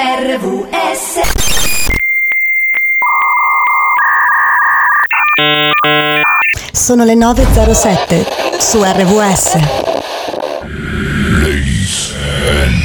RVS 0.00 1.18
Sono 6.72 7.04
le 7.04 7.14
9.07 7.14 8.58
su 8.58 8.80
RVS. 8.82 9.54
Ladies 11.42 12.14
and 12.48 12.82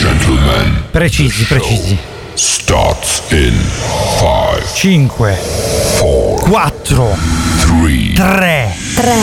gentlemen, 0.00 0.82
Precisi, 0.90 1.44
precisi. 1.44 1.98
starts 2.34 3.22
in 3.30 3.54
5, 4.18 4.64
5, 4.74 5.38
4, 6.00 7.16
3, 7.60 8.12
3, 8.14 8.76
3, 8.96 9.14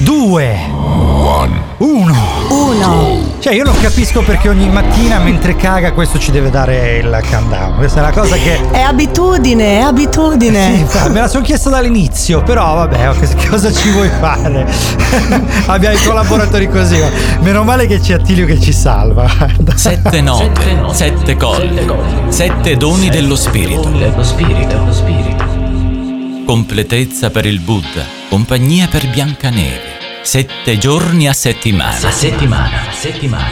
2, 0.00 0.70
1. 1.18 1.62
1. 1.78 2.14
1. 2.48 3.31
Cioè, 3.42 3.54
io 3.54 3.64
non 3.64 3.76
capisco 3.80 4.22
perché 4.22 4.48
ogni 4.48 4.68
mattina 4.68 5.18
mentre 5.18 5.56
caga 5.56 5.90
questo 5.90 6.16
ci 6.16 6.30
deve 6.30 6.48
dare 6.48 6.98
il 6.98 7.22
countdown. 7.28 7.74
Questa 7.74 7.98
è 7.98 8.02
una 8.04 8.12
cosa 8.12 8.36
che. 8.36 8.70
È 8.70 8.78
abitudine, 8.78 9.78
è 9.78 9.80
Sì, 9.80 9.86
abitudine. 9.88 10.66
infatti, 10.74 11.10
me 11.10 11.18
la 11.18 11.26
sono 11.26 11.42
chiesto 11.42 11.68
dall'inizio, 11.68 12.44
però 12.44 12.74
vabbè, 12.76 13.10
cosa 13.50 13.72
ci 13.72 13.90
vuoi 13.90 14.08
fare? 14.20 14.64
Abbiamo 15.66 15.96
i 15.96 16.02
collaboratori 16.04 16.68
così. 16.68 17.00
oh. 17.00 17.10
Meno 17.40 17.64
male 17.64 17.88
che 17.88 17.98
c'è 17.98 18.12
Attilio 18.14 18.46
che 18.46 18.60
ci 18.60 18.72
salva. 18.72 19.28
guarda. 19.36 19.72
Sette 19.76 20.20
note, 20.20 20.78
sette 20.92 21.36
colli, 21.36 21.84
sette 22.28 22.76
doni 22.76 23.08
dello 23.10 23.34
spirito. 23.34 23.90
Completezza 26.46 27.30
per 27.30 27.46
il 27.46 27.58
Buddha, 27.58 28.04
compagnia 28.28 28.86
per 28.88 29.08
Biancaneve. 29.08 29.91
Sette 30.22 30.78
giorni 30.78 31.26
a 31.26 31.32
settimana. 31.32 32.06
A 32.06 32.10
settimana, 32.12 32.88
a 32.88 32.92
settimana. 32.92 33.50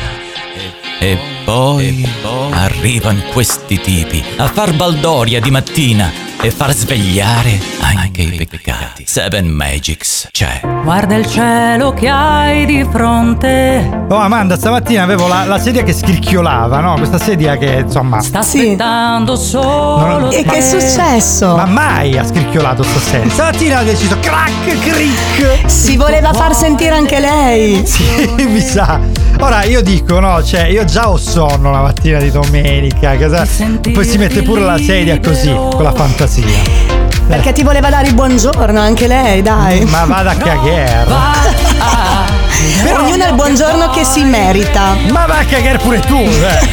E 1.01 1.19
poi, 1.45 2.09
arrivano 2.53 3.23
questi 3.33 3.81
tipi 3.81 4.23
a 4.37 4.47
far 4.47 4.77
baldoria 4.77 5.41
di 5.41 5.51
mattina 5.51 6.30
e 6.43 6.51
far 6.51 6.73
svegliare 6.73 7.59
anche 7.83 8.23
i 8.23 8.47
peccati. 8.49 9.05
Seven 9.07 9.47
Magics 9.47 10.29
c'è. 10.31 10.61
Guarda 10.83 11.15
il 11.17 11.27
cielo 11.27 11.93
che 11.93 12.09
hai 12.09 12.65
di 12.65 12.87
fronte. 12.91 14.05
Oh, 14.09 14.17
Amanda, 14.17 14.57
stamattina 14.57 15.03
avevo 15.03 15.27
la, 15.29 15.45
la 15.45 15.59
sedia 15.59 15.83
che 15.83 15.93
scricchiolava, 15.93 16.81
no? 16.81 16.95
Questa 16.95 17.19
sedia 17.19 17.57
che 17.59 17.83
insomma. 17.85 18.21
Sta 18.23 18.41
Sì. 18.43 18.59
aspettando 18.61 19.37
solo 19.37 20.31
E 20.31 20.43
che 20.45 20.57
è 20.57 20.61
successo? 20.63 21.57
Ma 21.57 21.67
mai 21.67 22.17
ha 22.17 22.25
scricchiolato 22.25 22.83
sta 22.85 22.99
sedia. 23.01 23.31
Stamattina 23.31 23.79
ha 23.79 23.83
deciso 23.83 24.19
crack, 24.21 24.79
crick. 24.81 25.69
Si 25.71 25.97
voleva 25.97 26.33
far 26.33 26.55
sentire 26.55 26.95
anche 26.95 27.21
lei. 27.21 27.87
Sì, 27.87 28.05
mi 28.49 28.61
sa. 28.61 28.99
Ora 29.41 29.65
io 29.65 29.83
dico, 29.83 30.21
no, 30.21 30.43
cioè, 30.45 30.67
io 30.67 30.85
già 30.85 31.11
ho 31.11 31.17
sonno 31.17 31.71
la 31.71 31.81
mattina 31.81 32.19
di 32.19 32.31
domenica. 32.31 33.17
Che 33.17 33.29
sa- 33.29 33.47
poi 33.93 34.05
si 34.05 34.19
mette 34.19 34.43
pure 34.43 34.61
la 34.61 34.79
sedia 34.79 35.19
così, 35.19 35.53
con 35.53 35.83
la 35.83 35.93
fantasia. 35.93 36.45
Perché 37.27 37.53
ti 37.53 37.63
voleva 37.63 37.91
dare 37.91 38.09
il 38.09 38.15
buongiorno 38.15 38.79
anche 38.79 39.07
lei, 39.07 39.43
dai. 39.43 39.85
Ma 39.87 40.05
vada 40.05 40.31
a 40.31 40.37
cagare. 40.37 42.40
Ognuno 42.99 43.25
ha 43.25 43.29
il 43.29 43.35
buongiorno 43.35 43.89
che 43.91 44.05
si 44.05 44.25
merita. 44.25 44.97
Ma 45.11 45.27
va 45.27 45.39
a 45.39 45.45
cagare 45.45 45.79
pure 45.79 46.01
tu, 46.01 46.19
eh. 46.19 46.69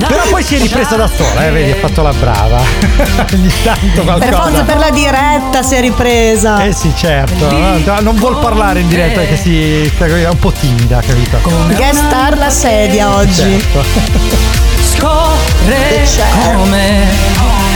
Però 0.06 0.22
poi 0.30 0.42
si 0.42 0.56
è 0.56 0.58
ripresa 0.58 0.96
da 0.96 1.08
sola, 1.08 1.46
eh, 1.46 1.50
vedi, 1.50 1.70
ha 1.72 1.76
fatto 1.76 2.02
la 2.02 2.12
brava. 2.12 2.60
Ogni 3.32 3.52
tanto 3.62 4.02
Per 4.02 4.04
forza 4.04 4.28
qualcosa. 4.28 4.62
per 4.64 4.78
la 4.78 4.90
diretta 4.90 5.62
si 5.62 5.74
è 5.74 5.80
ripresa. 5.80 6.62
Eh 6.64 6.72
sì, 6.72 6.92
certo. 6.96 7.50
no? 7.50 8.00
Non 8.00 8.16
vuol 8.16 8.38
parlare 8.38 8.80
in 8.80 8.88
diretta 8.88 9.20
perché 9.20 9.36
si 9.36 9.82
è 9.98 10.28
un 10.28 10.38
po' 10.38 10.52
timida, 10.52 11.00
capito? 11.00 11.38
Guest 11.74 12.06
star 12.06 12.36
la 12.38 12.50
sedia 12.50 13.14
oggi. 13.14 13.60
Certo. 13.60 13.84
Scorre 14.82 16.02
C'è. 16.04 16.52
come 16.54 17.69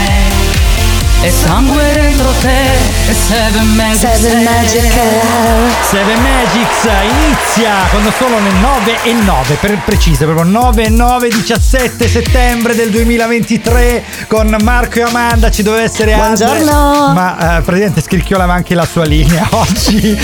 e 1.21 1.31
sangue 1.31 1.81
dentro 1.93 2.29
te 2.41 2.73
e 3.09 3.13
seven 3.13 3.67
magic 3.75 4.15
Seven 4.15 4.43
Magic 4.43 4.91
Hour. 4.93 5.71
Seven 5.89 6.21
Magics 6.21 6.87
inizia 7.09 7.71
quando 7.89 8.11
sono 8.17 8.37
le 8.39 8.51
9 8.51 8.97
e 9.03 9.13
9 9.13 9.55
per 9.55 9.77
precise, 9.83 10.25
proprio 10.25 10.45
9 10.45 10.83
e 10.83 10.89
9 10.89 11.27
17 11.29 12.07
settembre 12.07 12.75
del 12.75 12.89
2023 12.91 14.03
con 14.27 14.55
Marco 14.61 14.99
e 14.99 15.01
Amanda 15.03 15.49
ci 15.49 15.63
doveva 15.63 15.83
essere 15.83 16.13
Andre, 16.13 16.45
Buongiorno. 16.45 17.13
ma 17.13 17.57
eh, 17.57 17.61
praticamente 17.61 18.01
scricchiolava 18.01 18.53
anche 18.53 18.75
la 18.75 18.85
sua 18.85 19.05
linea 19.05 19.47
oggi 19.51 20.17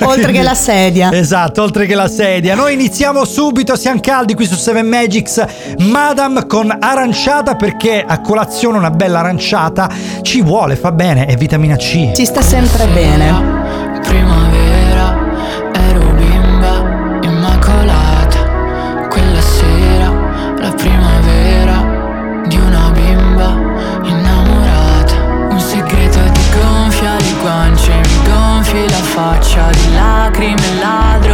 Oltre 0.00 0.32
che 0.32 0.42
la 0.42 0.54
sedia. 0.54 1.10
esatto 1.12 1.62
oltre 1.62 1.86
che 1.86 1.94
la 1.94 2.08
sedia 2.08 2.54
noi 2.54 2.74
iniziamo 2.74 3.24
subito 3.24 3.76
siamo 3.76 4.00
caldi 4.00 4.34
qui 4.34 4.46
su 4.46 4.56
Seven 4.56 4.86
Magics 4.86 5.42
Madam 5.78 6.46
con 6.46 6.74
aranciata 6.78 7.54
perché 7.54 8.04
a 8.06 8.20
colazione 8.20 8.76
una 8.78 8.90
bella 8.90 9.20
aranciata 9.20 9.88
ci 10.24 10.40
vuole 10.40 10.74
fa 10.74 10.90
bene 10.90 11.26
è 11.26 11.36
vitamina 11.36 11.76
C 11.76 12.12
Ci 12.12 12.24
sta 12.24 12.40
sempre 12.40 12.86
bene. 12.86 13.30
Primavera, 14.00 15.14
ero 15.72 16.12
bimba 16.14 17.20
immacolata. 17.22 19.06
Quella 19.10 19.40
sera, 19.40 20.08
la 20.58 20.72
primavera 20.72 22.42
di 22.46 22.56
una 22.56 22.90
bimba 22.92 23.54
innamorata. 24.02 25.14
Un 25.50 25.60
segreto 25.60 26.18
ti 26.32 26.40
gonfia 26.58 27.16
le 27.18 27.34
guance, 27.40 27.92
mi 27.92 28.30
gonfi 28.30 28.88
la 28.88 29.02
faccia 29.02 29.68
di 29.70 29.94
lacrime, 29.94 30.62
ladro 30.80 31.33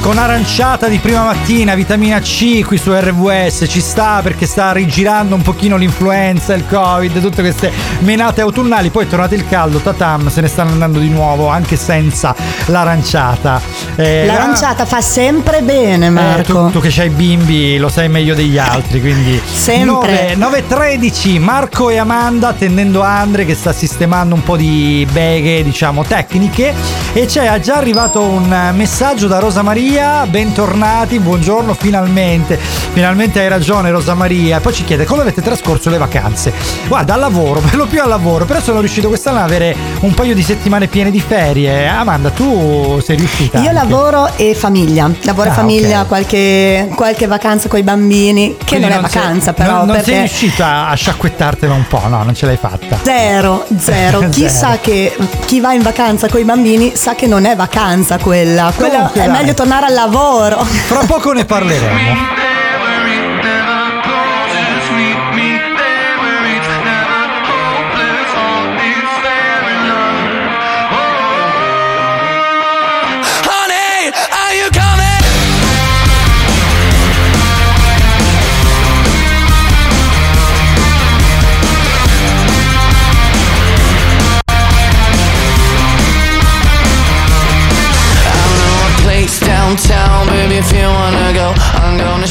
Con 0.00 0.18
aranciata 0.18 0.88
di 0.88 0.98
prima 0.98 1.22
mattina, 1.22 1.76
vitamina 1.76 2.18
C 2.18 2.64
qui 2.64 2.76
su 2.76 2.92
RWS, 2.92 3.66
ci 3.68 3.80
sta 3.80 4.20
perché 4.20 4.46
sta 4.46 4.72
rigirando 4.72 5.34
un 5.36 5.42
pochino 5.42 5.76
l'influenza, 5.76 6.54
il 6.54 6.66
covid, 6.66 7.20
tutte 7.20 7.40
queste 7.40 7.70
menate 8.00 8.40
autunnali, 8.40 8.90
poi 8.90 9.04
è 9.04 9.08
tornato 9.08 9.34
il 9.34 9.46
caldo, 9.46 9.78
tatam, 9.78 10.28
se 10.28 10.40
ne 10.40 10.48
stanno 10.48 10.72
andando 10.72 10.98
di 10.98 11.08
nuovo 11.08 11.46
anche 11.46 11.76
senza 11.76 12.34
l'aranciata. 12.66 13.60
Eh, 13.96 14.24
L'aranciata 14.26 14.86
fa 14.86 15.00
sempre 15.00 15.60
bene, 15.60 16.06
eh, 16.06 16.10
Marco. 16.10 16.66
tu, 16.66 16.70
tu 16.72 16.80
che 16.80 16.88
c'hai 16.90 17.10
bimbi 17.10 17.76
lo 17.76 17.88
sai 17.88 18.08
meglio 18.08 18.34
degli 18.34 18.56
altri, 18.58 19.00
quindi 19.00 19.40
Sempre. 19.52 20.34
9, 20.36 20.62
9.13 20.66 21.38
Marco 21.38 21.90
e 21.90 21.98
Amanda 21.98 22.52
tendendo 22.52 23.02
Andre 23.02 23.44
che 23.44 23.54
sta 23.54 23.72
sistemando 23.72 24.34
un 24.34 24.42
po' 24.42 24.56
di 24.56 25.06
beghe, 25.10 25.62
diciamo, 25.62 26.04
tecniche 26.04 26.74
e 27.12 27.26
c'è 27.26 27.60
già 27.60 27.76
arrivato 27.76 28.22
un 28.22 28.50
eh, 28.50 28.72
messaggio 28.72 29.26
da 29.26 29.38
Rosa 29.38 29.62
Maria, 29.62 30.24
bentornati, 30.26 31.18
buongiorno 31.18 31.74
finalmente. 31.74 32.58
Finalmente 32.92 33.40
hai 33.40 33.48
ragione 33.48 33.90
Rosa 33.90 34.14
Maria. 34.14 34.56
E 34.56 34.60
poi 34.60 34.72
ci 34.72 34.84
chiede 34.84 35.04
come 35.04 35.20
avete 35.20 35.42
trascorso 35.42 35.90
le 35.90 35.98
vacanze. 35.98 36.52
Guarda, 36.88 37.14
al 37.14 37.20
lavoro, 37.20 37.60
per 37.64 37.76
lo 37.76 37.86
più 37.86 38.00
al 38.00 38.08
lavoro, 38.08 38.46
però 38.46 38.60
sono 38.60 38.80
riuscito 38.80 39.08
quest'anno 39.08 39.38
ad 39.38 39.44
avere 39.44 39.76
un 40.00 40.14
paio 40.14 40.34
di 40.34 40.42
settimane 40.42 40.86
piene 40.86 41.10
di 41.10 41.20
ferie. 41.20 41.86
Amanda, 41.86 42.30
tu 42.30 42.98
sei 43.02 43.16
riuscita? 43.16 43.58
Io 43.58 43.68
anche? 43.68 43.80
Lavoro 43.88 44.30
e 44.36 44.54
famiglia, 44.54 45.10
lavoro 45.22 45.48
Ah, 45.48 45.52
e 45.52 45.54
famiglia, 45.56 46.00
ok. 46.02 46.06
qualche, 46.06 46.88
qualche 46.94 47.26
vacanza 47.26 47.68
con 47.68 47.78
i 47.78 47.82
bambini, 47.82 48.56
che 48.58 48.64
Quindi 48.76 48.86
non 48.86 49.04
è 49.04 49.08
sei- 49.08 49.20
vacanza 49.20 49.52
però, 49.52 49.78
Non, 49.78 49.86
non 49.86 49.94
sei 49.96 50.04
perché 50.04 50.18
riuscita 50.20 50.86
a 50.88 50.94
sciacquettartela 50.94 51.74
un 51.74 51.86
po', 51.88 52.02
no, 52.08 52.22
non 52.22 52.34
ce 52.34 52.46
l'hai 52.46 52.56
fatta. 52.56 52.98
zero, 53.02 53.64
zero. 53.78 54.20
Chi 54.30 54.48
Zero. 54.48 54.48
sa 54.48 54.78
che 54.80 55.16
chi 55.46 55.60
va 55.60 55.72
in 55.72 55.82
vacanza 55.82 56.28
con 56.28 56.40
i 56.40 56.44
bambini 56.44 56.92
sa 56.94 57.14
che 57.14 57.26
non 57.26 57.44
è 57.44 57.56
vacanza 57.56 58.18
quella, 58.18 58.72
quella 58.74 58.90
Comunque, 58.94 59.22
è 59.22 59.26
dai. 59.26 59.36
meglio 59.38 59.54
tornare 59.54 59.86
al 59.86 59.94
lavoro. 59.94 60.62
Fra 60.64 61.00
poco 61.06 61.32
ne 61.32 61.44
parleremo. 61.44 62.50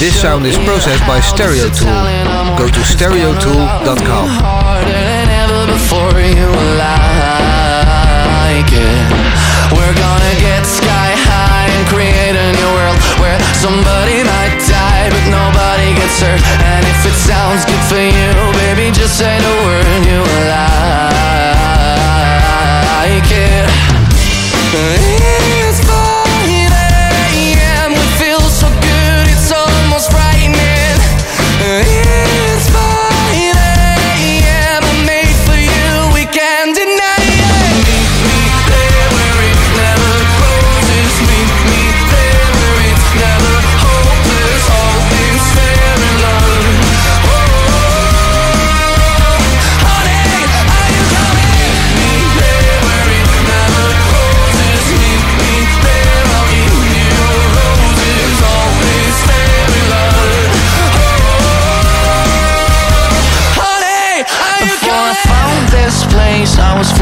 This 0.01 0.17
sound 0.19 0.47
is 0.47 0.57
processed 0.65 1.05
by 1.05 1.19
Stereotool. 1.19 2.57
Go 2.57 2.65
to 2.65 2.79
stereotool.com. 2.81 4.27
Somebody 13.61 14.23
might 14.25 14.57
die, 14.65 15.07
but 15.13 15.25
nobody 15.29 15.93
gets 15.93 16.19
hurt. 16.19 16.41
And 16.65 16.83
if 16.83 17.05
it 17.05 17.13
sounds 17.13 17.63
good 17.63 17.83
for 17.85 18.01
you, 18.01 18.33
baby, 18.57 18.89
just 18.89 19.19
say 19.19 19.37
the 19.37 19.53
word 19.61 19.85
you 20.09 20.25
like 23.13 23.29
it. 25.13 25.20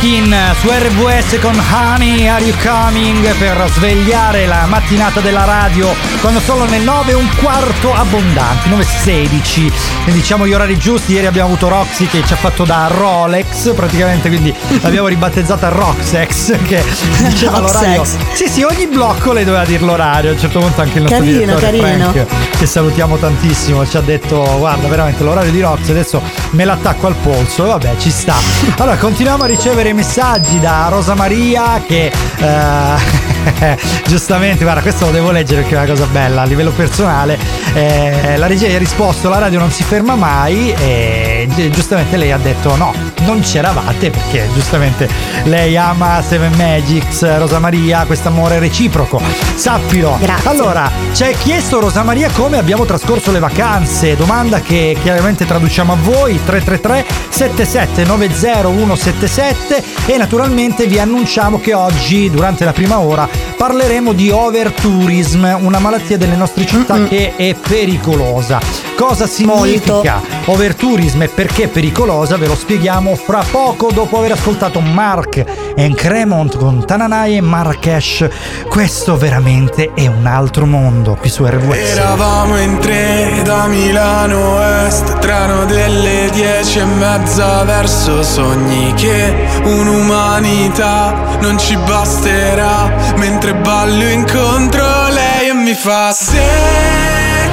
Moneskin 0.00 0.34
su 0.58 0.68
RWS 0.68 1.38
con 1.40 1.62
Honey 1.70 2.26
Are 2.26 2.42
You 2.42 2.56
Coming? 2.62 3.22
Per 3.36 3.70
svegliare 3.72 4.46
la 4.46 4.64
mattinata 4.66 5.20
della 5.20 5.44
radio 5.44 5.94
quando 6.22 6.40
sono 6.40 6.64
le 6.64 6.78
9 6.78 7.10
e 7.10 7.14
un 7.14 7.28
quarto 7.36 7.92
abbondanti, 7.92 8.70
9.16 8.70 9.72
e 10.06 10.12
diciamo 10.12 10.46
gli 10.46 10.54
orari 10.54 10.78
giusti, 10.78 11.12
ieri 11.12 11.26
abbiamo 11.26 11.48
avuto 11.48 11.68
Roxy 11.68 12.06
che 12.06 12.22
ci 12.24 12.32
ha 12.32 12.36
fatto 12.36 12.64
da 12.64 12.86
Rolex 12.90 13.74
praticamente 13.74 14.28
quindi 14.28 14.54
l'abbiamo 14.80 15.06
ribattezzata 15.06 15.68
Roxex 15.68 16.56
che 16.62 16.82
diceva 17.28 17.58
l'orario. 17.58 18.04
Sì 18.32 18.48
sì 18.48 18.62
ogni 18.62 18.86
blocco 18.86 19.34
lei 19.34 19.44
doveva 19.44 19.66
dire 19.66 19.84
l'orario 19.84 20.30
a 20.30 20.32
un 20.32 20.38
certo 20.38 20.60
punto 20.60 20.80
anche 20.80 20.96
il 20.96 21.02
nostro 21.02 21.20
Carino, 21.20 21.38
direttore 21.38 21.78
carino. 21.78 22.10
Frank 22.12 22.58
che 22.58 22.66
salutiamo 22.66 23.18
tantissimo 23.18 23.86
ci 23.86 23.98
ha 23.98 24.00
detto 24.00 24.56
guarda 24.56 24.88
veramente 24.88 25.22
l'orario 25.22 25.50
di 25.50 25.60
Rox 25.60 25.90
adesso 25.90 26.22
me 26.50 26.64
l'attacco 26.64 27.06
al 27.06 27.14
polso 27.14 27.64
e 27.64 27.68
vabbè 27.68 27.96
ci 27.98 28.10
sta 28.10 28.34
allora 28.76 28.96
continuiamo 28.96 29.44
a 29.44 29.46
ricevere 29.46 29.92
messaggi 29.92 30.58
da 30.60 30.88
Rosa 30.88 31.14
Maria 31.14 31.82
che 31.86 32.10
eh, 32.38 33.28
giustamente, 34.06 34.64
guarda, 34.64 34.82
questo 34.82 35.06
lo 35.06 35.12
devo 35.12 35.30
leggere 35.30 35.62
perché 35.62 35.76
è 35.76 35.78
una 35.78 35.88
cosa 35.88 36.06
bella. 36.06 36.42
A 36.42 36.44
livello 36.44 36.70
personale, 36.70 37.38
eh, 37.74 38.36
la 38.36 38.46
regia 38.46 38.74
ha 38.74 38.78
risposto: 38.78 39.28
la 39.28 39.38
radio 39.38 39.58
non 39.58 39.70
si 39.70 39.82
ferma 39.82 40.14
mai. 40.14 40.72
E 40.72 41.48
gi- 41.54 41.70
giustamente 41.70 42.16
lei 42.16 42.32
ha 42.32 42.38
detto: 42.38 42.76
no, 42.76 42.92
non 43.30 43.42
c'eravate 43.42 44.10
perché 44.10 44.48
giustamente 44.52 45.08
lei 45.44 45.76
ama 45.76 46.20
Seven 46.20 46.52
Magics, 46.56 47.38
Rosa 47.38 47.60
Maria, 47.60 48.04
questo 48.04 48.26
amore 48.26 48.58
reciproco. 48.58 49.22
Sappilo. 49.54 50.18
Grazie. 50.20 50.50
Allora, 50.50 50.90
ci 51.12 51.22
hai 51.22 51.36
chiesto 51.36 51.78
Rosa 51.78 52.02
Maria 52.02 52.28
come 52.30 52.58
abbiamo 52.58 52.84
trascorso 52.84 53.30
le 53.30 53.38
vacanze. 53.38 54.16
Domanda 54.16 54.60
che 54.60 54.96
chiaramente 55.00 55.46
traduciamo 55.46 55.92
a 55.92 55.96
voi: 56.02 56.40
333 56.44 57.06
7790 57.28 58.68
177 58.96 59.84
e 60.06 60.16
naturalmente 60.16 60.86
vi 60.86 60.98
annunciamo 60.98 61.60
che 61.60 61.72
oggi 61.72 62.30
durante 62.30 62.64
la 62.64 62.72
prima 62.72 62.98
ora 62.98 63.28
parleremo 63.56 64.12
di 64.12 64.30
overtourism, 64.30 65.58
una 65.60 65.78
malattia 65.78 66.18
delle 66.18 66.34
nostre 66.34 66.66
città 66.66 67.04
che 67.04 67.36
è 67.36 67.54
pericolosa. 67.54 68.89
Cosa 69.00 69.26
significa 69.26 70.20
overtourism 70.44 71.22
e 71.22 71.28
perché 71.28 71.62
è 71.62 71.68
pericolosa? 71.68 72.36
Ve 72.36 72.46
lo 72.46 72.54
spieghiamo 72.54 73.14
fra 73.16 73.42
poco 73.50 73.90
dopo 73.90 74.18
aver 74.18 74.32
ascoltato 74.32 74.80
Mark 74.80 75.42
e 75.74 75.94
Cremont 75.94 76.58
con 76.58 76.84
Tananai 76.84 77.38
e 77.38 77.40
Marrakesh. 77.40 78.28
Questo 78.68 79.16
veramente 79.16 79.94
è 79.94 80.06
un 80.06 80.26
altro 80.26 80.66
mondo 80.66 81.14
qui 81.14 81.30
su 81.30 81.46
RWS. 81.46 81.76
Eravamo 81.76 82.60
in 82.60 82.78
tre 82.78 83.40
da 83.42 83.68
Milano 83.68 84.62
Est 84.84 85.18
Treno 85.18 85.64
delle 85.64 86.28
dieci 86.34 86.80
e 86.80 86.84
mezza 86.84 87.64
verso 87.64 88.22
sogni 88.22 88.92
Che 88.92 89.34
un'umanità 89.64 91.38
non 91.40 91.58
ci 91.58 91.74
basterà 91.74 93.14
Mentre 93.16 93.54
ballo 93.54 94.04
incontro 94.04 95.08
lei 95.08 95.48
e 95.48 95.54
mi 95.54 95.72
fa 95.72 96.12
Se 96.12 96.42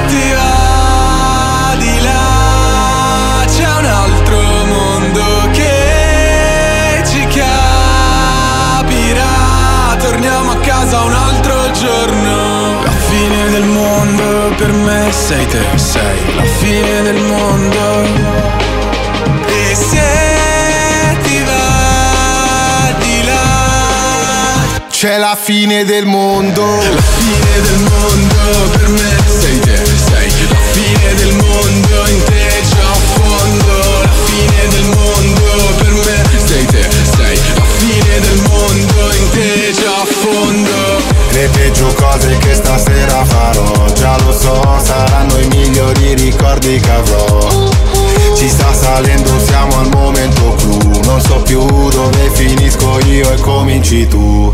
ti 0.07 0.33
va 0.33 0.66
casa 10.87 11.03
un 11.03 11.13
altro 11.13 11.71
giorno. 11.71 12.81
La 12.81 12.91
fine 13.09 13.49
del 13.49 13.65
mondo 13.65 14.53
per 14.55 14.71
me 14.71 15.11
sei 15.11 15.45
te, 15.47 15.65
sei 15.75 16.35
la 16.35 16.43
fine 16.59 17.01
del 17.01 17.21
mondo. 17.23 18.03
E 19.47 19.75
se 19.75 21.17
ti 21.23 21.43
va 21.43 22.93
di 22.99 23.23
là 23.25 24.79
C'è 24.89 25.17
la 25.17 25.37
fine 25.39 25.83
del 25.83 26.05
mondo. 26.05 26.63
La 26.63 27.01
fine 27.01 27.61
del 27.67 27.79
mondo 27.79 28.69
per 28.71 28.87
me 28.87 29.15
sei 29.39 29.59
te, 29.59 29.85
sei 30.09 30.31
la 30.49 30.61
fine 30.71 31.15
del 31.15 31.33
mondo 31.33 32.07
in 32.07 32.23
te 32.23 32.61
già 32.69 32.89
a 32.89 32.99
fondo. 33.19 34.01
La 34.03 34.15
fine 34.25 34.67
del 34.69 34.85
mondo 34.95 35.75
per 35.79 35.93
me 36.05 36.23
sei 36.45 36.65
te, 36.65 36.89
sei 37.17 37.39
la 37.55 37.65
fine 37.77 38.19
del 38.21 38.41
mondo 38.49 39.13
in 39.13 39.29
te 39.31 39.73
già 39.73 39.91
a 39.91 39.95
fondo 39.95 40.06
Le 41.31 41.47
peggio 41.49 41.93
cose 41.93 42.37
che 42.39 42.53
stasera 42.55 43.23
farò. 43.25 43.85
Già 43.93 44.17
lo 44.25 44.31
so, 44.31 44.79
saranno 44.83 45.37
i 45.37 45.47
migliori 45.47 46.15
ricordi 46.15 46.79
che 46.79 46.91
avrò. 46.91 47.69
Ci 48.35 48.49
sta 48.49 48.73
salendo, 48.73 49.39
siamo 49.39 49.79
al 49.79 49.89
momento 49.89 50.55
clou. 50.55 50.99
Non 51.03 51.21
so 51.21 51.41
più 51.41 51.63
dove 51.89 52.29
finisco 52.33 52.99
io 53.05 53.31
e 53.31 53.39
cominci 53.39 54.07
tu. 54.07 54.53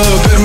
per 0.00 0.39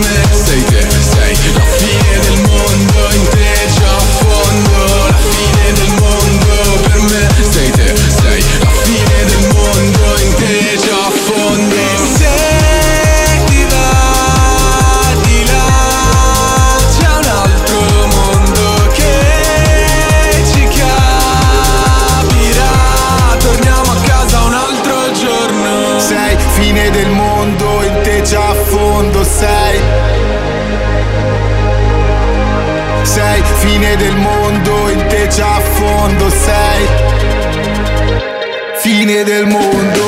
Fine 39.06 39.24
del 39.24 39.46
mondo. 39.46 40.04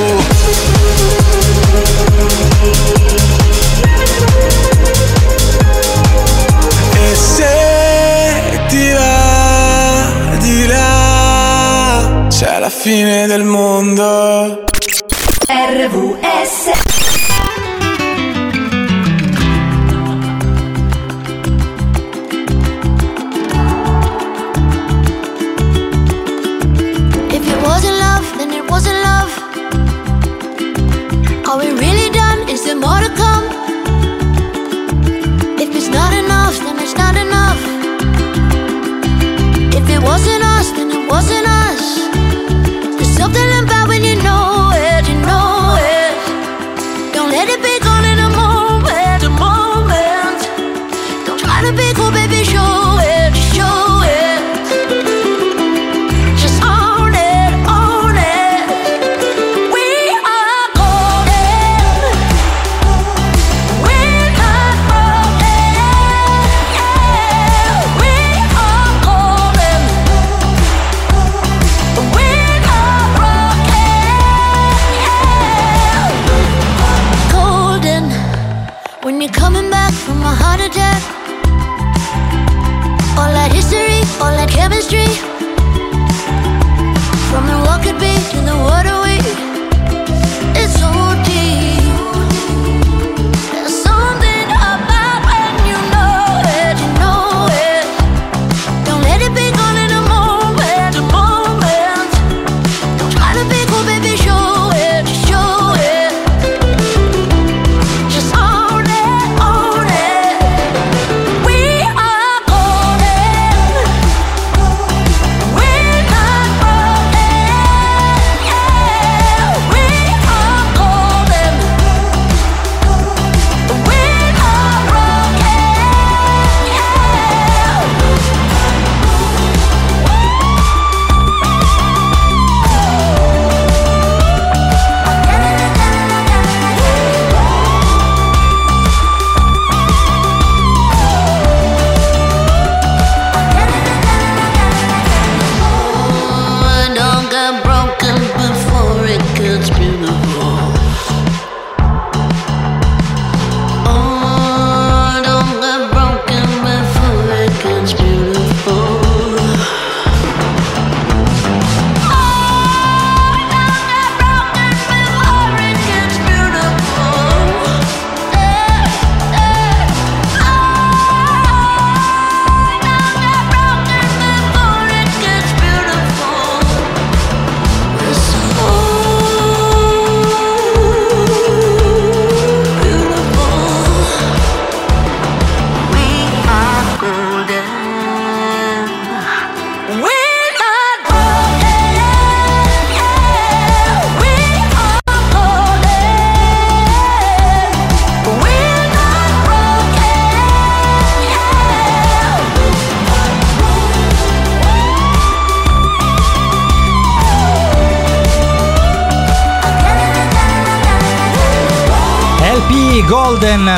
E 6.96 7.16
se 7.16 8.60
ti 8.70 8.92
va 8.94 10.38
di 10.40 10.66
là 10.66 12.26
c'è 12.28 12.58
la 12.58 12.70
fine 12.72 13.28
del 13.28 13.44
mondo 13.44 14.27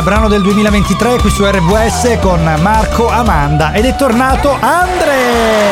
brano 0.01 0.27
del 0.27 0.41
2023 0.41 1.17
qui 1.19 1.29
su 1.29 1.43
RWS 1.43 2.19
con 2.21 2.41
Marco 2.61 3.09
Amanda 3.09 3.71
ed 3.73 3.85
è 3.85 3.95
tornato 3.95 4.55
Andre. 4.59 5.68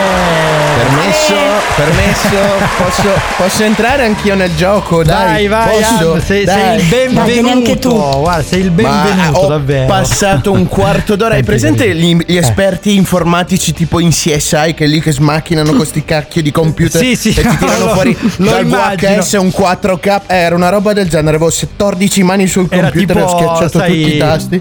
Permesso, 0.87 1.33
permesso, 1.75 2.65
posso, 2.77 3.09
posso 3.35 3.63
entrare 3.63 4.05
anch'io 4.05 4.35
nel 4.35 4.55
gioco? 4.55 5.03
Dai, 5.03 5.47
vai, 5.47 5.67
posso? 5.81 6.11
Andre, 6.13 6.21
sei, 6.25 6.45
Dai. 6.45 6.79
sei 6.79 7.07
il 7.07 7.13
benvenuto. 7.13 7.41
neanche 7.41 7.77
tu. 7.79 7.89
Guarda, 8.19 8.41
sei 8.43 8.59
il 8.61 8.71
Ma 8.71 9.03
benvenuto, 9.03 9.37
ho 9.39 9.47
davvero. 9.47 9.85
passato 9.85 10.51
un 10.53 10.65
quarto 10.67 11.17
d'ora. 11.17 11.33
Hai 11.33 11.43
presente 11.43 11.93
gli, 11.93 12.15
gli 12.25 12.37
esperti 12.37 12.95
informatici 12.95 13.73
tipo 13.73 13.99
in 13.99 14.11
CSI 14.11 14.73
che 14.73 14.85
lì 14.85 15.01
che 15.01 15.11
smacchinano 15.11 15.73
con 15.73 15.85
sti 15.85 16.05
cacchio 16.05 16.41
di 16.41 16.51
computer 16.51 17.01
Sì, 17.01 17.17
sì, 17.17 17.29
e 17.31 17.41
ti 17.41 17.41
tirano 17.57 17.85
lo- 17.85 17.91
fuori 17.93 18.17
lo 18.37 18.49
dal 18.49 18.63
immagino. 18.65 19.11
VHS 19.21 19.33
un 19.33 19.47
4K? 19.47 20.21
Eh, 20.27 20.35
era 20.37 20.55
una 20.55 20.69
roba 20.69 20.93
del 20.93 21.09
genere. 21.09 21.35
Avevo 21.35 21.51
14 21.51 22.23
mani 22.23 22.47
sul 22.47 22.69
computer 22.69 23.17
e 23.17 23.21
ho 23.21 23.25
tipo, 23.25 23.37
schiacciato 23.37 23.77
sai, 23.79 24.01
tutti 24.03 24.15
i 24.15 24.17
tasti. 24.17 24.59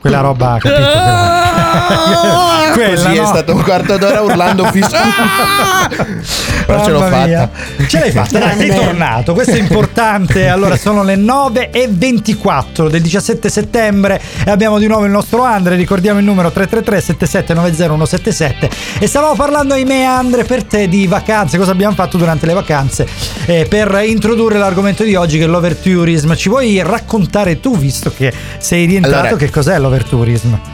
Quella 0.00 0.20
roba, 0.20 0.58
capito? 0.60 0.74
Quella, 0.74 1.63
Così 2.74 3.16
è 3.16 3.20
no? 3.20 3.26
stato 3.26 3.54
un 3.54 3.62
quarto 3.62 3.96
d'ora 3.96 4.20
urlando 4.20 4.64
fisso. 4.72 4.96
Però 6.66 6.84
ce 6.84 6.90
l'ho 6.90 7.00
fatta. 7.00 7.50
Ce 7.86 7.98
l'hai 7.98 8.10
fatta, 8.12 8.38
dai, 8.38 8.56
sei 8.56 8.74
tornato. 8.74 9.34
Questo 9.34 9.52
è 9.52 9.58
importante. 9.58 10.48
Allora, 10.54 10.76
sono 10.76 11.02
le 11.02 11.16
9 11.16 11.70
e 11.70 11.88
24 11.90 12.88
del 12.88 13.00
17 13.02 13.48
settembre 13.48 14.20
e 14.44 14.50
abbiamo 14.50 14.78
di 14.78 14.86
nuovo 14.86 15.04
il 15.04 15.10
nostro 15.10 15.42
Andre. 15.42 15.74
Ricordiamo 15.74 16.20
il 16.20 16.24
numero 16.24 16.52
333-7790-177. 16.54 18.68
E 19.00 19.06
stavamo 19.06 19.34
parlando, 19.34 19.74
ahimè, 19.74 20.04
Andre, 20.04 20.44
per 20.44 20.62
te 20.64 20.88
di 20.88 21.06
vacanze. 21.08 21.58
Cosa 21.58 21.72
abbiamo 21.72 21.94
fatto 21.94 22.16
durante 22.16 22.46
le 22.46 22.54
vacanze? 22.54 23.06
Eh, 23.46 23.66
per 23.68 24.00
introdurre 24.06 24.58
l'argomento 24.58 25.02
di 25.02 25.14
oggi 25.16 25.36
che 25.38 25.44
è 25.44 25.48
l'overtourism. 25.48 26.34
Ci 26.34 26.48
vuoi 26.48 26.80
raccontare 26.82 27.60
tu, 27.60 27.76
visto 27.76 28.10
che 28.14 28.32
sei 28.58 28.86
rientrato, 28.86 29.26
Allora- 29.26 29.36
che 29.36 29.50
cos'è 29.50 29.78
l'overtourism? 29.78 30.73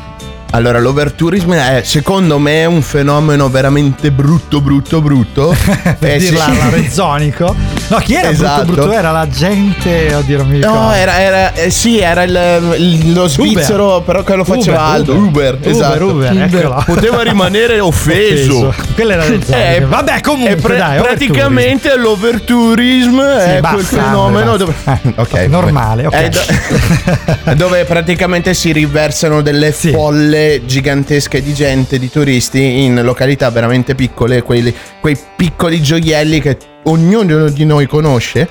Allora, 0.52 0.80
l'overtourism 0.80 1.52
è 1.54 1.82
secondo 1.84 2.38
me 2.40 2.64
un 2.64 2.82
fenomeno 2.82 3.48
veramente 3.48 4.10
brutto, 4.10 4.60
brutto, 4.60 5.00
brutto. 5.00 5.54
per 5.98 6.10
Eh, 6.10 6.18
sì. 6.20 6.28
dirla 6.30 6.44
alla 6.46 6.68
rezzonico. 6.70 7.54
No, 7.88 7.96
chi 7.98 8.14
era 8.14 8.30
Esatto. 8.30 8.64
brutto 8.64 8.80
brutto? 8.82 8.96
Era 8.98 9.12
la 9.12 9.28
gente, 9.28 10.12
oddio, 10.12 10.38
non 10.38 10.48
mi 10.48 10.56
ricordo. 10.56 10.78
No, 10.78 10.92
era, 10.92 11.20
era- 11.20 11.52
eh, 11.54 11.70
sì, 11.70 12.00
era 12.00 12.24
il- 12.24 12.74
il- 12.78 13.12
lo 13.12 13.28
svizzero, 13.28 14.00
però 14.02 14.24
che 14.24 14.34
lo 14.34 14.42
faceva 14.44 14.78
Uber, 14.78 14.92
Aldo. 14.94 15.14
Uber. 15.14 15.28
Uber, 15.30 15.54
Uber, 15.54 15.70
esatto. 15.70 16.04
Uber, 16.06 16.42
eccolo. 16.42 16.82
Poteva 16.84 17.22
rimanere 17.22 17.78
offeso. 17.80 18.74
Quello 18.94 19.12
era 19.12 19.24
del 19.26 19.42
Eh, 19.48 19.84
Vabbè, 19.88 20.20
comunque, 20.20 20.52
e 20.52 20.56
pre- 20.56 20.76
dai, 20.76 21.00
praticamente 21.00 21.96
l'overtourism 21.96 23.20
è 23.20 23.60
basta, 23.60 23.74
quel 23.76 23.84
fenomeno 23.86 24.56
basta. 24.56 24.64
dove, 24.64 24.74
Eh, 25.04 25.12
Ok, 25.16 25.32
normale, 25.48 26.06
ok. 26.06 26.14
È 26.14 26.28
do- 26.28 27.54
dove 27.54 27.84
praticamente 27.84 28.52
si 28.52 28.72
riversano 28.72 29.42
delle 29.42 29.70
Sì. 29.72 29.92
folle 29.92 30.39
gigantesche 30.64 31.42
di 31.42 31.52
gente, 31.54 31.98
di 31.98 32.10
turisti 32.10 32.84
in 32.84 33.00
località 33.02 33.50
veramente 33.50 33.94
piccole, 33.94 34.42
quelli- 34.42 34.74
quei 35.00 35.16
piccoli 35.36 35.80
gioielli 35.82 36.40
che 36.40 36.56
ognuno 36.84 37.48
di 37.48 37.64
noi 37.64 37.86
conosce. 37.86 38.48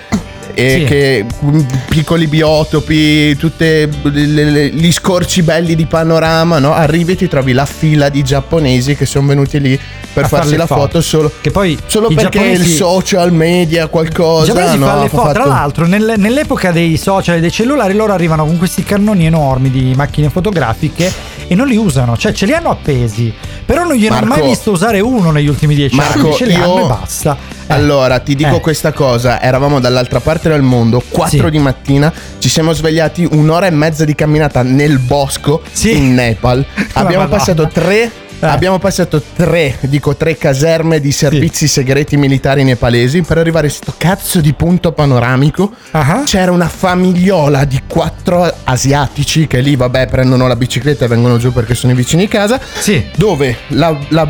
E 0.53 0.79
Sì. 0.79 0.83
che 0.85 1.25
mm, 1.45 1.59
piccoli 1.89 2.27
biotopi, 2.27 3.35
tutti 3.37 3.87
gli 4.03 4.91
scorci 4.91 5.41
belli 5.41 5.75
di 5.75 5.85
panorama, 5.85 6.59
no? 6.59 6.73
Arrivi 6.73 7.13
e 7.13 7.15
ti 7.15 7.27
trovi 7.27 7.53
la 7.53 7.65
fila 7.65 8.09
di 8.09 8.23
giapponesi 8.23 8.95
che 8.95 9.05
sono 9.05 9.27
venuti 9.27 9.59
lì 9.59 9.79
per 10.11 10.27
farsi 10.27 10.55
la 10.55 10.65
foto. 10.65 10.81
foto 10.81 11.01
solo, 11.01 11.31
Che 11.41 11.51
poi 11.51 11.77
solo 11.85 12.07
perché 12.07 12.37
il 12.39 12.43
giapponesi- 12.53 12.75
social 12.75 13.31
media 13.31 13.87
qualcosa. 13.87 14.51
I 14.51 14.77
no, 14.77 14.85
fanno 14.85 15.01
le 15.03 15.09
foto. 15.09 15.31
Tra 15.31 15.43
fatto- 15.43 15.47
l'altro, 15.47 15.85
nel- 15.87 16.13
nell'epoca 16.17 16.71
dei 16.71 16.97
social 16.97 17.37
e 17.37 17.39
dei 17.39 17.51
cellulari, 17.51 17.93
loro 17.93 18.13
arrivano 18.13 18.45
con 18.45 18.57
questi 18.57 18.83
cannoni 18.83 19.25
enormi 19.25 19.69
di 19.69 19.93
macchine 19.95 20.29
fotografiche 20.29 21.11
e 21.47 21.55
non 21.55 21.67
li 21.67 21.77
usano, 21.77 22.17
cioè 22.17 22.31
ce 22.33 22.45
li 22.45 22.53
hanno 22.53 22.69
appesi. 22.69 23.33
Però 23.65 23.83
non 23.83 23.93
gliene 23.95 24.17
ho 24.19 24.25
mai 24.25 24.41
visto 24.41 24.71
usare 24.71 24.99
uno 24.99 25.31
negli 25.31 25.47
ultimi 25.47 25.75
dieci 25.75 25.95
Marco, 25.95 26.19
anni. 26.27 26.33
Ce 26.35 26.45
li 26.45 26.53
io- 26.53 26.63
hanno 26.63 26.85
e 26.85 26.87
basta. 26.87 27.37
Eh. 27.69 27.73
Allora, 27.73 28.17
ti 28.19 28.33
dico 28.35 28.55
Eh. 28.55 28.61
questa 28.61 28.91
cosa, 28.91 29.39
eravamo 29.39 29.79
dall'altra 29.79 30.19
parte 30.19 30.49
del 30.49 30.63
mondo, 30.63 31.03
4 31.07 31.45
Sì. 31.45 31.49
di 31.51 31.59
mattina, 31.59 32.11
ci 32.39 32.49
siamo 32.49 32.73
svegliati 32.73 33.27
un'ora 33.31 33.67
e 33.67 33.69
mezza 33.69 34.05
di 34.05 34.15
camminata 34.15 34.63
nel 34.63 34.97
bosco 34.97 35.61
Sì. 35.71 35.95
in 35.95 36.15
Nepal. 36.15 36.65
Abbiamo 36.93 37.27
passato 37.27 37.67
tre 37.67 38.09
Eh. 38.41 38.45
Abbiamo 38.47 38.79
passato 38.79 39.21
tre, 39.35 39.77
dico 39.81 40.15
tre 40.15 40.37
caserme 40.37 41.01
di 41.01 41.11
servizi 41.11 41.67
segreti 41.67 42.15
militari 42.15 42.63
nepalesi 42.63 43.21
per 43.21 43.37
arrivare 43.37 43.67
a 43.67 43.69
sto 43.69 43.93
cazzo 43.97 44.39
di 44.39 44.53
punto 44.53 44.93
panoramico. 44.93 45.71
Ah. 45.91 46.23
C'era 46.25 46.51
una 46.51 46.69
famigliola 46.69 47.65
di 47.65 47.81
quattro 47.85 48.49
asiatici 48.63 49.45
che 49.45 49.59
lì, 49.59 49.75
vabbè, 49.75 50.07
prendono 50.07 50.47
la 50.47 50.55
bicicletta 50.55 51.03
e 51.03 51.07
vengono 51.09 51.37
giù 51.37 51.51
perché 51.51 51.75
sono 51.75 51.91
i 51.91 51.95
vicini 51.95 52.23
di 52.23 52.27
casa. 52.29 52.59
Sì. 52.79 53.03
Dove 53.17 53.57
la, 53.69 53.93
la 54.09 54.27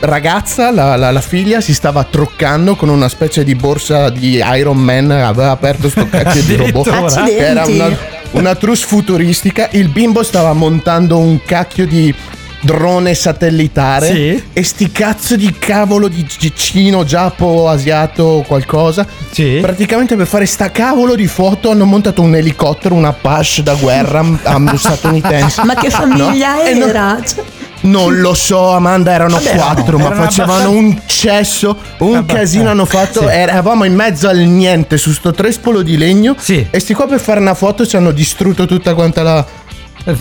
ragazza, 0.00 0.70
la, 0.70 0.96
la- 0.96 1.10
la 1.10 1.20
figlia, 1.20 1.60
si 1.60 1.74
stava 1.74 2.04
truccando 2.04 2.76
con 2.76 2.88
una 2.88 3.08
specie 3.08 3.44
di 3.44 3.54
borsa 3.54 4.08
di 4.08 4.42
Iron 4.54 4.78
Man. 4.78 5.10
Aveva 5.10 5.50
aperto 5.50 5.90
sto 5.90 6.08
cacchio 6.08 6.42
di 6.42 6.56
robot. 6.56 7.24
Che 7.24 7.36
era 7.36 7.60
Accidenti. 7.62 7.72
una, 7.72 7.98
una 8.30 8.54
trousse 8.54 8.86
futuristica. 8.86 9.68
Il 9.72 9.88
bimbo 9.88 10.22
stava 10.22 10.54
montando 10.54 11.18
un 11.18 11.42
cacchio 11.44 11.86
di 11.86 12.14
drone 12.60 13.14
satellitare. 13.14 14.06
Sì. 14.06 14.42
E 14.52 14.62
sti 14.62 14.90
cazzo 14.92 15.36
di 15.36 15.54
cavolo 15.58 16.08
di 16.08 16.26
cino, 16.54 17.04
giappo, 17.04 17.68
asiato, 17.68 18.44
qualcosa. 18.46 19.06
Sì. 19.30 19.58
Praticamente 19.60 20.16
per 20.16 20.26
fare 20.26 20.46
sta 20.46 20.70
cavolo 20.70 21.14
di 21.14 21.26
foto 21.26 21.70
hanno 21.70 21.84
montato 21.84 22.22
un 22.22 22.34
elicottero, 22.34 22.94
una 22.94 23.08
Apache 23.08 23.62
da 23.62 23.74
guerra 23.74 24.24
statunitense. 24.76 25.64
Ma 25.64 25.74
che 25.74 25.90
famiglia 25.90 26.54
No? 26.56 26.78
No- 26.78 26.86
era? 26.86 27.18
Cioè, 27.26 27.44
non 27.82 28.20
lo 28.20 28.34
so, 28.34 28.72
Amanda, 28.72 29.10
erano 29.12 29.36
Vabbè, 29.38 29.54
quattro, 29.56 29.98
erano 29.98 30.14
ma 30.16 30.24
facevano 30.26 30.52
abbastanza- 30.68 30.78
un 30.78 31.00
cesso, 31.06 31.68
un 31.98 32.08
Abbastanza, 32.08 32.34
casino 32.34 32.70
hanno 32.70 32.84
fatto. 32.84 33.20
sì. 33.20 33.26
Eravamo 33.26 33.84
in 33.84 33.94
mezzo 33.94 34.28
al 34.28 34.36
niente 34.38 34.98
su 34.98 35.12
sto 35.12 35.32
trespolo 35.32 35.80
di 35.80 35.96
legno. 35.96 36.34
Sì. 36.38 36.66
E 36.70 36.78
sti 36.78 36.92
qua 36.92 37.06
per 37.06 37.20
fare 37.20 37.40
una 37.40 37.54
foto 37.54 37.86
ci 37.86 37.96
hanno 37.96 38.10
distrutto 38.10 38.66
tutta 38.66 38.94
quanta 38.94 39.22
la 39.22 39.46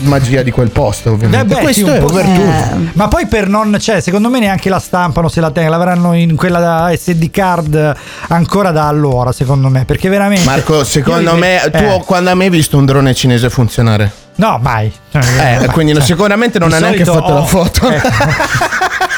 magia 0.02 0.42
di 0.44 0.52
quel 0.52 0.70
posto, 0.70 1.12
ovviamente. 1.12 1.54
Eh 1.54 1.56
beh, 1.58 1.62
Questo 1.64 1.86
sì, 1.86 1.90
un 1.90 1.96
è 1.96 2.00
po' 2.00 2.06
overtour. 2.08 2.48
eh, 2.48 2.90
Ma 2.94 3.08
poi 3.08 3.28
per 3.28 3.48
non, 3.48 3.76
cioè, 3.80 4.00
secondo 4.02 4.30
me 4.30 4.40
neanche 4.40 4.70
la 4.70 4.80
stampano 4.80 5.28
se 5.30 5.40
la 5.42 5.52
tengono, 5.52 5.78
l'avranno 5.78 6.14
in 6.14 6.36
quella 6.36 6.60
da 6.60 6.92
SD 6.96 7.30
card 7.32 7.96
ancora 8.30 8.72
da 8.72 8.88
allora, 8.88 9.32
secondo 9.32 9.70
me, 9.70 9.86
perché 9.86 10.10
veramente 10.10 10.46
Marco, 10.46 10.84
secondo 10.84 11.36
me, 11.36 11.60
ve- 11.64 11.72
tu 11.72 11.84
eh, 11.84 12.04
quando 12.06 12.30
hai 12.30 12.36
mai 12.36 12.50
visto 12.50 12.78
un 12.78 12.86
drone 12.86 13.14
cinese 13.14 13.50
funzionare? 13.50 14.12
No, 14.36 14.58
mai. 14.62 14.92
Cioè, 15.12 15.22
Eh, 15.22 15.58
mai. 15.60 15.68
quindi 15.68 15.94
Cioè, 15.96 16.02
sicuramente 16.04 16.60
non 16.60 16.72
ha 16.72 16.80
neanche 16.80 17.04
fatto 17.06 17.34
la 17.34 17.42
ho- 17.42 17.46
foto. 17.46 17.90
eh, 17.90 18.00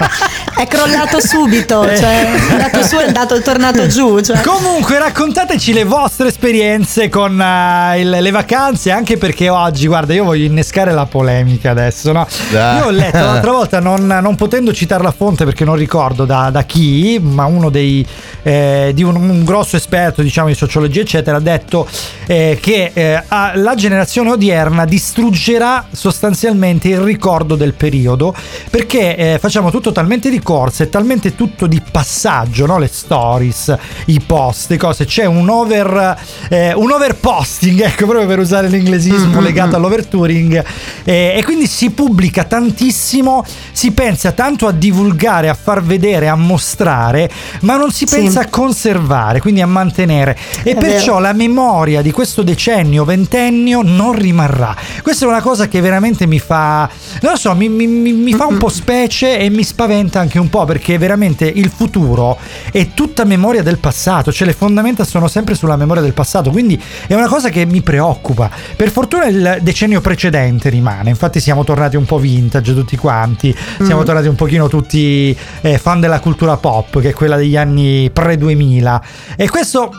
è 0.61 0.67
crollato 0.67 1.19
subito, 1.19 1.83
Eh. 1.89 1.97
cioè 1.97 2.33
è 2.33 2.51
andato 2.51 2.83
su 2.83 2.97
e 2.97 3.03
è 3.03 3.07
andato 3.07 3.35
è 3.35 3.41
tornato 3.41 3.87
giù. 3.87 4.19
Cioè. 4.19 4.41
Comunque 4.41 4.99
raccontateci 4.99 5.73
le 5.73 5.83
vostre 5.83 6.27
esperienze 6.27 7.09
con 7.09 7.39
eh, 7.41 7.99
il- 7.99 8.09
le 8.09 8.31
vacanze, 8.31 8.91
anche 8.91 9.17
perché 9.17 9.49
oggi, 9.49 9.87
guarda, 9.87 10.13
io 10.13 10.23
voglio 10.23 10.45
innescare 10.45 10.91
la 10.91 11.05
polemica 11.05 11.71
adesso, 11.71 12.11
no? 12.11 12.27
Io 12.51 12.85
ho 12.85 12.89
letto 12.91 13.17
l'altra 13.23 13.51
volta, 13.51 13.79
non, 13.79 14.05
non 14.05 14.35
potendo 14.35 14.71
citare 14.73 15.03
la 15.03 15.11
fonte 15.11 15.45
perché 15.45 15.65
non 15.65 15.75
ricordo 15.75 16.25
da, 16.25 16.49
da 16.51 16.63
chi, 16.63 17.19
ma 17.21 17.45
uno 17.45 17.69
dei, 17.69 18.05
eh, 18.43 18.91
di 18.93 19.03
un, 19.03 19.15
un 19.15 19.43
grosso 19.43 19.75
esperto, 19.75 20.21
diciamo, 20.21 20.47
di 20.49 20.55
sociologia, 20.55 21.01
eccetera, 21.01 21.37
ha 21.37 21.41
detto 21.41 21.87
eh, 22.27 22.57
che 22.61 22.91
eh, 22.93 23.23
la 23.27 23.73
generazione 23.75 24.31
odierna 24.31 24.85
distruggerà 24.85 25.85
sostanzialmente 25.91 26.87
il 26.89 26.99
ricordo 26.99 27.55
del 27.55 27.73
periodo 27.73 28.33
perché 28.69 29.15
eh, 29.15 29.39
facciamo 29.39 29.71
tutto 29.71 29.91
talmente 29.91 30.29
di 30.29 30.39
corsa 30.51 30.83
e 30.83 30.89
talmente 30.89 31.33
tutto 31.33 31.65
di 31.65 31.81
passaggio, 31.91 32.65
no? 32.65 32.77
le 32.77 32.89
stories, 32.91 33.73
i 34.07 34.19
post, 34.19 34.69
le 34.71 34.75
cose, 34.77 35.05
c'è 35.05 35.23
un 35.23 35.47
over 35.49 36.17
eh, 36.49 36.73
un 36.73 36.91
overposting, 36.91 37.79
ecco, 37.87 38.05
proprio 38.05 38.27
per 38.27 38.39
usare 38.39 38.67
l'inglesismo 38.67 39.39
legato 39.39 39.77
all'overtouring 39.77 40.61
eh, 41.05 41.35
e 41.37 41.43
quindi 41.45 41.67
si 41.67 41.91
pubblica 41.91 42.43
tantissimo, 42.43 43.45
si 43.71 43.91
pensa 43.91 44.33
tanto 44.33 44.67
a 44.67 44.71
divulgare, 44.73 45.47
a 45.47 45.53
far 45.53 45.81
vedere, 45.83 46.27
a 46.27 46.35
mostrare, 46.35 47.29
ma 47.61 47.77
non 47.77 47.89
si 47.91 48.05
Sì. 48.05 48.15
pensa 48.17 48.41
a 48.41 48.47
conservare, 48.49 49.39
quindi 49.39 49.61
a 49.61 49.67
mantenere 49.67 50.37
e 50.63 50.71
È 50.71 50.75
perciò 50.75 51.13
vero. 51.13 51.19
la 51.19 51.33
memoria 51.33 52.01
di 52.01 52.11
questo 52.11 52.41
decennio, 52.43 53.05
ventennio 53.05 53.81
non 53.83 54.11
rimarrà. 54.13 54.75
Questa 55.01 55.23
è 55.23 55.27
una 55.29 55.41
cosa 55.41 55.69
che 55.69 55.79
veramente 55.79 56.25
mi 56.27 56.39
fa, 56.39 56.89
non 57.21 57.31
lo 57.31 57.37
so, 57.37 57.55
mi, 57.55 57.69
mi- 57.69 57.87
mi- 57.87 58.11
mi 58.11 58.33
fa 58.33 58.47
un 58.47 58.57
po' 58.57 58.67
specie 58.69 59.37
e 59.37 59.49
mi 59.49 59.63
spaventa 59.63 60.19
anche 60.19 60.30
un 60.37 60.49
po' 60.49 60.65
perché 60.65 60.97
veramente 60.97 61.45
il 61.45 61.69
futuro 61.69 62.37
è 62.71 62.89
tutta 62.93 63.23
memoria 63.23 63.63
del 63.63 63.77
passato, 63.77 64.31
cioè 64.31 64.47
le 64.47 64.53
fondamenta 64.53 65.03
sono 65.03 65.27
sempre 65.27 65.55
sulla 65.55 65.75
memoria 65.75 66.01
del 66.01 66.13
passato, 66.13 66.49
quindi 66.51 66.81
è 67.07 67.13
una 67.13 67.27
cosa 67.27 67.49
che 67.49 67.65
mi 67.65 67.81
preoccupa. 67.81 68.49
Per 68.75 68.89
fortuna 68.89 69.25
il 69.25 69.59
decennio 69.61 70.01
precedente 70.01 70.69
rimane, 70.69 71.09
infatti 71.09 71.39
siamo 71.39 71.63
tornati 71.63 71.95
un 71.95 72.05
po' 72.05 72.17
vintage 72.17 72.73
tutti 72.73 72.97
quanti, 72.97 73.55
siamo 73.81 74.03
tornati 74.03 74.27
un 74.27 74.35
pochino 74.35 74.67
tutti 74.67 75.35
eh, 75.61 75.77
fan 75.77 75.99
della 75.99 76.19
cultura 76.19 76.57
pop, 76.57 76.99
che 76.99 77.09
è 77.09 77.13
quella 77.13 77.35
degli 77.35 77.57
anni 77.57 78.09
pre-2000 78.11 79.01
e 79.35 79.49
questo 79.49 79.91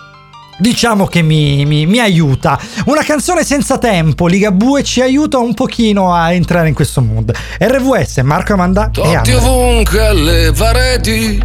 diciamo 0.63 1.07
che 1.07 1.21
mi, 1.23 1.67
mi- 1.67 1.85
mi 1.87 1.99
aiuta. 1.99 2.59
Una 2.87 3.03
canzone 3.03 3.45
senza 3.45 3.77
tempo, 3.79 4.27
Ligabue 4.29 4.83
ci 4.85 5.03
aiuta 5.03 5.37
un 5.39 5.53
pochino 5.53 6.15
a 6.15 6.33
entrare 6.33 6.69
in 6.69 6.75
questo 6.75 7.03
mood. 7.03 7.33
RVS, 7.59 8.19
Marco 8.19 8.55
Amanda 8.55 8.87
e 8.87 8.91
Totti 8.93 9.15
Andre. 9.15 9.35
ovunque 9.35 10.07
alle 10.07 10.53
pareti 10.57 11.39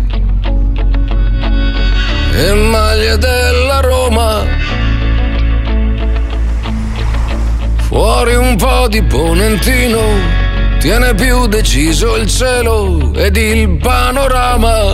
e 2.33 2.53
maglie 2.53 3.17
della 3.17 3.79
Roma. 3.81 4.45
Fuori 7.87 8.35
un 8.35 8.55
po' 8.57 8.87
di 8.89 9.01
ponentino, 9.01 9.99
tiene 10.79 11.15
più 11.15 11.47
deciso 11.47 12.15
il 12.17 12.27
cielo 12.29 13.13
ed 13.15 13.35
il 13.37 13.77
panorama. 13.77 14.93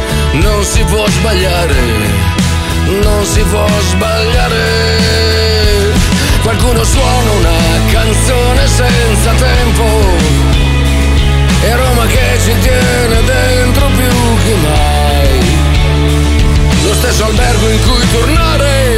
non 0.33 0.63
si 0.63 0.83
può 0.83 1.05
sbagliare, 1.07 1.75
non 3.01 3.25
si 3.25 3.41
può 3.41 3.67
sbagliare. 3.89 4.59
Qualcuno 6.41 6.83
suona 6.83 7.31
una 7.31 7.91
canzone 7.91 8.67
senza 8.67 9.31
tempo 9.33 9.85
e 11.63 11.75
Roma 11.75 12.05
che 12.07 12.39
ci 12.43 12.53
tiene 12.59 13.23
dentro 13.23 13.87
più 13.87 14.37
che 14.43 14.55
mai. 14.55 15.39
Lo 16.83 16.93
stesso 16.95 17.25
albergo 17.25 17.69
in 17.69 17.81
cui 17.83 18.11
tornare 18.11 18.97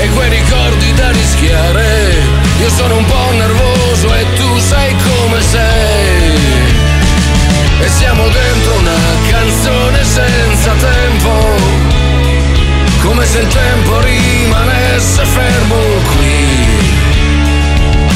e 0.00 0.08
quei 0.10 0.28
ricordi 0.28 0.92
da 0.94 1.10
rischiare. 1.10 2.40
Io 2.60 2.68
sono 2.70 2.96
un 2.96 3.04
po' 3.04 3.32
nervoso 3.32 4.14
e 4.14 4.26
tu 4.36 4.58
sai 4.58 4.94
come 4.96 5.40
sei. 5.40 6.21
E 7.82 7.88
siamo 7.88 8.28
dentro 8.28 8.74
una 8.76 9.00
canzone 9.28 10.04
senza 10.04 10.72
tempo. 10.74 11.30
Come 13.02 13.26
se 13.26 13.40
il 13.40 13.48
tempo 13.48 14.00
rimanesse 14.00 15.24
fermo 15.24 15.76
qui. 16.14 17.00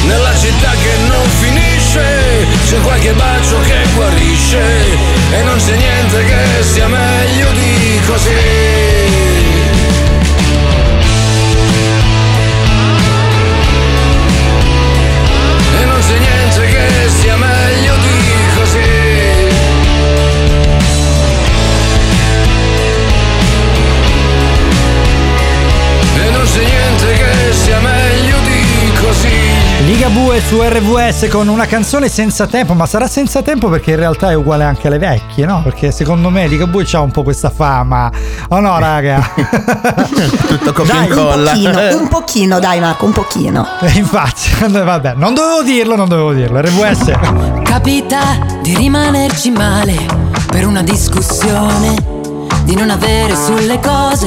Nella 0.07 0.33
città 0.37 0.70
che 0.70 0.96
non 1.09 1.29
finisce, 1.40 2.46
c'è 2.68 2.81
qualche 2.81 3.12
bacio 3.14 3.59
che 3.62 3.79
guarisce. 3.94 4.62
E 5.33 5.42
non 5.42 5.59
c'è 5.59 5.74
niente 5.74 6.24
che 6.24 6.62
sia 6.62 6.87
meglio 6.87 7.50
di 7.50 8.00
così. 8.07 8.95
Ligabue 29.96 30.42
su 30.46 30.61
RVS 30.61 31.26
con 31.30 31.48
una 31.48 31.64
canzone 31.64 32.11
senza 32.11 32.46
tempo, 32.46 32.74
ma 32.74 32.85
sarà 32.85 33.09
senza 33.09 33.40
tempo 33.40 33.70
perché 33.70 33.92
in 33.92 33.96
realtà 33.96 34.30
è 34.30 34.35
uguale 34.35 34.62
anche 34.64 34.88
alle 34.88 34.98
vecchie, 34.98 35.46
no? 35.46 35.62
Perché 35.62 35.90
secondo 35.90 36.28
me 36.28 36.46
Ligabue 36.48 36.85
c'ha 36.85 37.00
un 37.00 37.11
po' 37.11 37.22
questa 37.22 37.48
fama. 37.48 38.12
Oh 38.50 38.61
no, 38.61 38.78
raga. 38.78 39.26
Tutto 40.48 40.74
copia 40.74 40.92
Dai, 40.92 41.09
e 41.09 41.12
Un 41.12 41.18
incolla. 41.18 41.50
pochino, 41.50 41.98
un 41.98 42.09
pochino, 42.12 42.59
dai 42.59 42.78
Marco, 42.80 43.06
un 43.06 43.12
pochino. 43.12 43.66
Eh, 43.80 43.92
Infatti, 43.92 44.50
vabbè, 44.68 45.14
non 45.16 45.32
dovevo 45.32 45.62
dirlo, 45.62 45.96
non 45.96 46.09
dovevo 46.09 46.35
dirlo. 46.35 46.61
RVS. 46.61 47.12
Capita 47.62 48.20
di 48.61 48.74
rimanerci 48.76 49.50
male 49.50 49.96
per 50.46 50.66
una 50.66 50.82
discussione, 50.82 51.94
di 52.64 52.74
non 52.76 52.90
avere 52.90 53.35
sulle 53.35 53.80
cose 53.80 54.26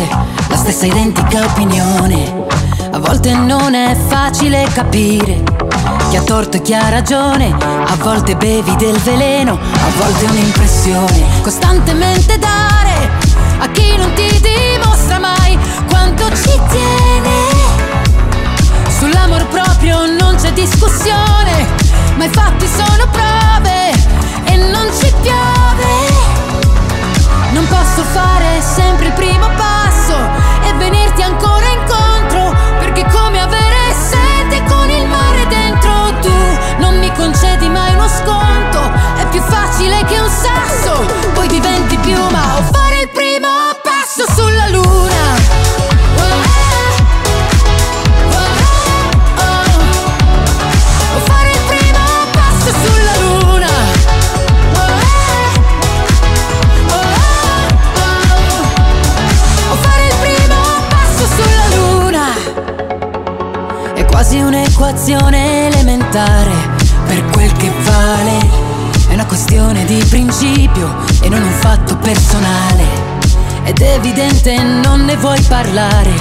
la 0.50 0.56
stessa 0.56 0.88
identica 0.88 1.44
opinione. 1.46 2.48
A 3.00 3.02
volte 3.02 3.34
non 3.34 3.76
è 3.76 3.96
facile 3.96 4.68
capire 4.74 5.42
chi 6.10 6.18
ha 6.18 6.22
torto 6.22 6.58
e 6.58 6.62
chi 6.62 6.74
ha 6.74 6.90
ragione, 6.90 7.50
a 7.50 7.96
volte 7.96 8.36
bevi 8.36 8.76
del 8.76 8.98
veleno, 8.98 9.54
a 9.54 10.04
volte 10.04 10.26
un'impressione. 10.26 11.24
Costantemente 11.42 12.38
dare 12.38 13.10
a 13.60 13.70
chi 13.70 13.96
non 13.96 14.12
ti 14.16 14.28
dimostra 14.42 15.18
mai 15.18 15.58
quanto 15.88 16.26
ci 16.36 16.60
tiene. 16.68 17.32
Sull'amor 18.98 19.48
proprio 19.48 20.06
non 20.06 20.36
c'è 20.36 20.52
discussione, 20.52 21.68
ma 22.18 22.26
i 22.26 22.30
fatti 22.30 22.68
sono 22.68 23.08
prove 23.12 23.92
e 24.44 24.58
non 24.58 24.88
ci 25.00 25.10
piove. 25.22 25.88
Non 27.54 27.66
posso 27.66 28.04
fare 28.12 28.62
sempre 28.62 29.06
il 29.06 29.14
primo 29.14 29.48
passo 29.56 30.39
sconto. 38.24 38.92
È 39.18 39.28
più 39.30 39.42
facile 39.42 40.04
che 40.06 40.20
un 40.20 40.30
sasso 40.30 41.06
Poi 41.34 41.48
diventi 41.48 41.98
piuma 41.98 42.58
o 42.58 42.64
fare 42.72 43.02
il 43.02 43.10
primo 43.10 43.48
passo 43.84 44.26
sulla 44.34 44.68
luna. 44.70 45.38
O 51.16 51.20
fare 51.26 51.52
il 51.52 51.60
primo 51.68 52.00
passo 52.32 52.72
sulla 52.84 53.16
luna. 53.20 53.68
O 59.70 59.76
fare 59.76 60.06
il 60.08 60.16
primo 60.20 60.62
passo 60.90 61.26
sulla 61.36 61.68
luna. 61.76 62.26
È 63.94 64.06
quasi 64.06 64.40
un'equazione 64.40 65.68
elementare 65.68 66.69
vale. 68.10 68.38
È 69.08 69.14
una 69.14 69.26
questione 69.26 69.86
di 69.86 70.04
principio 70.10 70.96
e 71.22 71.30
non 71.30 71.42
un 71.42 71.52
fatto 71.60 71.96
personale. 71.98 72.84
Ed 73.64 73.80
evidente 73.82 74.62
non 74.62 75.06
ne 75.06 75.16
vuoi 75.18 75.40
parlare. 75.42 76.12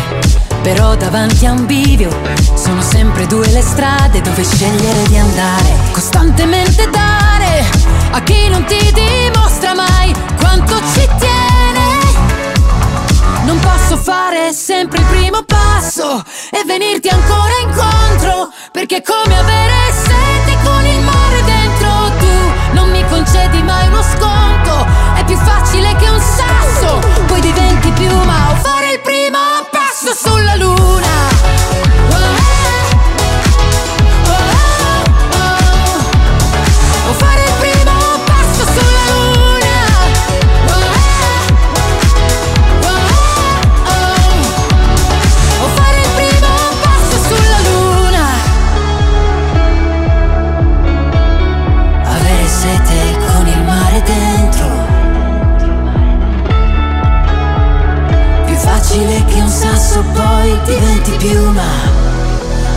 Però 0.62 0.96
davanti 0.96 1.46
a 1.46 1.52
un 1.52 1.64
bivio 1.64 2.10
sono 2.54 2.82
sempre 2.82 3.26
due 3.26 3.46
le 3.48 3.62
strade 3.62 4.20
dove 4.20 4.44
scegliere 4.44 5.02
di 5.08 5.16
andare. 5.16 5.68
Costantemente 5.92 6.90
dare 6.90 7.64
a 8.10 8.20
chi 8.22 8.48
non 8.48 8.64
ti 8.64 8.92
dimostra 8.92 9.72
mai 9.74 10.12
quanto 10.38 10.74
ci 10.92 11.08
tiene. 11.18 11.86
Non 13.44 13.58
posso 13.60 13.96
fare 13.96 14.52
sempre 14.52 14.98
il 14.98 15.06
primo 15.06 15.42
passo 15.42 16.22
e 16.50 16.64
venirti 16.66 17.08
ancora 17.08 17.54
incontro, 17.62 18.52
perché 18.72 18.96
è 18.96 19.02
come 19.02 19.38
avere 19.38 19.74
sete 20.04 20.47
concedi 23.30 23.62
mai 23.62 23.88
uno 23.88 24.02
sconto, 24.02 24.86
è 25.14 25.22
più 25.24 25.36
facile 25.36 25.94
che 25.96 26.08
un 26.08 26.18
sasso, 26.18 26.98
poi 27.26 27.40
diventi 27.42 27.90
piuma 27.90 28.52
o 28.52 28.54
un 59.98 60.04
sasso 60.04 60.04
poi 60.12 60.58
diventi 60.64 61.10
piuma. 61.12 61.62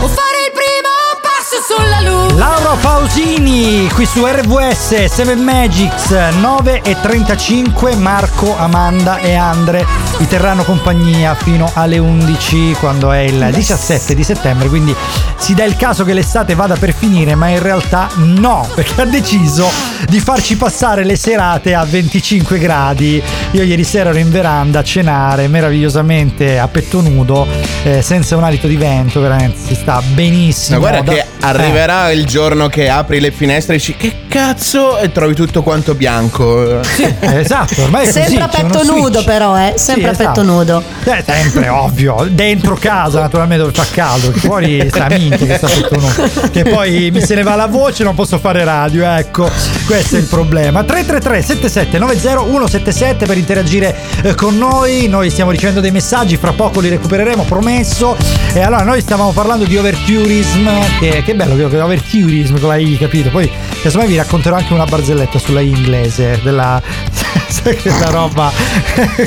O 0.00 0.08
fare 0.08 0.46
il 0.46 0.52
primo 0.52 1.20
passo 1.20 1.62
sulla 1.66 2.00
luna. 2.00 2.34
Laura 2.34 2.74
Pausini 2.80 3.88
qui 3.94 4.04
su 4.06 4.24
RVS 4.24 5.04
7 5.04 5.36
Magics 5.36 6.10
9 6.10 6.82
e 6.82 6.96
35 7.00 7.94
Marco, 7.96 8.56
Amanda 8.56 9.18
e 9.18 9.34
Andre 9.34 9.86
vi 10.18 10.26
terranno 10.28 10.62
compagnia 10.64 11.34
fino 11.34 11.70
alle 11.74 11.98
11 11.98 12.76
quando 12.78 13.10
è 13.12 13.18
il 13.20 13.48
17 13.52 14.14
di 14.14 14.22
settembre 14.22 14.68
quindi 14.68 14.94
si 15.36 15.54
dà 15.54 15.64
il 15.64 15.76
caso 15.76 16.04
che 16.04 16.12
l'estate 16.12 16.54
vada 16.54 16.76
per 16.76 16.94
finire 16.94 17.34
ma 17.34 17.48
in 17.48 17.60
realtà 17.60 18.08
no 18.16 18.68
perché 18.74 19.00
ha 19.02 19.04
deciso 19.04 19.68
di 20.08 20.20
farci 20.20 20.56
passare 20.56 21.04
le 21.04 21.16
serate 21.16 21.74
a 21.74 21.84
25 21.84 22.58
gradi 22.58 23.20
io 23.50 23.62
ieri 23.62 23.84
sera 23.84 24.10
ero 24.10 24.18
in 24.18 24.30
veranda 24.30 24.80
a 24.80 24.84
cenare 24.84 25.48
meravigliosamente 25.48 26.58
a 26.58 26.68
petto 26.68 27.00
nudo 27.00 27.46
eh, 27.82 28.00
senza 28.02 28.36
un 28.36 28.44
alito 28.44 28.66
di 28.68 28.76
vento 28.76 29.20
veramente 29.20 29.58
si 29.66 29.74
sta 29.74 30.00
benissimo 30.14 30.78
Ma 30.78 30.88
guarda 30.88 31.02
Da- 31.10 31.12
che 31.12 31.26
arriverà 31.40 32.10
il 32.12 32.26
giorno 32.26 32.68
che 32.68 32.88
apri 32.88 33.18
le 33.18 33.32
finestre 33.32 33.74
e 33.74 33.78
dici 33.78 33.96
che 33.96 34.14
cazzo 34.28 34.98
e 34.98 35.10
trovi 35.12 35.34
tutto 35.34 35.62
quanto 35.62 35.94
bianco. 35.94 36.82
Sì, 36.82 37.14
esatto, 37.20 37.82
ormai 37.82 38.06
è 38.06 38.10
Sempre 38.12 38.38
così, 38.46 38.62
petto 38.62 38.78
switch. 38.78 38.96
nudo 38.96 39.24
però, 39.24 39.58
eh. 39.58 39.74
Sempre 39.76 40.11
a 40.12 40.14
Sì, 40.14 40.22
petto 40.22 40.40
esatto. 40.40 40.42
nudo. 40.42 40.82
Eh, 41.04 41.22
sempre, 41.24 41.68
ovvio. 41.68 42.28
Dentro 42.30 42.76
casa, 42.76 43.20
naturalmente, 43.20 43.64
dove 43.64 43.76
fa 43.76 43.86
caldo. 43.90 44.30
Fuori 44.32 44.86
sta 44.88 45.08
minchia 45.08 45.46
che 45.46 45.56
sta 45.56 45.66
petto 45.66 45.96
nudo. 45.98 46.50
Che 46.50 46.62
poi 46.64 47.10
mi 47.10 47.20
se 47.20 47.34
ne 47.34 47.42
va 47.42 47.54
la 47.54 47.66
voce, 47.66 48.04
non 48.04 48.14
posso 48.14 48.38
fare 48.38 48.64
radio. 48.64 49.04
Ecco, 49.04 49.50
questo 49.86 50.16
è 50.16 50.18
il 50.18 50.26
problema. 50.26 50.84
333 50.84 51.42
77 51.42 51.98
90 51.98 52.20
177 52.42 53.26
per 53.26 53.36
interagire 53.36 53.96
eh, 54.22 54.34
con 54.34 54.56
noi. 54.56 55.08
Noi 55.08 55.30
stiamo 55.30 55.50
ricevendo 55.50 55.80
dei 55.80 55.90
messaggi, 55.90 56.36
fra 56.36 56.52
poco 56.52 56.80
li 56.80 56.88
recupereremo, 56.88 57.44
promesso. 57.44 58.16
E 58.52 58.60
allora, 58.60 58.82
noi 58.82 59.00
stavamo 59.00 59.32
parlando 59.32 59.64
di 59.64 59.76
overtourism. 59.76 60.68
Che, 60.98 61.22
che 61.24 61.34
bello 61.34 61.56
che 61.68 61.80
overtourism 61.80 62.58
con 62.58 62.68
la 62.68 62.76
I, 62.76 62.96
capito? 62.98 63.30
Poi, 63.30 63.50
casomai 63.82 64.06
vi 64.08 64.16
racconterò 64.16 64.56
anche 64.56 64.72
una 64.72 64.84
barzelletta 64.84 65.38
sulla 65.38 65.60
I 65.60 65.68
inglese. 65.68 66.40
Della. 66.42 66.80
la 68.00 68.10
roba. 68.10 68.52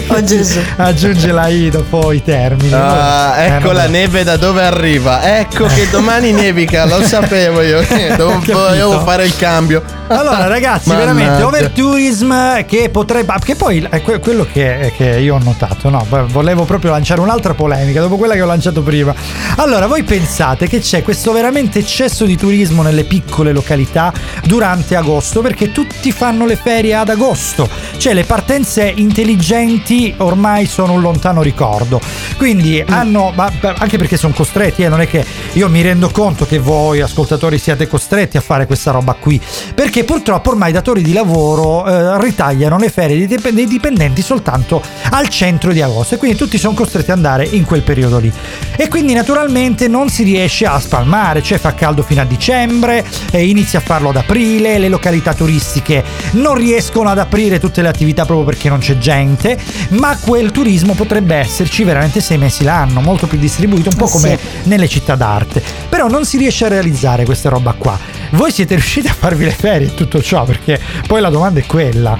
Oh 0.07 0.23
Gesù. 0.23 0.59
Aggiunge 0.77 1.31
la 1.31 1.47
I 1.47 1.69
dopo 1.69 2.11
i 2.11 2.21
termini. 2.23 2.73
Ah, 2.73 3.33
Eh, 3.37 3.45
ecco 3.47 3.71
la 3.71 3.87
neve 3.87 4.23
da 4.23 4.37
dove 4.37 4.61
arriva. 4.63 5.37
Ecco 5.39 5.65
che 5.67 5.87
domani 5.89 6.31
nevica, 6.31 6.85
lo 6.85 7.01
sapevo 7.07 7.61
io. 7.61 7.81
Dovevo, 8.15 8.29
Capito. 8.39 8.57
dovevo 8.57 8.99
fare 9.01 9.25
il 9.25 9.35
cambio. 9.37 9.81
Allora, 10.07 10.45
ragazzi, 10.47 10.89
Mannaggia. 10.89 11.13
veramente 11.13 11.43
overtourism 11.43 12.65
che 12.65 12.89
potrebbe. 12.89 13.33
Che 13.43 13.55
poi 13.55 13.87
è 13.89 14.01
que- 14.01 14.19
quello 14.19 14.45
che, 14.51 14.93
che 14.95 15.05
io 15.19 15.35
ho 15.35 15.39
notato, 15.41 15.89
no? 15.89 16.05
Vo- 16.07 16.27
Volevo 16.27 16.63
proprio 16.65 16.91
lanciare 16.91 17.21
un'altra 17.21 17.53
polemica 17.53 18.01
dopo 18.01 18.17
quella 18.17 18.33
che 18.33 18.41
ho 18.41 18.45
lanciato 18.45 18.81
prima. 18.81 19.13
Allora, 19.57 19.87
voi 19.87 20.03
pensate 20.03 20.67
che 20.67 20.79
c'è 20.79 21.01
questo 21.03 21.31
veramente 21.31 21.79
eccesso 21.79 22.25
di 22.25 22.35
turismo 22.37 22.81
nelle 22.83 23.03
piccole 23.05 23.51
località 23.51 24.11
durante 24.43 24.95
agosto? 24.95 25.41
Perché 25.41 25.71
tutti 25.71 26.11
fanno 26.11 26.45
le 26.45 26.55
ferie 26.55 26.93
ad 26.95 27.09
agosto. 27.09 27.67
Cioè, 27.97 28.13
le 28.13 28.23
partenze 28.25 28.91
intelligenti 28.95 30.13
ormai 30.17 30.54
sono 30.63 30.93
un 30.93 31.01
lontano 31.01 31.41
ricordo. 31.41 31.99
Quindi 32.37 32.83
hanno. 32.87 33.31
ma- 33.35 33.51
anche 33.77 33.97
perché 33.97 34.15
sono 34.15 34.33
costretti, 34.33 34.83
eh, 34.83 34.89
non 34.89 35.01
è 35.01 35.07
che 35.07 35.25
io 35.53 35.67
mi 35.69 35.81
rendo 35.81 36.09
conto 36.09 36.45
che 36.45 36.59
voi, 36.59 37.01
ascoltatori, 37.01 37.57
siate 37.57 37.87
costretti 37.87 38.37
a 38.37 38.41
fare 38.41 38.65
questa 38.65 38.91
roba 38.91 39.13
qui. 39.13 39.41
Perché 39.73 40.03
purtroppo 40.03 40.51
ormai 40.51 40.69
i 40.69 40.73
datori 40.73 41.01
di 41.01 41.13
lavoro 41.13 41.85
eh, 41.85 42.21
ritagliano 42.21 42.77
le 42.77 42.89
ferie 42.89 43.17
dei, 43.17 43.27
dip- 43.27 43.49
dei 43.49 43.67
dipendenti 43.67 44.21
soltanto 44.21 44.81
al 45.11 45.27
centro 45.27 45.73
di 45.73 45.81
agosto 45.81 46.15
e 46.15 46.17
quindi 46.17 46.37
tutti 46.37 46.57
sono 46.57 46.73
costretti 46.73 47.11
ad 47.11 47.17
andare 47.17 47.45
in 47.45 47.65
quel 47.65 47.81
periodo 47.81 48.19
lì. 48.19 48.31
E 48.77 48.87
quindi 48.87 49.13
naturalmente 49.13 49.87
non 49.87 50.09
si 50.09 50.23
riesce 50.23 50.65
a 50.65 50.79
spalmare, 50.79 51.41
cioè 51.41 51.57
fa 51.57 51.73
caldo 51.73 52.03
fino 52.03 52.21
a 52.21 52.25
dicembre, 52.25 53.05
e 53.31 53.45
inizia 53.45 53.79
a 53.79 53.81
farlo 53.81 54.09
ad 54.09 54.17
aprile, 54.17 54.77
le 54.77 54.89
località 54.89 55.33
turistiche 55.33 56.03
non 56.31 56.55
riescono 56.55 57.09
ad 57.09 57.17
aprire 57.17 57.59
tutte 57.59 57.81
le 57.81 57.87
attività 57.87 58.25
proprio 58.25 58.45
perché 58.45 58.69
non 58.69 58.79
c'è 58.79 58.97
gente, 58.97 59.57
ma 59.89 60.17
quel 60.17 60.44
turismo 60.51 60.93
potrebbe 60.93 61.35
esserci 61.35 61.83
veramente 61.83 62.19
sei 62.21 62.37
mesi 62.37 62.63
l'anno, 62.63 63.01
molto 63.01 63.27
più 63.27 63.37
distribuito, 63.37 63.89
un 63.89 63.95
po' 63.95 64.07
come 64.07 64.37
nelle 64.63 64.87
città 64.87 65.15
d'arte. 65.15 65.61
Però 65.89 66.07
non 66.07 66.25
si 66.25 66.37
riesce 66.37 66.65
a 66.65 66.69
realizzare 66.69 67.25
questa 67.25 67.49
roba 67.49 67.73
qua. 67.77 67.97
Voi 68.31 68.51
siete 68.51 68.75
riusciti 68.75 69.07
a 69.07 69.13
farvi 69.13 69.45
le 69.45 69.51
ferie 69.51 69.87
e 69.87 69.93
tutto 69.93 70.21
ciò? 70.21 70.43
Perché 70.43 70.79
poi 71.07 71.21
la 71.21 71.29
domanda 71.29 71.59
è 71.59 71.65
quella. 71.65 72.17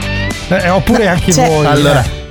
Eh, 0.47 0.69
oppure 0.69 1.07
anche 1.07 1.31
c'è- 1.31 1.47
voi. 1.47 1.65
Allora, 1.65 2.03
eh. 2.03 2.24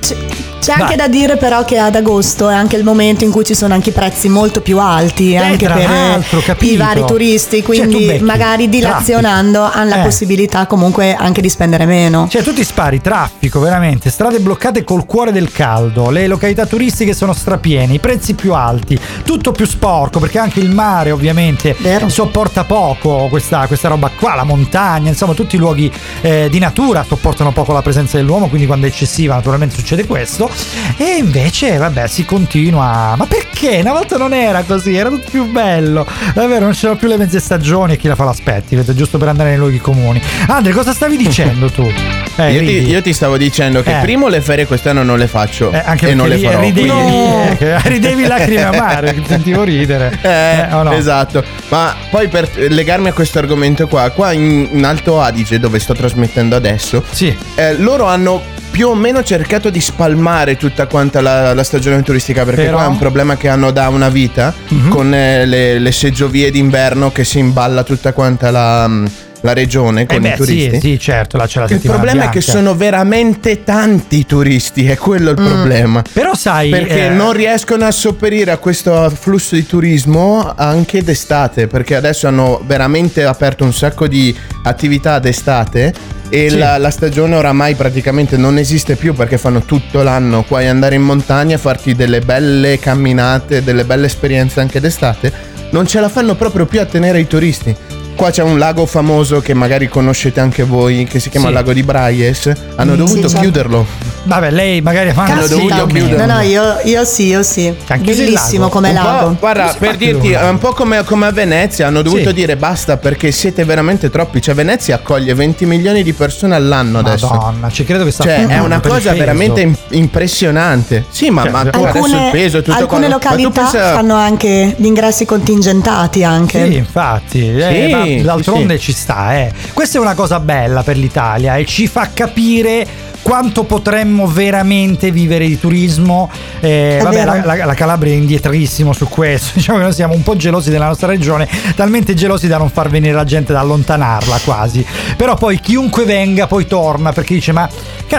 C'è 0.64 0.72
anche 0.72 0.96
Vai. 0.96 0.96
da 0.96 1.08
dire 1.08 1.36
però 1.36 1.62
che 1.64 1.76
ad 1.78 1.94
agosto 1.94 2.48
è 2.48 2.54
anche 2.54 2.76
il 2.76 2.84
momento 2.84 3.22
in 3.24 3.30
cui 3.30 3.44
ci 3.44 3.54
sono 3.54 3.74
anche 3.74 3.90
i 3.90 3.92
prezzi 3.92 4.30
molto 4.30 4.62
più 4.62 4.78
alti 4.78 5.36
anche 5.36 5.64
Eh, 5.66 5.68
tra 5.68 5.74
per 5.74 5.90
l'altro, 5.90 6.38
i 6.38 6.42
capito. 6.42 6.82
vari 6.82 7.04
turisti, 7.04 7.56
Cioè, 7.62 7.74
tu 7.74 7.82
quindi 7.82 8.06
becchi 8.06 8.22
magari 8.24 8.68
dilazionando 8.70 9.60
hanno 9.62 9.90
la 9.90 10.00
Eh. 10.00 10.04
possibilità 10.04 10.66
comunque 10.66 11.14
anche 11.14 11.42
di 11.42 11.50
spendere 11.50 11.84
meno. 11.84 12.28
Cioè, 12.30 12.42
tu 12.42 12.54
ti 12.54 12.64
spari 12.64 13.02
traffico, 13.02 13.60
veramente, 13.60 14.08
strade 14.08 14.38
bloccate 14.40 14.84
col 14.84 15.04
cuore 15.04 15.32
del 15.32 15.52
caldo, 15.52 16.08
le 16.08 16.26
località 16.26 16.64
turistiche 16.64 17.12
sono 17.12 17.34
strapiene, 17.34 17.92
i 17.92 17.98
prezzi 17.98 18.32
più 18.32 18.54
alti, 18.54 18.98
tutto 19.22 19.52
più 19.52 19.66
sporco, 19.66 20.18
perché 20.18 20.38
anche 20.38 20.60
il 20.60 20.70
mare, 20.70 21.10
ovviamente, 21.10 21.76
Vero. 21.78 22.08
sopporta 22.08 22.64
poco 22.64 23.26
questa, 23.28 23.66
questa 23.66 23.88
roba 23.88 24.10
qua, 24.18 24.34
la 24.34 24.44
montagna, 24.44 25.10
insomma, 25.10 25.34
tutti 25.34 25.56
i 25.56 25.58
luoghi 25.58 25.92
eh, 26.22 26.48
di 26.50 26.58
natura 26.58 27.04
sopportano 27.06 27.52
poco 27.52 27.72
la 27.74 27.82
presenza 27.82 28.16
dell'uomo, 28.16 28.48
quindi 28.48 28.66
quando 28.66 28.86
è 28.86 28.88
eccessiva, 28.88 29.34
naturalmente 29.34 29.74
succede 29.74 30.06
questo. 30.06 30.50
E 30.96 31.16
invece, 31.18 31.76
vabbè, 31.76 32.06
si 32.06 32.24
continua. 32.24 33.14
Ma 33.16 33.26
perché? 33.26 33.78
Una 33.80 33.92
volta 33.92 34.16
non 34.16 34.32
era 34.32 34.62
così, 34.62 34.94
era 34.96 35.08
tutto 35.08 35.28
più 35.30 35.44
bello. 35.50 36.06
Davvero, 36.34 36.64
non 36.64 36.72
c'erano 36.74 36.98
più 36.98 37.08
le 37.08 37.16
mezze 37.16 37.40
stagioni 37.40 37.94
e 37.94 37.96
chi 37.96 38.08
la 38.08 38.14
fa 38.14 38.24
l'aspetti, 38.24 38.76
vedete, 38.76 38.94
giusto 38.96 39.18
per 39.18 39.28
andare 39.28 39.50
nei 39.50 39.58
luoghi 39.58 39.78
comuni. 39.78 40.20
Andre, 40.48 40.72
cosa 40.72 40.92
stavi 40.92 41.16
dicendo 41.16 41.70
tu? 41.70 41.90
Eh, 42.36 42.50
io, 42.50 42.58
ti, 42.62 42.88
io 42.90 43.00
ti 43.00 43.12
stavo 43.12 43.36
dicendo 43.36 43.80
che 43.84 43.96
Eh. 43.96 44.00
primo 44.02 44.26
le 44.26 44.40
ferie 44.40 44.66
quest'anno 44.66 45.04
non 45.04 45.18
le 45.18 45.28
faccio 45.28 45.70
Eh, 45.70 45.80
anche 45.84 46.08
e 46.08 46.14
non 46.14 46.26
le 46.26 46.36
farò. 46.38 46.58
ridevi, 46.58 46.88
eh, 46.90 47.54
che 47.56 47.78
ridevi 47.88 48.26
lacrime 48.26 48.62
amare, 48.64 49.22
sentivo 49.24 49.62
ridere. 49.62 50.18
Eh, 50.20 50.66
o 50.74 50.82
no? 50.82 50.90
esatto. 50.94 51.44
Ma 51.68 51.94
poi 52.10 52.26
per 52.26 52.50
legarmi 52.56 53.06
a 53.06 53.12
questo 53.12 53.38
argomento 53.38 53.86
qua, 53.86 54.10
qua 54.10 54.32
in, 54.32 54.66
in 54.72 54.84
Alto 54.84 55.20
Adige, 55.20 55.60
dove 55.60 55.78
sto 55.78 55.94
trasmettendo 55.94 56.56
adesso, 56.56 57.04
Sì. 57.08 57.32
eh, 57.54 57.78
loro 57.78 58.06
hanno 58.06 58.42
più 58.74 58.88
o 58.88 58.94
meno 58.96 59.22
cercato 59.22 59.70
di 59.70 59.80
spalmare 59.80 60.56
tutta 60.56 60.88
quanta 60.88 61.20
la, 61.20 61.54
la 61.54 61.62
stagione 61.62 62.02
turistica 62.02 62.44
perché 62.44 62.64
Però- 62.64 62.78
qua 62.78 62.86
è 62.86 62.88
un 62.88 62.98
problema 62.98 63.36
che 63.36 63.48
hanno 63.48 63.70
da 63.70 63.86
una 63.88 64.08
vita 64.08 64.52
Mhm. 64.68 64.88
con 64.88 65.14
eh, 65.14 65.46
le, 65.46 65.78
le 65.78 65.92
seggiovie 65.92 66.50
d'inverno 66.50 67.12
che 67.12 67.22
si 67.22 67.38
imballa 67.38 67.84
tutta 67.84 68.12
quanta 68.12 68.50
la, 68.50 68.88
mm, 68.88 69.06
la 69.44 69.52
regione 69.52 70.06
con 70.06 70.16
Eh 70.16 70.20
beh, 70.20 70.28
i 70.28 70.36
turisti. 70.36 70.70
Sì, 70.74 70.80
sì, 70.80 70.98
certo, 70.98 71.36
là 71.36 71.46
c'è 71.46 71.58
la 71.58 71.66
Il 71.66 71.72
settimana 71.72 72.00
problema 72.00 72.24
è 72.24 72.28
che 72.30 72.38
bianca. 72.38 72.52
sono 72.52 72.74
veramente 72.74 73.62
tanti 73.62 74.18
i 74.20 74.26
turisti, 74.26 74.86
è 74.86 74.96
quello 74.96 75.30
il 75.30 75.36
problema. 75.36 76.02
Però 76.14 76.34
sai, 76.34 76.70
Perché 76.70 77.06
eh, 77.06 77.08
non 77.10 77.32
riescono 77.34 77.84
a 77.84 77.90
sopperire 77.90 78.52
a 78.52 78.56
questo 78.56 78.96
afflusso 78.98 79.54
di 79.54 79.66
turismo 79.66 80.50
anche 80.56 81.02
d'estate, 81.02 81.66
perché 81.66 81.94
adesso 81.94 82.26
hanno 82.26 82.62
veramente 82.64 83.22
aperto 83.24 83.64
un 83.64 83.74
sacco 83.74 84.08
di 84.08 84.34
attività 84.62 85.18
d'estate 85.18 85.92
e 86.30 86.48
Sì. 86.48 86.56
la, 86.56 86.78
la 86.78 86.90
stagione 86.90 87.36
oramai 87.36 87.74
praticamente 87.74 88.38
non 88.38 88.56
esiste 88.56 88.96
più 88.96 89.12
perché 89.12 89.36
fanno 89.36 89.60
tutto 89.64 90.02
l'anno. 90.02 90.42
Puoi 90.42 90.66
andare 90.68 90.94
in 90.94 91.02
montagna, 91.02 91.58
farti 91.58 91.94
delle 91.94 92.20
belle 92.20 92.78
camminate, 92.78 93.62
delle 93.62 93.84
belle 93.84 94.06
esperienze 94.06 94.60
anche 94.60 94.80
d'estate. 94.80 95.30
Non 95.72 95.86
ce 95.86 96.00
la 96.00 96.08
fanno 96.08 96.34
proprio 96.34 96.64
più 96.64 96.80
a 96.80 96.86
tenere 96.86 97.20
i 97.20 97.26
turisti. 97.26 97.76
Qua 98.16 98.30
c'è 98.30 98.42
un 98.42 98.58
lago 98.58 98.86
famoso 98.86 99.40
che 99.40 99.54
magari 99.54 99.88
conoscete 99.88 100.40
anche 100.40 100.62
voi, 100.62 101.04
che 101.04 101.18
si 101.18 101.28
chiama 101.30 101.48
Sì. 101.48 101.52
Lago 101.52 101.72
di 101.72 101.82
Braies. 101.82 102.52
Hanno 102.76 102.96
dovuto 102.96 103.22
sì, 103.22 103.28
certo. 103.28 103.40
chiuderlo. 103.40 103.86
Vabbè, 104.26 104.50
lei 104.50 104.80
magari 104.80 105.12
fa 105.12 105.24
Hanno 105.24 105.46
dovuto 105.46 105.86
chiudere. 105.86 106.24
No, 106.26 106.34
no, 106.34 106.40
io, 106.40 106.78
io 106.84 107.04
sì, 107.04 107.26
io 107.26 107.42
sì. 107.42 107.66
Il 107.66 107.76
Bellissimo 108.00 108.62
lago. 108.64 108.68
come 108.70 108.88
Un 108.88 108.94
lago. 108.94 109.36
guarda, 109.38 109.74
per 109.78 109.96
dirti, 109.96 110.30
è 110.32 110.48
un 110.48 110.58
po' 110.58 110.72
come, 110.72 111.04
come 111.04 111.26
a 111.26 111.30
Venezia, 111.30 111.86
hanno 111.88 112.00
dovuto 112.02 112.28
Sì. 112.28 112.34
dire 112.34 112.56
basta 112.56 112.96
perché 112.96 113.30
siete 113.32 113.64
veramente 113.64 114.08
troppi. 114.10 114.40
Cioè, 114.40 114.54
Venezia 114.54 114.94
accoglie 114.96 115.34
20 115.34 115.66
milioni 115.66 116.02
di 116.02 116.12
persone 116.14 116.54
all'anno 116.54 117.00
adesso. 117.00 117.28
Madonna, 117.28 117.70
ci 117.70 117.84
credo 117.84 118.04
che 118.04 118.10
sta 118.10 118.24
Cioè, 118.24 118.46
è 118.46 118.58
una 118.60 118.80
cosa 118.80 119.12
veramente 119.12 119.60
im- 119.60 119.76
impressionante. 119.90 121.04
Sì, 121.10 121.30
ma, 121.30 121.42
Cioè, 121.42 121.50
ma 121.50 121.60
tu 121.64 121.78
adesso 121.82 121.86
Alcune, 122.04 122.24
il 122.26 122.30
peso 122.30 122.58
e 122.58 122.62
tutto 122.62 122.78
alcune 122.78 123.06
qua- 123.08 123.08
ma 123.08 123.14
tu 123.36 123.42
località 123.42 123.60
pensa- 123.62 123.92
fanno 123.94 124.14
anche 124.14 124.74
gli 124.78 124.86
ingressi 124.86 125.24
contingentati 125.24 126.24
anche. 126.24 126.64
Sì, 126.64 126.76
infatti, 126.76 127.48
eh, 127.54 127.86
Sì, 127.88 127.94
ma 127.94 128.04
sì, 128.04 128.22
d'altronde 128.22 128.76
sì. 128.78 128.82
ci 128.84 128.92
sta. 128.92 129.34
Eh. 129.36 129.52
Questa 129.72 129.98
è 129.98 130.00
una 130.00 130.14
cosa 130.14 130.40
bella 130.40 130.82
per 130.82 130.96
l'Italia 130.96 131.56
e 131.56 131.64
ci 131.66 131.86
fa 131.86 132.08
capire 132.14 132.86
quanto 133.24 133.64
potremmo 133.64 134.26
veramente 134.26 135.10
vivere 135.10 135.48
di 135.48 135.58
turismo. 135.58 136.30
Eh, 136.60 137.00
vabbè, 137.02 137.24
la, 137.24 137.40
la- 137.42 137.64
la 137.64 137.74
Calabria 137.74 138.12
è 138.12 138.16
indietrissimo 138.16 138.92
su 138.92 139.08
questo. 139.08 139.52
Diciamo 139.58 139.78
che 139.78 139.84
noi 139.84 139.94
siamo 139.94 140.12
un 140.12 140.22
po' 140.22 140.36
gelosi 140.36 140.70
della 140.70 140.86
nostra 140.86 141.06
regione, 141.08 141.48
talmente 141.74 142.12
gelosi 142.12 142.46
da 142.46 142.58
non 142.58 142.68
far 142.68 142.90
venire 142.90 143.14
la 143.14 143.24
gente, 143.24 143.54
da 143.54 143.60
allontanarla 143.60 144.40
quasi. 144.44 144.84
Però 145.16 145.34
poi 145.36 145.58
chiunque 145.58 146.04
venga 146.04 146.46
poi 146.46 146.66
torna 146.66 147.12
perché 147.12 147.32
dice: 147.34 147.52
Ma 147.52 147.66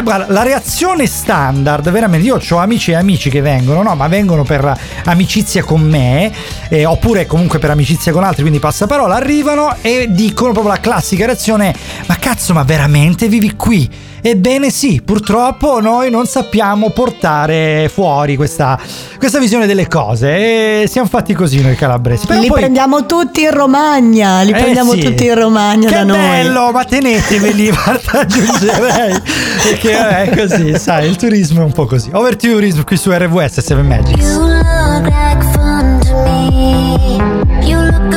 guarda, 0.02 0.26
la 0.34 0.42
reazione 0.42 1.06
standard, 1.06 1.90
veramente, 1.92 2.26
io 2.26 2.40
ho 2.50 2.58
amici 2.58 2.90
e 2.92 2.96
amici 2.96 3.30
che 3.30 3.42
vengono, 3.42 3.84
no? 3.84 3.96
Ma 3.96 4.08
vengono 4.08 4.44
per 4.44 4.76
amicizia 5.06 5.64
con 5.64 5.82
me, 5.82 6.32
eh, 6.70 6.86
oppure 6.86 7.28
comunque 7.28 7.60
per 7.60 7.70
amicizia 7.70 8.12
con 8.12 8.24
altri, 8.24 8.42
quindi 8.42 8.60
passaparola, 8.60 9.14
arrivano 9.16 9.76
e 9.82 10.08
dicono 10.10 10.52
proprio 10.52 10.74
la 10.74 10.80
classica 10.80 11.28
reazione: 11.28 11.76
Ma 12.08 12.16
cazzo, 12.18 12.54
ma 12.54 12.64
veramente 12.64 13.28
vivi 13.28 13.54
qui? 13.56 14.14
Ebbene 14.28 14.72
sì, 14.72 15.04
purtroppo 15.06 15.80
noi 15.80 16.10
non 16.10 16.26
sappiamo 16.26 16.90
portare 16.90 17.88
fuori 17.94 18.36
questa, 18.36 18.76
questa 19.20 19.38
visione 19.38 19.68
delle 19.68 19.88
cose 19.88 20.82
e 20.82 20.88
siamo 20.88 21.08
fatti 21.08 21.36
così 21.36 21.62
noi 21.62 21.76
calabresi. 21.76 22.26
Però 22.26 22.40
li 22.40 22.48
poi- 22.48 22.62
prendiamo 22.62 23.06
tutti 23.06 23.44
in 23.44 23.52
Romagna, 23.52 24.42
li 24.42 24.50
Eh 24.50 24.56
prendiamo 24.56 24.94
sì. 24.94 25.02
tutti 25.02 25.26
in 25.28 25.36
Romagna 25.36 25.90
che 25.90 25.94
da 25.94 26.04
noi. 26.06 26.18
bello, 26.18 26.72
ma 26.72 26.84
teneteveli, 26.86 27.70
guarda, 27.70 28.12
aggiungerei. 28.22 29.22
Perché 29.62 29.92
è 30.24 30.36
così, 30.36 30.76
sai, 30.80 31.08
il 31.08 31.18
turismo 31.18 31.62
è 31.62 31.64
un 31.66 31.72
po' 31.74 31.86
così. 31.86 32.10
Overtourism 32.12 32.82
qui 32.84 32.98
su 32.98 33.12
RWS 33.12 33.60
7 33.60 33.76
Magics. 33.84 34.24
You 34.26 34.40
look 34.48 35.04
like 35.04 35.44
fun 35.54 36.00
to 36.02 36.16
me. 36.24 37.64
You 37.64 37.80
look 37.80 38.16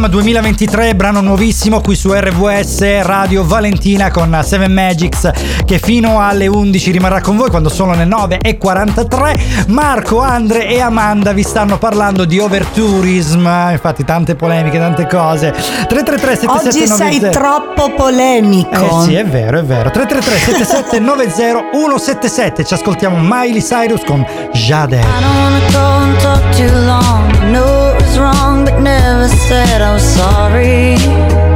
Padam 0.00 0.16
2023, 0.16 0.94
brano 0.94 1.20
nuovissimo 1.20 1.82
qui 1.82 1.94
su 1.94 2.10
RWS 2.10 3.02
Radio 3.02 3.44
Valentina 3.44 4.10
con 4.10 4.40
7 4.42 4.66
Magics 4.66 5.30
che 5.66 5.78
fino 5.78 6.20
alle 6.20 6.46
11 6.46 6.90
rimarrà 6.90 7.20
con 7.20 7.36
voi 7.36 7.50
quando 7.50 7.68
sono 7.68 7.94
le 7.94 8.06
9.43. 8.06 9.66
Marco, 9.68 10.20
Andre 10.20 10.68
e 10.68 10.80
Amanda 10.80 11.32
vi 11.32 11.42
stanno 11.42 11.76
parlando 11.76 12.24
di 12.24 12.38
overtourism, 12.38 13.46
infatti 13.72 14.02
tante 14.04 14.36
polemiche, 14.36 14.78
tante 14.78 15.06
cose. 15.06 15.50
333 15.50 16.48
Oggi 16.48 16.70
sei 16.70 16.86
7790 16.86 17.28
troppo 17.28 17.92
polemico. 17.94 19.02
Eh 19.02 19.04
sì, 19.04 19.14
è 19.16 19.26
vero, 19.26 19.58
è 19.58 19.64
vero. 19.64 19.90
333 19.90 20.54
7790 20.54 21.70
177. 21.72 22.64
Ci 22.64 22.74
ascoltiamo 22.74 23.18
Miley 23.20 23.60
Cyrus 23.60 24.02
con 24.04 24.26
Jade. 24.52 24.98
I 24.98 25.70
don't 25.70 27.89
wrong, 28.20 28.64
but 28.64 28.80
never 28.80 29.28
said 29.28 29.80
I'm 29.80 29.98
sorry. 29.98 31.49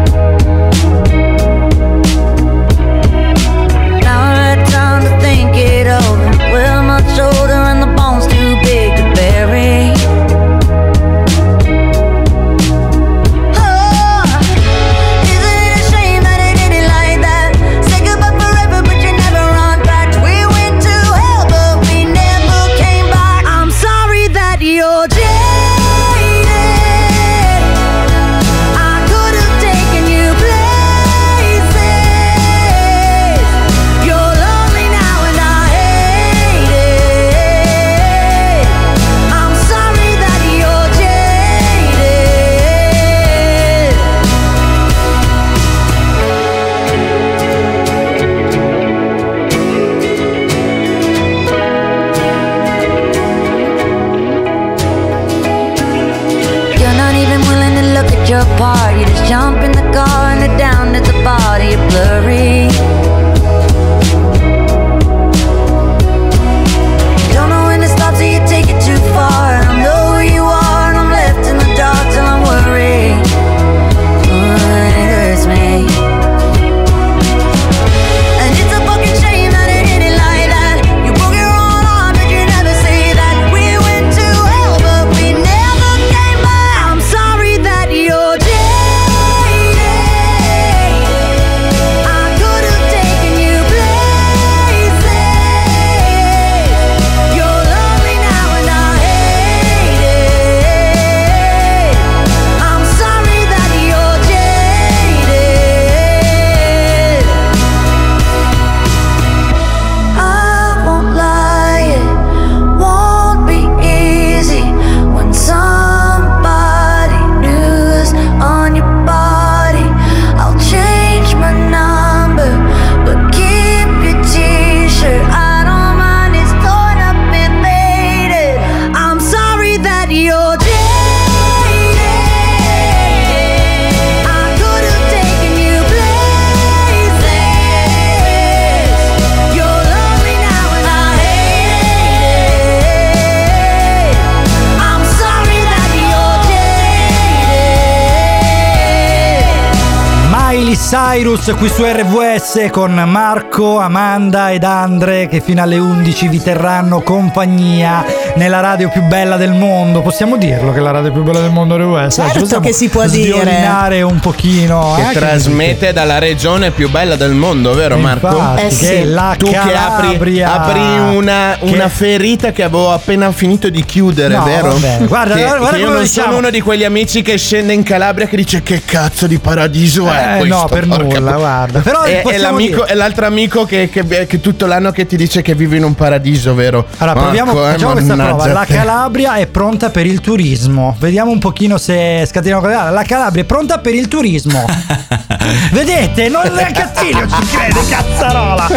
Sa 150.94 151.03
Cyrus 151.14 151.54
qui 151.56 151.68
su 151.68 151.84
RVS 151.84 152.70
con 152.72 152.92
Marco, 153.06 153.78
Amanda 153.78 154.50
ed 154.50 154.64
Andre 154.64 155.28
che 155.28 155.40
fino 155.40 155.62
alle 155.62 155.78
11 155.78 156.26
vi 156.26 156.42
terranno 156.42 157.02
compagnia 157.02 158.04
nella 158.34 158.58
radio 158.58 158.88
più 158.88 159.00
bella 159.02 159.36
del 159.36 159.52
mondo. 159.52 160.02
Possiamo 160.02 160.36
dirlo 160.36 160.72
che 160.72 160.78
è 160.78 160.82
la 160.82 160.90
radio 160.90 161.12
più 161.12 161.22
bella 161.22 161.38
del 161.38 161.52
mondo 161.52 161.76
è 161.76 161.78
RVS? 161.78 162.14
Certo 162.32 162.58
che 162.58 162.72
si 162.72 162.88
può 162.88 163.06
dire. 163.06 164.02
un 164.02 164.18
pochino. 164.18 164.94
Che 164.96 165.02
anche 165.02 165.18
trasmette 165.20 165.92
dalla 165.92 166.18
regione 166.18 166.72
più 166.72 166.90
bella 166.90 167.14
del 167.14 167.30
mondo, 167.32 167.74
vero 167.74 167.96
Marco? 167.96 168.26
Infatti, 168.26 168.62
Eh 168.62 168.68
che 168.70 168.74
sì. 168.74 168.92
è 168.94 169.04
la 169.04 169.34
Tu 169.38 169.46
che 169.46 169.56
apri, 169.56 169.68
Calabria. 170.08 170.52
apri 170.62 171.14
una, 171.16 171.56
Che- 171.60 171.70
una 171.72 171.88
ferita 171.88 172.50
che 172.50 172.64
avevo 172.64 172.90
appena 172.92 173.30
finito 173.30 173.70
di 173.70 173.84
chiudere, 173.84 174.34
No, 174.34 174.42
vero? 174.42 174.72
vabbè, 174.72 175.04
guarda, 175.06 175.34
che, 175.36 175.42
guarda 175.42 175.58
che 175.58 175.70
come 175.70 175.78
io 175.78 175.90
non 175.90 176.02
diciamo. 176.02 176.26
sono 176.26 176.38
uno 176.38 176.50
di 176.50 176.60
quegli 176.60 176.82
amici 176.84 177.22
che 177.22 177.36
scende 177.38 177.72
in 177.72 177.84
Calabria 177.84 178.26
che 178.26 178.36
dice 178.36 178.64
che 178.64 178.82
cazzo 178.84 179.28
di 179.28 179.38
paradiso 179.38 180.10
è 180.10 180.34
Eh, 180.34 180.38
questo. 180.38 180.56
no, 180.56 180.64
per 180.66 180.86
porca 180.88 181.02
nulla, 181.04 181.32
guarda. 181.32 181.80
Però 181.80 182.04
e 182.04 182.20
possiamo 182.22 182.58
e 182.58 182.94
l'altro 182.94 183.26
amico 183.26 183.64
che, 183.64 183.88
che- 183.88 184.26
che 184.26 184.40
tutto 184.40 184.66
l'anno 184.66 184.90
che 184.90 185.06
ti 185.06 185.16
dice 185.16 185.42
che 185.42 185.54
vive 185.54 185.76
in 185.76 185.84
un 185.84 185.94
paradiso, 185.94 186.54
vero? 186.54 186.86
Allora, 186.98 187.20
proviamo, 187.20 187.52
Marco, 187.52 187.68
eh, 187.68 187.72
facciamo 187.72 187.92
questa 187.92 188.14
prova. 188.14 188.46
La. 188.52 188.64
Calabria 188.66 189.34
è 189.36 189.46
pronta 189.46 189.90
per 189.90 190.06
il 190.06 190.20
turismo. 190.20 190.96
Vediamo 190.98 191.30
un 191.30 191.38
pochino 191.38 191.78
se 191.78 192.24
scateniamo. 192.26 192.66
La 192.90 193.04
Calabria 193.06 193.42
è 193.42 193.46
pronta 193.46 193.78
per 193.78 193.94
il 193.94 194.08
turismo. 194.08 194.64
Vedete? 195.72 196.28
Non 196.28 196.42
è 196.58 196.72
cattivo, 196.72 197.26
ci 197.26 197.46
crede, 197.50 197.80
cazzarola. 197.88 198.68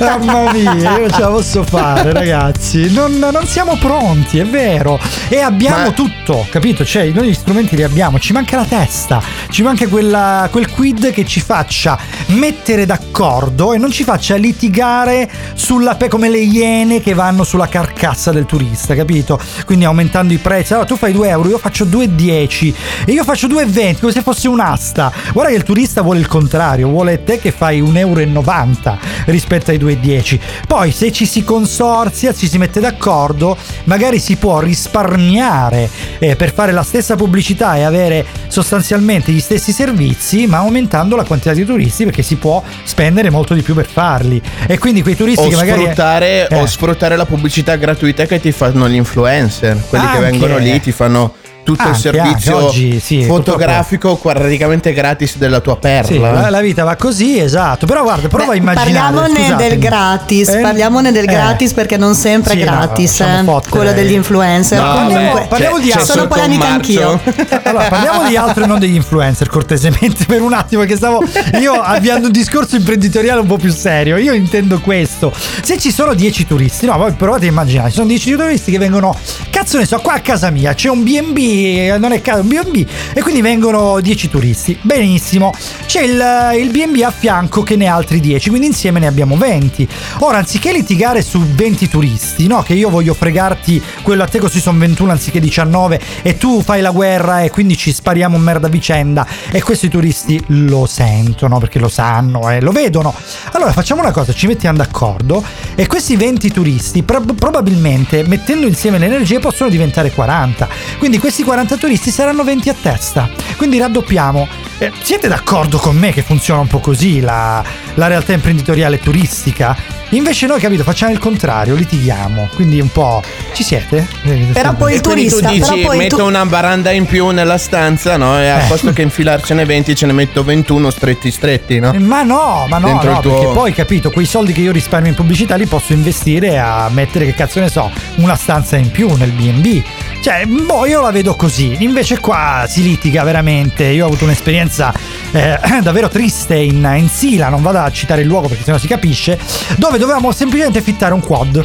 Mamma 0.00 0.52
mia, 0.52 0.72
io 0.72 0.98
non 1.00 1.10
ce 1.10 1.20
la 1.20 1.28
posso 1.28 1.62
fare, 1.64 2.12
ragazzi. 2.12 2.92
Non, 2.92 3.18
non 3.18 3.46
siamo 3.46 3.76
pronti, 3.76 4.38
è 4.38 4.44
vero. 4.46 4.98
E 5.28 5.38
abbiamo 5.40 5.84
Ma- 5.86 5.90
tutto, 5.92 6.46
capito? 6.50 6.84
Cioè, 6.84 7.06
noi 7.10 7.28
gli 7.28 7.34
strumenti 7.34 7.76
li 7.76 7.82
abbiamo. 7.82 8.18
Ci 8.18 8.32
manca 8.32 8.56
la 8.56 8.64
testa. 8.64 9.22
Ci 9.48 9.62
manca 9.62 9.86
quella- 9.88 10.48
quel 10.50 10.70
quid 10.70 11.12
che 11.12 11.24
ci 11.24 11.40
faccia 11.40 11.98
mettere 12.26 12.86
d'accordo 12.86 13.72
e 13.72 13.78
non 13.78 13.90
ci 13.90 14.04
faccia 14.04 14.36
litigare 14.36 15.28
sulla 15.54 15.94
pe- 15.94 16.08
come 16.08 16.28
le 16.28 16.38
iene 16.40 17.00
che 17.00 17.14
vanno 17.14 17.44
sulla 17.44 17.68
carcassa 17.68 18.30
del 18.32 18.46
turista, 18.46 18.94
capito? 18.94 19.38
Quindi 19.64 19.84
aumentando 19.84 20.32
i 20.32 20.38
prezzi. 20.38 20.72
Allora 20.72 20.86
tu 20.88 20.96
fai 20.96 21.12
2 21.12 21.28
euro, 21.28 21.48
io 21.48 21.58
faccio 21.58 21.84
2,10 21.84 22.74
e 23.04 23.12
io 23.12 23.24
faccio 23.24 23.46
2,20 23.46 24.00
come 24.00 24.12
se 24.12 24.22
fosse 24.22 24.48
un'asta. 24.48 25.12
Guarda 25.32 25.50
che 25.50 25.56
il 25.56 25.62
turista 25.62 26.02
vuole 26.02 26.09
il 26.18 26.26
contrario, 26.26 26.88
vuole 26.88 27.22
te 27.24 27.38
che 27.38 27.50
fai 27.52 27.82
1,90 27.82 27.96
euro 27.98 28.98
rispetto 29.26 29.70
ai 29.70 29.78
2,10. 29.78 30.38
Poi 30.66 30.90
se 30.92 31.12
ci 31.12 31.26
si 31.26 31.44
consorzia, 31.44 32.32
ci 32.34 32.48
si 32.48 32.58
mette 32.58 32.80
d'accordo, 32.80 33.56
magari 33.84 34.18
si 34.18 34.36
può 34.36 34.60
risparmiare 34.60 35.88
eh, 36.18 36.36
per 36.36 36.52
fare 36.52 36.72
la 36.72 36.82
stessa 36.82 37.16
pubblicità 37.16 37.76
e 37.76 37.82
avere 37.82 38.24
sostanzialmente 38.48 39.32
gli 39.32 39.40
stessi 39.40 39.72
servizi, 39.72 40.46
ma 40.46 40.58
aumentando 40.58 41.16
la 41.16 41.24
quantità 41.24 41.52
di 41.54 41.64
turisti 41.64 42.04
perché 42.04 42.22
si 42.22 42.36
può 42.36 42.62
spendere 42.84 43.30
molto 43.30 43.54
di 43.54 43.62
più 43.62 43.74
per 43.74 43.86
farli. 43.86 44.40
E 44.66 44.78
quindi 44.78 45.02
quei 45.02 45.16
turisti 45.16 45.46
O 45.46 45.48
che 45.48 45.56
magari 45.56 45.82
sfruttare, 45.82 46.48
Eh. 46.48 46.56
o 46.56 46.66
sfruttare 46.66 47.16
la 47.16 47.26
pubblicità 47.26 47.76
gratuita 47.76 48.26
che 48.26 48.40
ti 48.40 48.52
fanno 48.52 48.88
gli 48.88 48.94
influencer, 48.94 49.82
quelli 49.88 50.04
Anche. 50.04 50.18
che 50.18 50.30
vengono 50.30 50.58
lì 50.58 50.80
ti 50.80 50.92
fanno 50.92 51.34
tutto 51.62 51.82
Anche, 51.82 51.94
il 51.94 52.00
servizio 52.00 52.54
anche. 52.56 52.66
Oggi, 52.68 53.00
sì, 53.00 53.22
fotografico 53.24 54.16
praticamente 54.16 54.92
gratis 54.92 55.36
della 55.36 55.60
tua 55.60 55.76
perla. 55.76 56.06
Sì, 56.08 56.18
la, 56.18 56.50
la 56.50 56.60
vita 56.60 56.84
va 56.84 56.96
così, 56.96 57.38
esatto. 57.38 57.86
Però 57.86 58.02
guarda, 58.02 58.28
prova 58.28 58.52
a 58.52 58.56
immaginare. 58.56 58.92
Parliamone 58.92 59.34
scusatemi. 59.44 59.68
del 59.68 59.78
gratis, 59.78 60.48
Eh? 60.48 60.58
parliamone 60.60 61.12
del 61.12 61.24
Eh. 61.24 61.32
gratis 61.32 61.72
perché 61.72 61.96
non 61.96 62.14
sempre 62.14 62.52
Sì, 62.54 62.60
è 62.60 62.64
no, 62.64 62.70
gratis, 62.72 63.18
lasciamo 63.20 63.60
eh, 63.62 63.68
quello 63.68 63.92
degli 63.92 64.12
influencer. 64.12 64.80
No, 64.82 64.92
Comunque, 64.92 65.40
beh, 65.40 65.46
parliamo 65.48 65.76
c'è- 65.76 65.82
di 65.82 65.92
altro. 65.92 66.04
sono 66.14 66.26
polemica 66.28 66.66
anch'io. 66.68 67.20
Allora, 67.62 67.88
parliamo 67.88 68.26
di 68.28 68.36
altro 68.36 68.64
e 68.64 68.66
non 68.66 68.78
degli 68.78 68.94
influencer, 68.94 69.48
cortesemente, 69.48 70.24
per 70.26 70.40
un 70.42 70.52
attimo, 70.52 70.82
che 70.84 70.96
stavo 70.96 71.22
io 71.60 71.72
avviando 71.74 72.26
un 72.26 72.32
discorso 72.32 72.76
imprenditoriale 72.76 73.40
un 73.40 73.46
po' 73.46 73.56
più 73.58 73.70
serio. 73.72 74.16
Io 74.16 74.32
intendo 74.32 74.80
questo. 74.80 75.32
Se 75.62 75.78
ci 75.78 75.92
sono 75.92 76.14
10 76.14 76.46
turisti, 76.46 76.86
no, 76.86 76.96
voi 76.96 77.12
provate 77.12 77.46
a 77.46 77.48
immaginare, 77.48 77.90
ci 77.90 77.96
sono 77.96 78.06
10 78.08 78.32
turisti 78.34 78.70
che 78.72 78.78
vengono, 78.78 79.16
cazzo 79.50 79.78
ne 79.78 79.86
so, 79.86 79.98
qua 79.98 80.14
a 80.14 80.20
casa 80.20 80.50
mia 80.50 80.74
c'è 80.74 80.88
un 80.88 81.02
B&B, 81.02 81.49
non 81.98 82.12
è 82.12 82.20
casa, 82.20 82.40
un 82.40 82.48
B&B, 82.48 82.86
e 83.14 83.20
quindi 83.22 83.40
vengono 83.40 84.00
10 84.00 84.28
turisti. 84.28 84.78
Benissimo. 84.82 85.52
C'è 85.86 86.02
il, 86.02 86.60
il 86.60 86.70
B&B 86.70 87.02
a 87.02 87.10
fianco 87.10 87.62
che 87.62 87.76
ne 87.76 87.86
ha 87.86 87.94
altri 87.94 88.20
10, 88.20 88.48
quindi 88.48 88.68
insieme 88.68 89.00
ne 89.00 89.06
abbiamo 89.06 89.36
20. 89.36 89.88
Ora, 90.20 90.38
anziché 90.38 90.72
litigare 90.72 91.22
su 91.22 91.40
20 91.40 91.88
turisti, 91.88 92.46
no, 92.46 92.62
che 92.62 92.74
io 92.74 92.90
voglio 92.90 93.14
fregarti 93.14 93.82
quello 94.02 94.22
a 94.22 94.26
te 94.26 94.38
così 94.38 94.60
sono 94.60 94.78
21 94.78 95.10
anziché 95.10 95.40
19 95.40 96.00
e 96.22 96.36
tu 96.36 96.62
fai 96.62 96.80
la 96.80 96.90
guerra 96.90 97.42
e 97.42 97.50
quindi 97.50 97.76
ci 97.76 97.92
spariamo 97.92 98.38
merda 98.38 98.68
vicenda 98.68 99.26
e 99.50 99.62
questi 99.62 99.88
turisti 99.88 100.42
lo 100.48 100.86
sentono 100.86 101.58
perché 101.58 101.78
lo 101.78 101.88
sanno 101.88 102.50
e 102.50 102.60
lo 102.60 102.72
vedono. 102.72 103.14
Allora 103.52 103.72
facciamo 103.72 104.00
una 104.00 104.12
cosa, 104.12 104.32
ci 104.32 104.46
mettiamo 104.46 104.78
d'accordo 104.78 105.42
e 105.74 105.86
questi 105.86 106.16
20 106.16 106.50
turisti 106.50 107.02
prob- 107.02 107.34
probabilmente 107.34 108.24
mettendo 108.26 108.66
insieme 108.66 108.98
le 108.98 109.06
energie 109.06 109.38
possono 109.38 109.70
diventare 109.70 110.10
40. 110.10 110.68
Quindi 110.98 111.18
questi 111.18 111.39
40 111.42 111.76
turisti 111.76 112.10
saranno 112.10 112.44
20 112.44 112.68
a 112.68 112.74
testa. 112.80 113.28
Quindi 113.56 113.78
raddoppiamo. 113.78 114.46
Eh, 114.78 114.90
siete 115.02 115.28
d'accordo 115.28 115.76
con 115.78 115.94
me 115.96 116.10
che 116.12 116.22
funziona 116.22 116.60
un 116.60 116.66
po' 116.66 116.78
così 116.80 117.20
la, 117.20 117.62
la 117.94 118.06
realtà 118.06 118.32
imprenditoriale 118.32 118.98
turistica? 118.98 119.76
Invece 120.12 120.46
noi, 120.46 120.58
capito, 120.58 120.82
facciamo 120.82 121.12
il 121.12 121.18
contrario, 121.18 121.74
litighiamo. 121.74 122.48
Quindi 122.54 122.80
un 122.80 122.90
po'... 122.90 123.22
Ci 123.52 123.62
siete? 123.62 124.06
Eh, 124.24 124.48
Però 124.52 124.72
poi 124.74 124.94
il 124.94 125.00
tu 125.02 125.10
turista, 125.10 125.50
però 125.50 125.52
dici 125.52 125.84
poi 125.84 125.98
metto 125.98 126.16
tu- 126.16 126.24
una 126.24 126.44
baranda 126.46 126.90
in 126.90 127.04
più 127.06 127.28
nella 127.28 127.58
stanza, 127.58 128.16
no? 128.16 128.36
E 128.40 128.48
al 128.48 128.62
Eh. 128.62 128.66
posto 128.66 128.92
che 128.92 129.02
infilarcene 129.02 129.64
20 129.64 129.94
ce 129.94 130.06
ne 130.06 130.12
metto 130.12 130.42
21 130.42 130.90
stretti 130.90 131.30
stretti, 131.30 131.78
no? 131.78 131.92
Ma 131.98 132.22
no, 132.22 132.64
ma 132.68 132.78
no, 132.78 132.86
Dentro 132.88 133.10
no, 133.10 133.16
il 133.18 133.22
tuo- 133.22 133.38
perché 133.38 133.52
poi 133.52 133.72
capito, 133.74 134.10
quei 134.10 134.26
soldi 134.26 134.52
che 134.52 134.62
io 134.62 134.72
risparmio 134.72 135.10
in 135.10 135.14
pubblicità 135.16 135.54
li 135.56 135.66
posso 135.66 135.92
investire 135.92 136.58
a 136.58 136.88
mettere, 136.90 137.26
che 137.26 137.34
cazzo 137.34 137.60
ne 137.60 137.68
so, 137.68 137.88
una 138.16 138.34
stanza 138.34 138.76
in 138.76 138.90
più 138.90 139.14
nel 139.14 139.30
BB. 139.30 139.82
Cioè, 140.20 140.44
boh, 140.44 140.84
io 140.84 141.00
la 141.00 141.10
vedo 141.10 141.34
così. 141.34 141.82
Invece 141.82 142.20
qua 142.20 142.66
si 142.68 142.82
litiga 142.82 143.22
veramente. 143.22 143.84
Io 143.84 144.04
ho 144.04 144.08
avuto 144.08 144.24
un'esperienza 144.24 144.92
eh, 145.32 145.58
davvero 145.82 146.08
triste 146.08 146.56
in, 146.56 146.86
in 146.98 147.08
Sila, 147.08 147.48
non 147.48 147.62
vado 147.62 147.78
a 147.78 147.90
citare 147.90 148.20
il 148.20 148.26
luogo 148.26 148.48
perché 148.48 148.64
sennò 148.64 148.76
si 148.76 148.86
capisce, 148.86 149.38
dove 149.76 149.96
dovevamo 149.96 150.30
semplicemente 150.32 150.82
fittare 150.82 151.14
un 151.14 151.20
quad. 151.20 151.64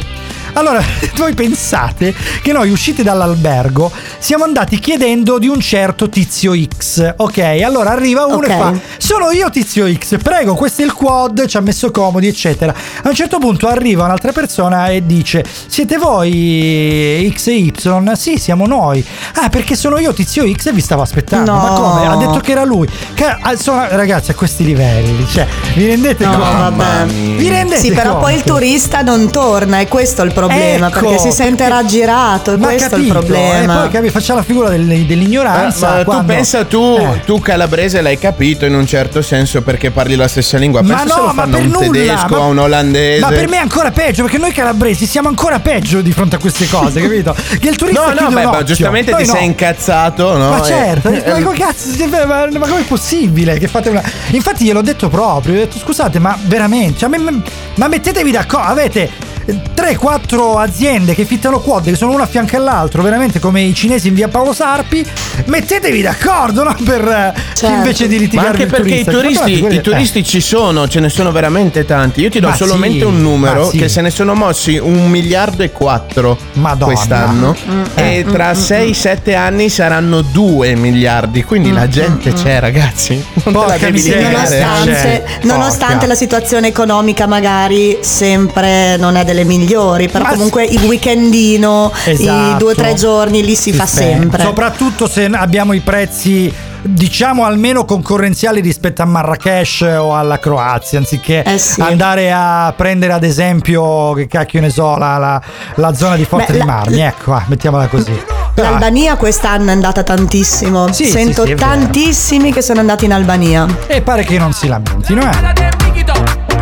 Allora, 0.56 0.82
voi 1.16 1.34
pensate 1.34 2.14
che 2.42 2.52
noi 2.52 2.70
usciti 2.70 3.02
dall'albergo 3.02 3.90
siamo 4.18 4.44
andati 4.44 4.78
chiedendo 4.78 5.38
di 5.38 5.48
un 5.48 5.60
certo 5.60 6.08
tizio 6.08 6.52
X, 6.54 7.14
ok? 7.16 7.38
Allora 7.64 7.90
arriva 7.90 8.24
uno 8.24 8.36
Ok. 8.36 8.48
e 8.48 8.56
fa: 8.56 8.72
Sono 8.96 9.30
io 9.32 9.50
tizio 9.50 9.86
X, 9.92 10.16
prego, 10.22 10.54
questo 10.54 10.80
è 10.82 10.84
il 10.86 10.92
quad, 10.94 11.46
ci 11.46 11.56
ha 11.58 11.60
messo 11.60 11.90
comodi, 11.90 12.26
eccetera. 12.28 12.72
A 13.02 13.08
un 13.08 13.14
certo 13.14 13.38
punto 13.38 13.68
arriva 13.68 14.04
un'altra 14.04 14.32
persona 14.32 14.88
e 14.88 15.04
dice: 15.04 15.44
Siete 15.66 15.98
voi 15.98 17.30
X 17.34 17.46
e 17.48 17.52
Y? 17.52 17.72
Sì, 18.14 18.38
siamo 18.38 18.66
noi. 18.66 19.04
Ah, 19.34 19.48
perché 19.50 19.76
sono 19.76 19.98
io 19.98 20.14
tizio 20.14 20.50
X 20.50 20.66
e 20.66 20.72
vi 20.72 20.80
stavo 20.80 21.02
aspettando. 21.02 21.52
No. 21.52 21.58
Ma 21.58 21.68
come? 21.68 22.06
Ha 22.06 22.16
detto 22.16 22.38
che 22.40 22.52
era 22.52 22.64
lui. 22.64 22.88
Ca- 23.14 23.38
ah, 23.42 23.54
ragazzi, 23.90 24.30
a 24.30 24.34
questi 24.34 24.64
livelli, 24.64 25.26
cioè, 25.28 25.46
vi 25.74 25.86
rendete 25.86 26.24
No, 26.24 26.32
conto? 26.38 26.44
vabbè. 26.56 27.04
Vi 27.06 27.48
rendete 27.48 27.80
Sì, 27.80 27.92
però 27.92 28.18
poi 28.18 28.34
il 28.34 28.42
turista 28.42 29.02
non 29.02 29.30
torna, 29.30 29.80
e 29.80 29.86
questo 29.88 30.22
è 30.22 30.24
il 30.24 30.32
problema, 30.32 30.44
Ecco, 30.48 31.00
perché 31.00 31.18
si 31.18 31.30
sente 31.32 31.64
perché- 31.64 31.68
raggirato, 31.68 32.52
e 32.52 32.56
Ma 32.56 32.66
questo 32.68 32.94
è 32.94 32.98
il 32.98 33.06
capito, 33.06 33.12
problema. 33.18 33.74
E 33.74 33.78
poi 33.80 33.88
capi, 33.90 34.10
facciamo 34.10 34.38
la 34.38 34.44
figura 34.44 34.68
del- 34.68 34.80
Ma, 34.86 34.94
dell'ignoranza. 35.06 35.88
ma 35.90 35.98
tu 35.98 36.04
quando- 36.04 36.32
pensa 36.32 36.64
tu, 36.64 36.96
Eh. 36.98 37.22
tu 37.24 37.40
calabrese 37.40 38.00
l'hai 38.00 38.18
capito 38.18 38.64
in 38.64 38.74
un 38.74 38.86
certo 38.86 39.22
senso 39.22 39.62
perché 39.62 39.90
parli 39.90 40.14
la 40.16 40.28
stessa 40.28 40.58
lingua. 40.58 40.82
Ma 40.82 40.96
Pensa 40.96 41.14
se 41.14 41.20
no, 41.20 41.26
lo 41.26 41.32
ma 41.32 41.42
fanno 41.42 41.56
per 41.56 41.66
un 41.66 41.72
nulla, 41.72 41.90
tedesco, 41.90 42.26
ma- 42.28 42.36
a 42.36 42.40
un 42.46 42.58
olandese. 42.58 43.20
Ma 43.20 43.28
per 43.28 43.48
me 43.48 43.56
è 43.56 43.60
ancora 43.60 43.90
peggio, 43.90 44.22
perché 44.22 44.38
noi 44.38 44.52
calabresi 44.52 45.06
siamo 45.06 45.28
ancora 45.28 45.58
peggio 45.60 46.00
di 46.00 46.12
fronte 46.12 46.36
a 46.36 46.38
queste 46.38 46.68
cose, 46.68 47.00
capito? 47.00 47.34
Che 47.34 47.68
il 47.68 47.76
turista 47.76 48.12
No, 48.12 48.20
no, 48.20 48.30
beh, 48.30 48.44
ma 48.44 48.62
giustamente 48.62 49.10
Noi 49.10 49.22
ti 49.22 49.28
no. 49.28 49.34
sei 49.34 49.44
incazzato, 49.46 50.36
no? 50.36 50.50
Ma 50.50 50.62
certo, 50.62 51.08
E- 51.10 51.22
ma 51.26 51.42
come 51.42 51.56
cazzo, 51.58 51.88
ma, 52.26 52.46
ma 52.58 52.66
com'è 52.68 52.82
possibile 52.82 53.58
che 53.58 53.68
fate 53.68 53.88
una... 53.88 54.02
Infatti 54.30 54.64
gliel'ho 54.64 54.82
detto 54.82 55.08
proprio, 55.08 55.54
ho 55.54 55.56
detto 55.58 55.78
scusate, 55.78 56.18
ma 56.18 56.36
veramente, 56.42 56.98
cioè, 57.00 57.08
ma, 57.16 57.30
ma 57.74 57.88
mettetevi 57.88 58.30
d'accordo, 58.30 58.66
avete 58.68 59.10
3-4 59.46 60.58
aziende 60.58 61.14
che 61.14 61.24
fittano 61.24 61.60
quad 61.60 61.84
che 61.84 61.94
sono 61.94 62.12
una 62.12 62.24
a 62.24 62.26
fianco 62.26 62.56
all'altro, 62.56 63.02
veramente 63.02 63.38
come 63.38 63.62
i 63.62 63.74
cinesi 63.74 64.08
in 64.08 64.14
via 64.14 64.28
Paolo 64.28 64.52
Sarpi, 64.52 65.04
mettetevi 65.46 66.02
d'accordo, 66.02 66.64
no? 66.64 66.74
Per 66.84 67.00
eh, 67.06 67.54
Certo. 67.54 67.74
invece 67.74 68.08
di 68.08 68.16
Ma 68.16 68.20
litigare 68.20 68.48
anche 68.48 68.62
il 68.64 68.68
perché 68.68 69.04
turista. 69.04 69.10
i 69.10 69.14
turisti, 69.14 69.74
i 69.76 69.80
turisti 69.80 70.24
ci 70.24 70.40
sono, 70.40 70.88
ce 70.88 71.00
ne 71.00 71.08
sono 71.08 71.32
veramente 71.32 71.84
tanti. 71.84 72.20
Io 72.20 72.28
ti 72.30 72.40
do 72.40 72.48
Ma 72.48 72.54
solamente 72.56 72.98
sì, 72.98 73.04
un 73.04 73.22
numero 73.22 73.64
ma 73.64 73.70
sì. 73.70 73.78
che 73.78 73.88
se 73.88 74.00
ne 74.02 74.10
sono 74.10 74.34
mossi 74.34 74.76
un 74.76 75.08
miliardo 75.10 75.62
e 75.62 75.70
quattro 75.72 76.36
Madonna. 76.54 76.92
quest'anno. 76.92 77.56
Mm, 77.70 77.82
e 77.94 78.24
mm, 78.26 78.30
tra 78.32 78.52
mm, 78.52 78.56
6-7 78.58 79.34
anni 79.36 79.68
saranno 79.68 80.20
2 80.22 80.74
miliardi. 80.74 81.44
Quindi 81.44 81.72
la 81.72 81.88
gente 81.88 82.32
c'è, 82.32 82.60
ragazzi. 82.60 83.14
Non 83.44 83.44
te 83.44 83.50
la 83.52 83.66
Porca 83.66 83.88
negare. 83.90 84.60
Nonostante, 84.60 84.94
Cioè, 84.94 85.24
nonostante 85.42 86.06
la 86.06 86.14
situazione 86.14 86.68
economica 86.68 87.26
magari 87.26 87.98
sempre 88.00 88.96
non 88.98 89.16
è 89.16 89.24
delle 89.36 89.44
migliori, 89.44 90.08
però 90.08 90.24
Ma 90.24 90.30
comunque 90.30 90.64
il 90.64 90.82
weekendino, 90.84 91.92
i 92.06 92.10
Esatto. 92.10 92.56
due 92.58 92.72
o 92.72 92.74
tre 92.74 92.94
giorgi 92.94 93.44
lì 93.44 93.54
si, 93.54 93.72
fa 93.72 93.84
spende. 93.86 94.18
sempre. 94.20 94.42
Soprattutto 94.42 95.06
se 95.08 95.24
abbiamo 95.26 95.72
i 95.74 95.80
prezzi 95.80 96.52
diciamo 96.82 97.44
almeno 97.44 97.84
concorrenziali 97.84 98.60
rispetto 98.60 99.02
a 99.02 99.06
Marrakesh 99.06 99.80
o 99.98 100.14
alla 100.14 100.38
Croazia, 100.38 100.98
anziché 100.98 101.42
Eh 101.42 101.58
sì. 101.58 101.80
andare 101.80 102.30
a 102.32 102.72
prendere 102.76 103.12
ad 103.12 103.24
esempio, 103.24 104.12
che 104.12 104.26
cacchio 104.28 104.60
ne 104.60 104.70
so, 104.70 104.96
la, 104.96 105.18
la- 105.18 105.42
la 105.74 105.92
zona 105.94 106.14
di 106.16 106.24
Forte 106.24 106.46
Beh, 106.52 106.58
dei 106.58 106.66
la- 106.66 106.72
Marmi, 106.72 107.00
ecco, 107.00 107.32
va, 107.32 107.42
mettiamola 107.48 107.88
così. 107.88 108.16
L'Albania 108.54 109.16
quest'anno 109.16 109.68
è 109.68 109.72
andata 109.72 110.02
tantissimo. 110.02 110.90
Sì, 110.92 111.04
Sento 111.06 111.44
sì, 111.44 111.54
tantissimi 111.54 112.52
che 112.52 112.62
sono 112.62 112.80
andati 112.80 113.04
in 113.04 113.12
Albania. 113.12 113.66
E 113.86 114.00
pare 114.00 114.22
che 114.24 114.38
non 114.38 114.52
si 114.52 114.66
lamentino, 114.68 115.22
eh. 115.30 116.55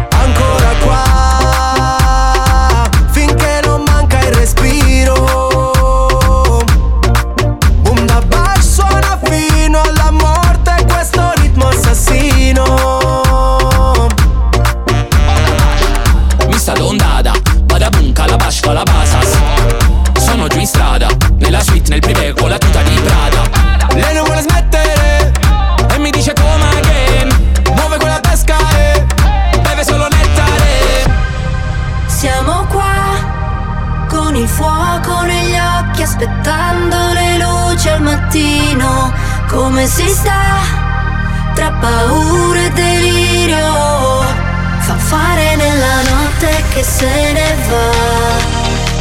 Se 46.85 47.33
ne 47.33 47.57
va 47.69 47.91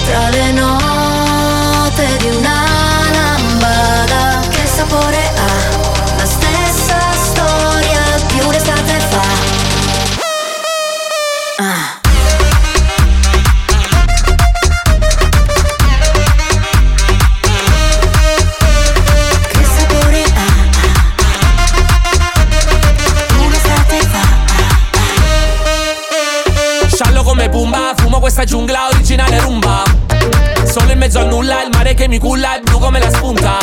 tra 0.06 0.30
le 0.30 0.52
note 0.54 2.18
di 2.20 2.30
una 2.38 2.63
che 31.94 32.08
mi 32.08 32.18
culla 32.18 32.56
è 32.56 32.60
blu 32.62 32.80
come 32.80 33.00
la 33.00 33.10
spunta. 33.10 33.58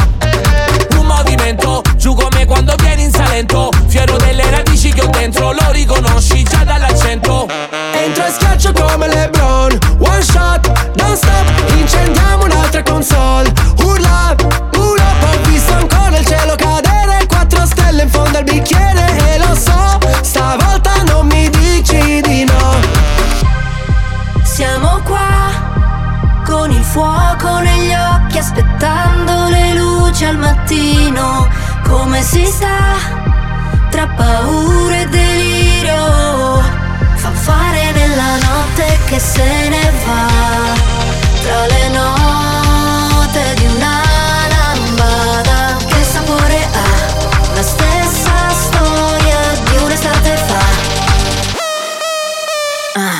Un 0.96 1.06
movimento, 1.06 1.82
giù 1.96 2.14
come 2.14 2.44
quando 2.44 2.74
vieni 2.76 3.04
in 3.04 3.10
Salento. 3.10 3.70
Fiero 3.86 4.16
delle 4.16 4.48
radici 4.50 4.92
che 4.92 5.02
ho 5.02 5.06
dentro, 5.06 5.52
lo 5.52 5.70
riconosci 5.70 6.42
già 6.44 6.64
dall'accento. 6.64 7.48
Entro 7.92 8.26
e 8.26 8.30
schiaccio 8.30 8.72
come 8.72 9.08
LeBron 9.08 9.39
One 9.39 9.39
mattino. 30.70 31.48
Come 31.84 32.22
si 32.22 32.44
sta 32.44 32.94
tra 33.90 34.06
paura 34.06 35.00
e 35.00 35.08
delirio? 35.08 36.62
Fa 37.14 37.30
fare 37.30 37.92
nella 37.92 38.36
notte 38.36 38.98
che 39.06 39.18
se 39.18 39.68
ne 39.68 39.92
va 40.04 40.28
tra 41.42 41.66
le 41.66 41.88
note 41.88 43.54
di 43.56 43.66
una 43.66 44.09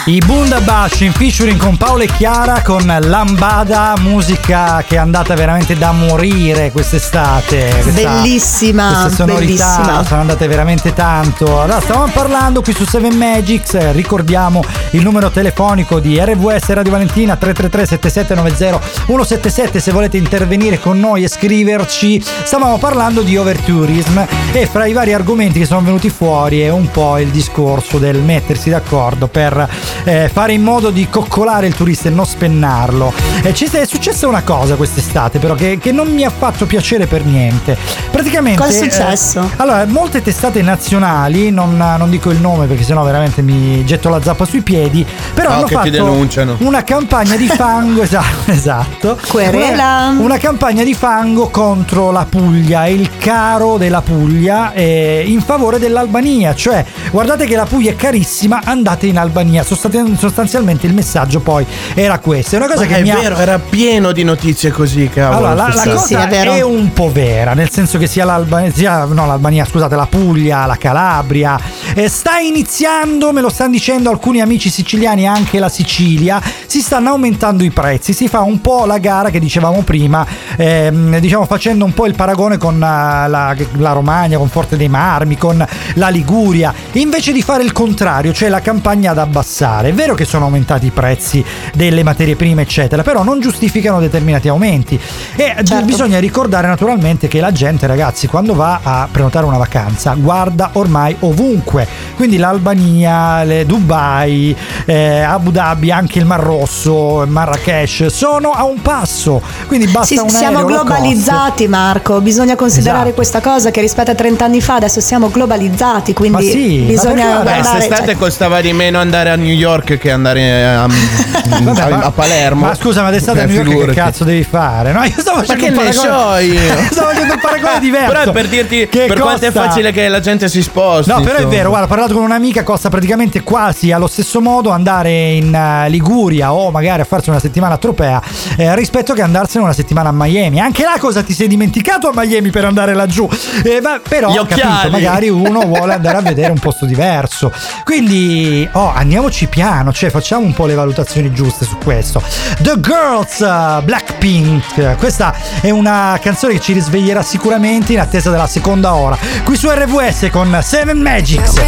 I 0.06 0.18
Bundabash 0.24 1.00
in 1.00 1.12
featuring 1.12 1.58
con 1.58 1.76
Paolo 1.76 2.02
e 2.02 2.06
Chiara 2.06 2.62
con 2.62 2.84
Lambada, 3.00 3.92
musica 4.00 4.82
che 4.84 4.96
è 4.96 4.98
andata 4.98 5.34
veramente 5.34 5.76
da 5.76 5.92
morire 5.92 6.72
quest'estate. 6.72 7.68
Questa- 7.82 7.90
Bellissima, 8.20 9.02
Queste 9.02 9.14
sonorità 9.16 9.76
bellissima. 9.76 10.04
sono 10.04 10.20
andate 10.22 10.48
veramente 10.48 10.92
tanto. 10.94 11.60
Allora, 11.60 11.80
stavamo 11.80 12.10
parlando 12.12 12.60
qui 12.62 12.72
su 12.72 12.84
7 12.86 13.12
Magics. 13.14 13.74
eh, 13.74 13.92
Ricordiamo 13.92 14.64
il 14.90 15.02
numero 15.02 15.30
telefonico 15.30 16.00
di 16.00 16.18
RVS 16.18 16.70
Radio 16.70 16.92
Valentina 16.92 17.36
333 17.36 17.86
7790 17.86 18.80
177 19.06 19.80
se 19.80 19.92
volete 19.92 20.16
intervenire 20.16 20.80
con 20.80 20.98
noi 20.98 21.22
e 21.24 21.28
scriverci. 21.28 22.20
Stavamo 22.44 22.78
parlando 22.78 23.20
di 23.22 23.36
overtourism 23.36 24.18
e 24.52 24.66
fra 24.66 24.86
i 24.86 24.92
vari 24.92 25.12
argomenti 25.12 25.60
che 25.60 25.66
sono 25.66 25.82
venuti 25.82 26.08
fuori 26.10 26.60
è 26.62 26.70
un 26.70 26.90
po' 26.90 27.18
il 27.18 27.28
discorso 27.28 27.98
del 27.98 28.16
mettersi 28.18 28.70
d'accordo 28.70 29.28
per 29.28 29.68
eh, 30.04 30.30
fare 30.32 30.52
in 30.52 30.62
modo 30.62 30.90
di 30.90 31.08
coccolare 31.08 31.66
il 31.66 31.74
turista 31.74 32.08
e 32.08 32.12
non 32.12 32.26
spennarlo. 32.26 33.12
Eh, 33.42 33.54
ci 33.54 33.64
è 33.66 33.84
successa 33.86 34.26
una 34.26 34.42
cosa 34.42 34.74
quest'estate 34.74 35.38
però 35.38 35.54
che, 35.54 35.78
che 35.78 35.92
non 35.92 36.08
mi 36.12 36.24
ha 36.24 36.30
fatto 36.30 36.66
piacere 36.66 37.06
per 37.06 37.24
niente. 37.24 37.76
Praticamente... 38.10 38.60
Cosa 38.60 38.78
è 38.78 38.82
successo? 38.90 39.40
eh, 39.40 39.48
allora, 39.56 39.84
molte 39.86 40.22
testate 40.22 40.62
nazionali, 40.62 41.50
non, 41.50 41.76
non 41.76 42.10
dico 42.10 42.30
il 42.30 42.40
nome 42.40 42.66
perché 42.66 42.82
sennò 42.82 43.02
veramente 43.04 43.42
mi 43.42 43.84
getto 43.84 44.08
la 44.08 44.20
zappa 44.22 44.44
sui 44.44 44.62
piedi, 44.62 45.04
però 45.34 45.48
No, 45.50 45.54
hanno 45.56 45.64
che 45.64 45.68
ti 45.68 45.74
fatto 45.74 45.90
denunciano. 45.90 46.56
una 46.60 46.84
campagna 46.84 47.36
di 47.36 47.46
fango, 47.46 48.02
esatto, 48.02 48.50
esatto. 48.50 49.18
Querela. 49.28 50.08
Una, 50.10 50.20
una 50.20 50.38
campagna 50.38 50.84
di 50.84 50.94
fango 50.94 51.48
contro 51.48 52.10
la 52.10 52.26
Puglia, 52.28 52.86
il 52.86 53.10
caro 53.18 53.76
della 53.76 54.02
Puglia 54.02 54.72
eh, 54.72 55.22
in 55.26 55.40
favore 55.40 55.78
dell'Albania, 55.78 56.54
cioè 56.54 56.84
guardate 57.10 57.46
che 57.46 57.56
la 57.56 57.64
Puglia 57.66 57.90
è 57.92 57.96
carissima, 57.96 58.60
andate 58.64 59.06
in 59.06 59.18
Albania. 59.18 59.62
Sostan- 59.80 60.18
sostanzialmente 60.18 60.86
il 60.86 60.92
messaggio 60.92 61.40
poi 61.40 61.64
era 61.94 62.18
questo. 62.18 62.56
È 62.56 62.58
una 62.58 62.68
cosa 62.68 62.80
Ma 62.82 62.86
che 62.86 62.96
è 62.96 63.02
mi 63.02 63.10
ha 63.10 63.16
vero, 63.16 63.36
era 63.36 63.58
pieno 63.58 64.12
di 64.12 64.24
notizie 64.24 64.70
così, 64.70 65.08
cavolo. 65.08 65.48
allora, 65.48 65.54
la, 65.54 65.84
la 65.84 65.94
cosa 65.94 66.28
è, 66.28 66.60
un 66.60 66.92
po' 66.92 67.10
vera, 67.10 67.54
nel 67.54 67.70
senso 67.70 67.96
che 67.96 68.06
sia 68.06 68.26
l'Albania, 68.26 68.70
sia, 68.72 69.04
no, 69.04 69.26
l'Albania, 69.26 69.64
scusate, 69.64 69.96
la 69.96 70.06
Puglia, 70.06 70.66
la 70.66 70.76
Calabria, 70.76 71.58
eh, 71.94 72.08
sta 72.10 72.38
iniziando, 72.38 73.32
me 73.32 73.40
lo 73.40 73.48
stanno 73.48 73.70
dicendo 73.70 74.10
alcuni 74.10 74.42
amici 74.42 74.68
siciliani, 74.68 75.26
anche 75.26 75.58
la 75.58 75.70
Sicilia, 75.70 76.42
si 76.66 76.82
stanno 76.82 77.10
aumentando 77.10 77.64
i 77.64 77.70
prezzi, 77.70 78.12
si 78.12 78.28
fa 78.28 78.40
un 78.40 78.60
po' 78.60 78.84
la 78.84 78.98
gara 78.98 79.30
che 79.30 79.40
dicevamo 79.40 79.80
prima, 79.80 80.26
ehm, 80.56 81.18
diciamo 81.20 81.46
facendo 81.46 81.86
un 81.86 81.94
po' 81.94 82.04
il 82.04 82.14
paragone 82.14 82.58
con 82.58 82.74
eh, 82.74 82.78
la, 82.78 83.56
la 83.78 83.92
Romagna, 83.92 84.36
con 84.36 84.50
Forte 84.50 84.76
dei 84.76 84.88
Marmi, 84.88 85.38
con 85.38 85.66
la 85.94 86.08
Liguria, 86.08 86.74
invece 86.92 87.32
di 87.32 87.40
fare 87.40 87.62
il 87.62 87.72
contrario, 87.72 88.34
cioè 88.34 88.50
la 88.50 88.60
campagna 88.60 89.12
ad 89.12 89.18
abbassare. 89.18 89.69
È 89.78 89.92
vero 89.92 90.14
che 90.14 90.24
sono 90.24 90.44
aumentati 90.46 90.86
i 90.86 90.90
prezzi 90.90 91.44
delle 91.74 92.02
materie 92.02 92.34
prime, 92.36 92.62
eccetera, 92.62 93.02
però 93.02 93.22
non 93.22 93.40
giustificano 93.40 94.00
determinati 94.00 94.48
aumenti. 94.48 94.98
E 95.36 95.54
Certo. 95.62 95.84
bisogna 95.84 96.18
ricordare 96.18 96.66
naturalmente 96.66 97.28
che 97.28 97.40
la 97.40 97.52
gente, 97.52 97.86
ragazzi, 97.86 98.26
quando 98.26 98.54
va 98.54 98.80
a 98.82 99.08
prenotare 99.10 99.46
una 99.46 99.56
vacanza, 99.58 100.14
guarda 100.18 100.70
ormai 100.74 101.14
ovunque. 101.20 101.86
Quindi 102.16 102.36
l'Albania, 102.36 103.44
le 103.44 103.64
Dubai, 103.66 104.54
eh, 104.84 105.20
Abu 105.20 105.50
Dhabi, 105.50 105.90
anche 105.90 106.18
il 106.18 106.24
Mar 106.26 106.40
Rosso, 106.40 107.24
Marrakesh, 107.26 108.06
sono 108.06 108.50
a 108.50 108.64
un 108.64 108.82
passo. 108.82 109.40
Quindi 109.66 109.86
basta 109.86 110.14
Sì, 110.14 110.18
un 110.20 110.28
siamo 110.28 110.64
globalizzati, 110.64 111.68
Marco. 111.68 112.20
Bisogna 112.20 112.56
considerare 112.56 112.98
Esatto. 113.10 113.14
questa 113.14 113.40
cosa 113.40 113.70
che 113.70 113.80
rispetto 113.80 114.10
a 114.10 114.14
30 114.14 114.44
anni 114.44 114.60
fa 114.60 114.74
adesso 114.74 115.00
siamo 115.00 115.30
globalizzati, 115.30 116.12
quindi 116.12 116.44
Ma 116.44 116.50
sì, 116.50 116.78
ma 116.80 116.86
bisogna 116.86 117.14
perché- 117.14 117.26
Beh, 117.26 117.32
guardare. 117.42 117.60
quest'estate 117.60 118.06
cioè, 118.06 118.16
costava 118.16 118.60
di 118.60 118.72
meno 118.72 118.98
andare 118.98 119.30
a 119.30 119.36
New 119.36 119.46
York 119.46 119.58
che 119.98 120.10
andare 120.10 120.64
a, 120.74 120.86
Vabbè, 121.60 121.80
a- 121.80 121.88
ma- 121.88 122.04
a 122.04 122.10
Palermo. 122.10 122.66
Ma 122.66 122.74
scusa, 122.74 123.02
ma 123.02 123.10
d'estate 123.10 123.40
Eh, 123.40 123.42
a 123.42 123.46
New 123.46 123.54
York 123.56 123.66
che 123.68 123.74
figurati. 123.74 123.98
cazzo 123.98 124.24
devi 124.24 124.42
fare? 124.42 124.92
No, 124.92 125.02
io 125.04 125.14
stavo 125.18 125.38
Ma 125.38 125.44
facendo 125.44 125.64
che 125.64 125.70
un 125.78 125.84
ne 125.84 125.92
paragone. 125.92 126.40
so 126.40 126.52
io? 126.52 126.60
stavo 126.90 127.08
facendo 127.10 127.32
un 127.34 127.40
paragone 127.40 127.80
diverso. 127.80 128.06
Però 128.12 128.22
è 128.22 128.32
per 128.32 128.46
dirti 128.48 128.88
Che 128.88 129.04
per 129.06 129.18
quanto 129.20 129.44
è 129.44 129.52
costa- 129.52 129.68
facile 129.68 129.92
che 129.92 130.08
la 130.08 130.20
gente 130.20 130.48
si 130.48 130.62
sposti. 130.62 131.10
No, 131.10 131.16
però 131.20 131.32
è 131.32 131.36
insomma. 131.38 131.54
vero, 131.54 131.68
guarda, 131.68 131.84
ho 131.86 131.88
parlato 131.88 132.14
con 132.14 132.22
un'amica, 132.22 132.62
costa 132.62 132.88
praticamente 132.88 133.42
quasi 133.42 133.92
allo 133.92 134.06
stesso 134.06 134.40
modo 134.40 134.70
andare 134.70 135.30
in 135.32 135.54
eh, 135.54 135.88
Liguria 135.90 136.52
o 136.52 136.70
magari 136.70 137.02
a 137.02 137.04
farsi 137.04 137.28
una 137.30 137.38
settimana 137.40 137.74
a 137.74 137.78
Tropea 137.78 138.22
eh, 138.56 138.74
rispetto 138.74 139.12
che 139.14 139.22
andarsene 139.22 139.64
una 139.64 139.72
settimana 139.72 140.08
a 140.08 140.12
Miami. 140.14 140.60
Anche 140.60 140.82
là 140.84 140.94
cosa 140.98 141.22
ti 141.22 141.32
sei 141.34 141.48
dimenticato 141.48 142.08
a 142.08 142.12
Miami 142.14 142.50
per 142.50 142.64
andare 142.64 142.94
laggiù? 142.94 143.28
Eh, 143.64 143.80
ma- 143.82 144.00
però 144.06 144.30
Gli 144.32 144.38
ho 144.38 144.46
capito, 144.46 144.90
magari 144.90 145.28
uno 145.28 145.60
vuole 145.60 145.92
andare 145.94 146.16
a 146.16 146.20
vedere 146.22 146.50
un 146.50 146.58
posto 146.58 146.86
diverso. 146.86 147.52
Quindi, 147.84 148.68
oh, 148.72 148.92
andiamoci 148.94 149.46
piano, 149.50 149.92
cioè 149.92 150.08
facciamo 150.08 150.46
un 150.46 150.54
po' 150.54 150.64
le 150.64 150.74
valutazioni 150.74 151.30
giuste 151.32 151.66
su 151.66 151.76
questo. 151.76 152.22
The 152.60 152.80
Girls 152.80 153.40
uh, 153.40 153.82
Blackpink. 153.84 154.96
Questa 154.96 155.34
è 155.60 155.68
una 155.68 156.18
canzone 156.22 156.54
che 156.54 156.60
ci 156.60 156.72
risveglierà 156.72 157.22
sicuramente 157.22 157.92
in 157.92 158.00
attesa 158.00 158.30
della 158.30 158.46
seconda 158.46 158.94
ora. 158.94 159.18
Qui 159.44 159.56
su 159.56 159.68
RVS 159.68 160.28
con 160.30 160.58
Seven 160.62 160.98
Magics. 160.98 161.50
Oh. 161.50 161.62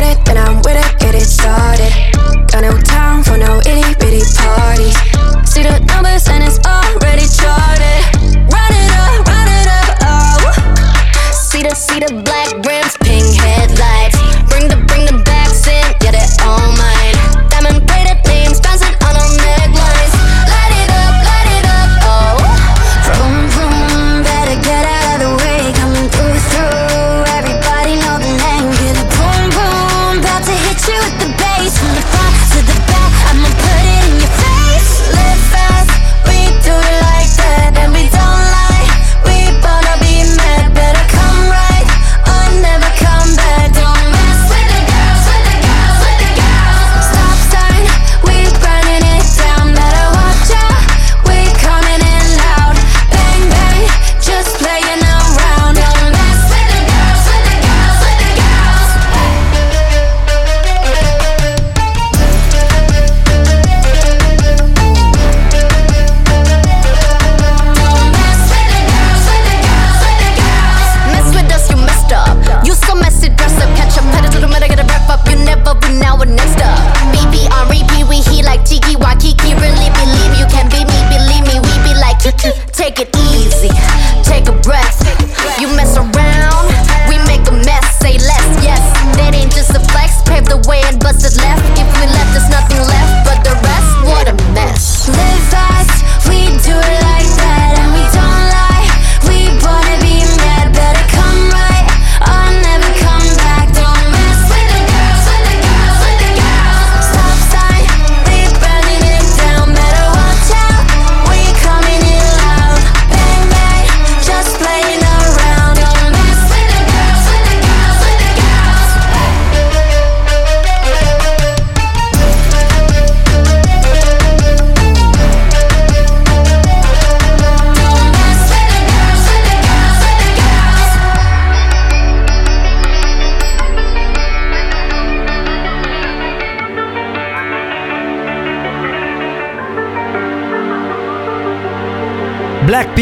See 11.52 11.62
the, 11.62 11.74
see 11.74 12.00
the 12.00 12.14
black 12.24 12.48
rims, 12.66 12.96
pink 13.02 13.38
headlights. 13.38 14.16
Bring 14.48 14.68
the, 14.68 14.76
bring 14.86 15.04
the 15.06 15.22
backs 15.24 15.66
in, 15.68 15.84
yeah, 16.02 16.10
they're 16.10 16.46
all 16.46 16.72
mine. 16.76 16.91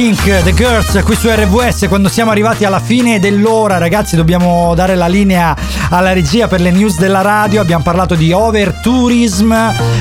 Blackpink, 0.01 0.42
The 0.44 0.55
Girls, 0.55 1.03
qui 1.05 1.14
su 1.14 1.28
RVS, 1.28 1.86
quando 1.86 2.09
siamo 2.09 2.30
arrivati 2.30 2.64
alla 2.64 2.80
fine 2.80 3.18
dell'ora, 3.18 3.76
ragazzi, 3.76 4.16
dobbiamo 4.16 4.74
dare 4.74 4.94
la 4.94 5.07
linea 5.07 5.55
alla 5.90 6.14
regia 6.14 6.48
per 6.48 6.62
le 6.62 6.70
news 6.70 6.98
della 6.98 7.20
radio. 7.20 7.61
Abbiamo 7.61 7.82
parlato 7.82 8.14
di 8.14 8.32
overtourism, 8.32 9.53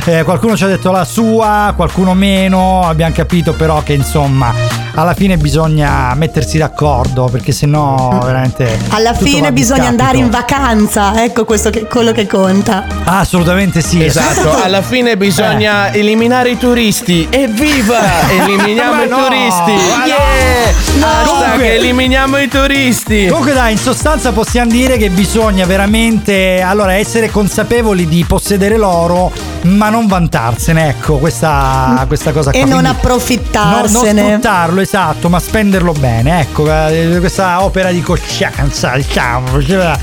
eh, 0.06 0.24
qualcuno 0.24 0.56
ci 0.56 0.64
ha 0.64 0.68
detto 0.68 0.92
la 0.92 1.04
sua, 1.04 1.74
qualcuno 1.76 2.14
meno. 2.14 2.88
Abbiamo 2.88 3.14
capito 3.14 3.52
però 3.54 3.84
che 3.84 3.92
insomma, 3.92 4.54
alla 5.00 5.14
fine 5.14 5.38
bisogna 5.38 6.14
mettersi 6.16 6.58
d'accordo, 6.58 7.26
perché 7.26 7.52
sennò 7.52 8.20
veramente. 8.22 8.80
Alla 8.90 9.14
fine 9.14 9.52
bisogna 9.54 9.80
discapito. 9.80 9.88
andare 9.88 10.18
in 10.18 10.30
vacanza, 10.30 11.24
ecco 11.24 11.46
questo 11.46 11.70
che, 11.70 11.86
quello 11.86 12.12
che 12.12 12.28
conta. 12.28 12.86
Ah, 13.06 13.20
assolutamente 13.20 13.82
sì. 13.82 14.04
Esatto, 14.04 14.62
alla 14.62 14.82
fine 14.82 15.16
bisogna 15.16 15.94
eliminare 15.94 16.52
i 16.52 16.58
turisti. 16.58 17.28
Evviva! 17.30 18.28
Eliminiamo 18.30 19.04
i 19.04 19.08
no, 19.08 19.18
turisti! 19.26 19.72
no. 19.72 20.06
Yeah! 20.06 20.68
Hashtag 21.02 21.28
Comunque- 21.28 21.76
eliminiamo 21.76 22.38
i 22.38 22.48
turisti! 22.48 23.28
Comunque 23.28 23.54
dai, 23.54 23.72
in 23.72 23.78
sostanza 23.78 24.32
possiamo 24.32 24.70
dire 24.70 24.98
che 24.98 25.10
bisogna 25.10 25.66
veramente 25.66 26.62
allora 26.62 26.94
essere 26.94 27.30
consapevoli 27.30 28.08
di 28.08 28.26
possedere 28.28 28.78
l'oro, 28.78 29.32
ma 29.64 29.90
non 29.90 30.08
vantarsene, 30.08 30.90
ecco, 30.90 31.18
questa, 31.18 32.04
questa 32.08 32.32
cosa 32.32 32.52
qua. 32.52 32.60
E 32.60 32.66
non 32.66 32.86
approfittarsene. 32.86 34.22
Non 34.22 34.30
sfruttarlo, 34.30 34.82
esatto, 34.82 35.30
ma 35.30 35.40
spenderlo 35.40 35.92
bene, 35.94 36.42
ecco, 36.42 36.72
eh, 36.72 37.18
questa 37.20 37.64
opera 37.64 37.92
di 37.92 38.02
coscienza, 38.02 38.96
diciamo. 38.96 39.56
Allora, 39.56 39.98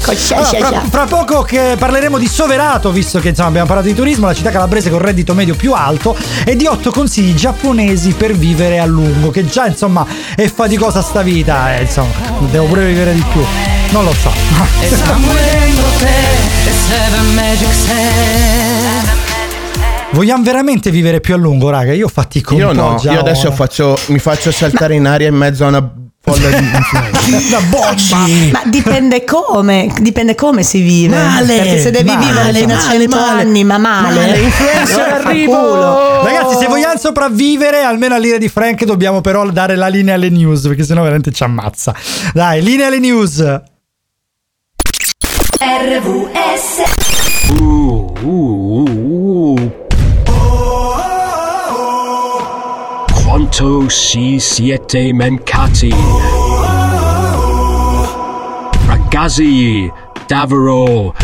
fra, 0.58 0.82
fra 0.88 1.04
poco 1.04 1.42
che 1.42 1.76
parleremo 1.78 2.18
di 2.18 2.26
Soverato, 2.26 2.90
visto 2.90 3.18
che 3.18 3.30
insomma 3.30 3.48
abbiamo 3.48 3.66
parlato 3.66 3.88
di 3.88 3.94
turismo, 3.94 4.26
la 4.26 4.34
città 4.34 4.50
calabrese 4.50 4.90
con 4.90 4.98
reddito 4.98 5.34
medio 5.34 5.54
più 5.54 5.72
alto, 5.72 6.16
e 6.44 6.56
di 6.56 6.66
otto 6.66 6.90
consigli 6.90 7.34
giapponesi 7.34 8.12
per 8.12 8.36
vivere 8.36 8.78
a 8.78 8.86
lungo, 8.86 9.30
che 9.30 9.46
già 9.46 9.66
insomma 9.66 10.06
è 10.34 10.46
faticosa 10.48 11.02
sta 11.02 11.22
vita, 11.22 11.76
eh, 11.76 11.82
insomma, 11.82 12.12
devo 12.50 12.66
pure 12.66 12.86
vivere 12.86 13.14
di 13.14 13.24
più. 13.32 13.44
Non 13.90 14.04
lo 14.04 14.12
so. 14.12 14.30
Vogliamo 20.16 20.42
veramente 20.42 20.90
vivere 20.90 21.20
più 21.20 21.34
a 21.34 21.36
lungo, 21.36 21.68
raga? 21.68 21.92
Io 21.92 22.08
fatico 22.08 22.54
Io 22.54 22.70
un 22.70 22.74
po' 22.74 22.82
no, 22.82 22.96
già 22.96 23.12
io 23.12 23.20
adesso 23.20 23.52
faccio, 23.52 23.98
mi 24.06 24.18
faccio 24.18 24.50
saltare 24.50 24.94
in 24.94 25.06
aria 25.06 25.28
in 25.28 25.34
mezzo 25.34 25.66
a 25.66 25.68
una 25.68 25.92
folla 26.22 26.48
di 26.58 26.64
Una 26.64 27.60
bocci! 27.68 28.50
Ma 28.50 28.62
dipende 28.64 29.24
come, 29.24 29.92
dipende 30.00 30.34
come 30.34 30.62
si 30.62 30.80
vive. 30.80 31.14
Male, 31.14 31.56
Perché 31.58 31.78
se 31.80 31.90
devi 31.90 32.08
male, 32.08 32.24
vivere 32.24 32.52
fino 32.54 32.72
a 32.72 32.76
male, 32.76 32.98
100 32.98 33.16
male. 33.16 33.40
anni, 33.42 33.64
ma 33.64 33.76
male. 33.76 34.14
Male, 34.14 34.38
influencer, 34.38 35.12
arrivo! 35.12 36.22
Ragazzi, 36.22 36.56
se 36.60 36.66
vogliamo 36.66 36.96
sopravvivere, 36.96 37.82
almeno 37.82 38.14
all'ira 38.14 38.38
di 38.38 38.48
Frank, 38.48 38.84
dobbiamo 38.84 39.20
però 39.20 39.46
dare 39.50 39.76
la 39.76 39.88
linea 39.88 40.14
alle 40.14 40.30
news, 40.30 40.62
perché 40.62 40.82
sennò 40.82 41.02
veramente 41.02 41.30
ci 41.30 41.42
ammazza. 41.42 41.94
Dai, 42.32 42.62
linea 42.62 42.86
alle 42.86 43.00
news. 43.00 43.60
Uh, 47.50 48.12
uh, 48.22 48.26
uh, 48.26 48.95
Quanto 53.48 53.88
si 53.88 54.40
siete 54.40 55.12
mancati? 55.12 55.94
Ragazzi, 58.86 59.88
davvero. 60.26 61.14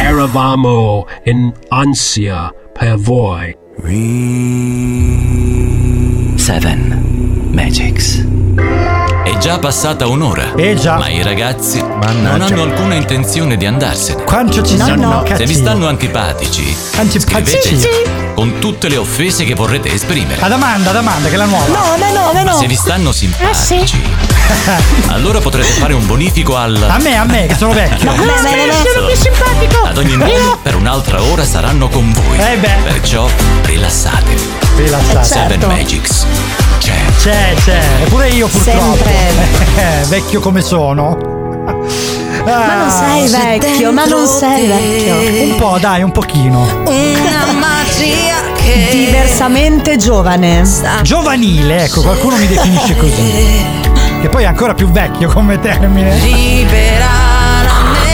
Eravamo 0.00 1.06
in 1.22 1.52
ansia 1.68 2.52
per 2.72 2.96
voi. 2.96 3.56
Seven 6.34 7.50
Magics. 7.52 8.26
È 9.24 9.36
già 9.38 9.58
passata 9.58 10.06
un'ora. 10.06 10.52
Eh 10.54 10.74
già. 10.76 10.96
Ma 10.98 11.08
i 11.08 11.22
ragazzi 11.22 11.80
non 11.80 12.40
hanno 12.42 12.62
alcuna 12.62 12.94
intenzione 12.94 13.56
di 13.56 13.64
andarsene. 13.64 14.22
Quanto 14.22 14.62
ci 14.62 14.76
No, 14.76 14.84
sono 14.84 15.22
no. 15.22 15.24
Se 15.34 15.46
vi 15.46 15.54
stanno 15.54 15.88
antipatici, 15.88 16.76
Antipatici. 16.96 17.88
con 18.34 18.58
tutte 18.58 18.88
le 18.88 18.98
offese 18.98 19.44
che 19.44 19.54
vorrete 19.54 19.90
esprimere. 19.92 20.42
Ad 20.42 20.52
Amanda, 20.52 20.90
ad 20.90 20.96
Amanda, 20.96 21.28
che 21.28 21.34
è 21.34 21.38
la 21.38 21.46
nuova. 21.46 21.66
No, 21.66 21.96
no, 21.96 22.12
no, 22.12 22.32
no, 22.32 22.44
Ma 22.44 22.50
no. 22.52 22.58
se 22.58 22.66
vi 22.66 22.74
stanno 22.74 23.12
simpatici, 23.12 23.98
allora 25.08 25.40
potrete 25.40 25.70
fare 25.70 25.94
un 25.94 26.04
bonifico 26.06 26.56
al. 26.56 26.84
A 26.86 26.98
me, 26.98 27.16
a 27.16 27.24
me, 27.24 27.46
che 27.46 27.54
sono 27.56 27.72
vecchio. 27.72 28.04
No, 28.10 28.16
no, 28.16 28.24
no. 28.24 28.32
sono 28.92 29.06
più 29.06 29.16
simpatico. 29.16 29.84
Ad 29.84 29.96
ogni 29.96 30.16
modo, 30.18 30.58
per 30.62 30.74
un'altra 30.76 31.22
ora 31.22 31.44
saranno 31.44 31.88
con 31.88 32.12
voi. 32.12 32.38
Eh 32.38 32.58
beh. 32.58 32.74
Perciò 32.84 33.26
rilassatevi. 33.62 34.52
Rilassate. 34.76 35.24
Seven 35.24 35.48
certo. 35.50 35.66
Magics. 35.68 36.26
C'è. 37.24 37.54
C'è. 37.54 37.80
Eppure 38.02 38.28
io 38.28 38.46
purtroppo. 38.48 38.96
Sempre. 38.96 39.62
Eh, 40.02 40.04
vecchio 40.08 40.40
come 40.40 40.60
sono. 40.60 41.16
Ma 42.44 42.74
non 42.74 42.90
sei 42.90 43.28
vecchio, 43.28 43.92
ma 43.92 44.04
non 44.04 44.26
sei 44.26 44.66
vecchio. 44.66 45.50
Un 45.50 45.56
po', 45.56 45.78
dai, 45.78 46.02
un 46.02 46.12
pochino. 46.12 46.60
Una 46.84 47.52
magia 47.58 48.52
che 48.54 48.88
Diversamente 48.90 49.96
giovane. 49.96 50.62
Giovanile, 51.00 51.84
ecco, 51.84 52.02
qualcuno 52.02 52.36
mi 52.36 52.46
definisce 52.46 52.94
così. 52.94 53.64
Che 54.20 54.28
poi 54.28 54.42
è 54.42 54.46
ancora 54.46 54.74
più 54.74 54.90
vecchio 54.90 55.30
come 55.30 55.58
termine. 55.58 56.18
libera 56.18 57.08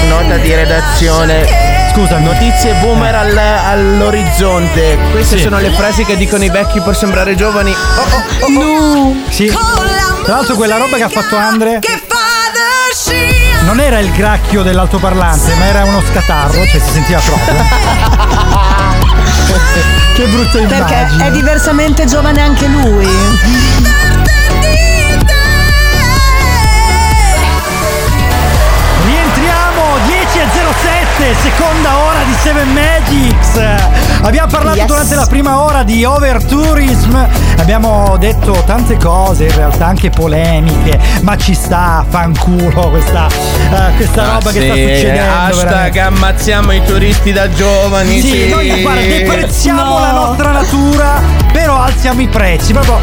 Nota 0.08 0.36
di 0.36 0.54
redazione. 0.54 1.69
Scusa, 1.93 2.18
Notizie 2.18 2.74
boomer 2.74 3.14
al- 3.14 3.36
all'orizzonte. 3.36 4.97
Queste 5.11 5.36
Sì. 5.36 5.43
sono 5.43 5.59
le 5.59 5.70
frasi 5.70 6.05
che 6.05 6.16
dicono 6.16 6.45
i 6.45 6.51
vecchi 6.51 6.80
per 6.80 6.97
sembrare 6.97 7.34
giovani. 7.34 7.72
Oh, 7.72 8.01
oh, 8.01 8.61
oh, 8.61 9.09
oh. 9.09 9.14
Sì. 9.28 9.47
Tra 10.24 10.34
l'altro 10.36 10.55
quella 10.55 10.76
roba 10.76 10.97
che 10.97 11.03
ha 11.03 11.09
fatto 11.09 11.36
Andre 11.36 11.80
non 13.64 13.80
era 13.80 13.99
il 13.99 14.11
gracchio 14.12 14.62
dell'altoparlante, 14.62 15.55
ma 15.55 15.64
era 15.66 15.84
uno 15.84 16.03
scatarro, 16.11 16.64
cioè 16.66 16.80
si 16.80 16.91
sentiva 16.91 17.20
proprio. 17.20 17.55
che 20.14 20.24
brutta 20.26 20.59
Perché 20.59 20.74
immagine. 20.95 21.26
è 21.26 21.30
diversamente 21.30 22.05
giovane 22.07 22.43
anche 22.43 22.66
lui. 22.66 23.07
10.07, 31.20 31.36
seconda 31.42 31.96
ora 31.98 32.22
di 32.24 32.32
Seven 32.42 32.68
Magics. 32.72 33.60
Abbiamo 34.22 34.48
parlato 34.50 34.76
Yes. 34.78 34.86
durante 34.86 35.14
la 35.14 35.26
prima 35.26 35.60
ora 35.62 35.82
di 35.82 36.04
overtourism. 36.04 37.26
Abbiamo 37.58 38.16
detto 38.18 38.62
tante 38.64 38.96
cose, 38.96 39.44
in 39.44 39.54
realtà 39.54 39.86
anche 39.86 40.08
polemiche, 40.10 40.98
ma 41.22 41.36
ci 41.36 41.52
sta, 41.54 42.04
fanculo 42.08 42.88
questa, 42.90 43.26
eh, 43.28 43.96
questa 43.96 44.22
Ah, 44.22 44.32
roba 44.34 44.50
che 44.50 44.60
sì, 44.60 44.64
sta 44.66 44.74
succedendo. 44.74 45.32
Hashtag 45.34 45.64
veramente. 45.64 46.00
ammazziamo 46.00 46.72
i 46.72 46.82
turisti 46.84 47.32
da 47.32 47.50
giovani. 47.52 48.20
Sì, 48.20 48.28
Sì, 48.28 48.48
noi 48.48 48.80
guarda, 48.82 49.00
deprezziamo 49.02 49.82
No. 49.84 49.98
la 50.00 50.12
nostra 50.12 50.50
natura, 50.52 51.20
però 51.52 51.80
alziamo 51.82 52.20
i 52.22 52.28
prezzi. 52.28 52.72
Proprio 52.72 52.98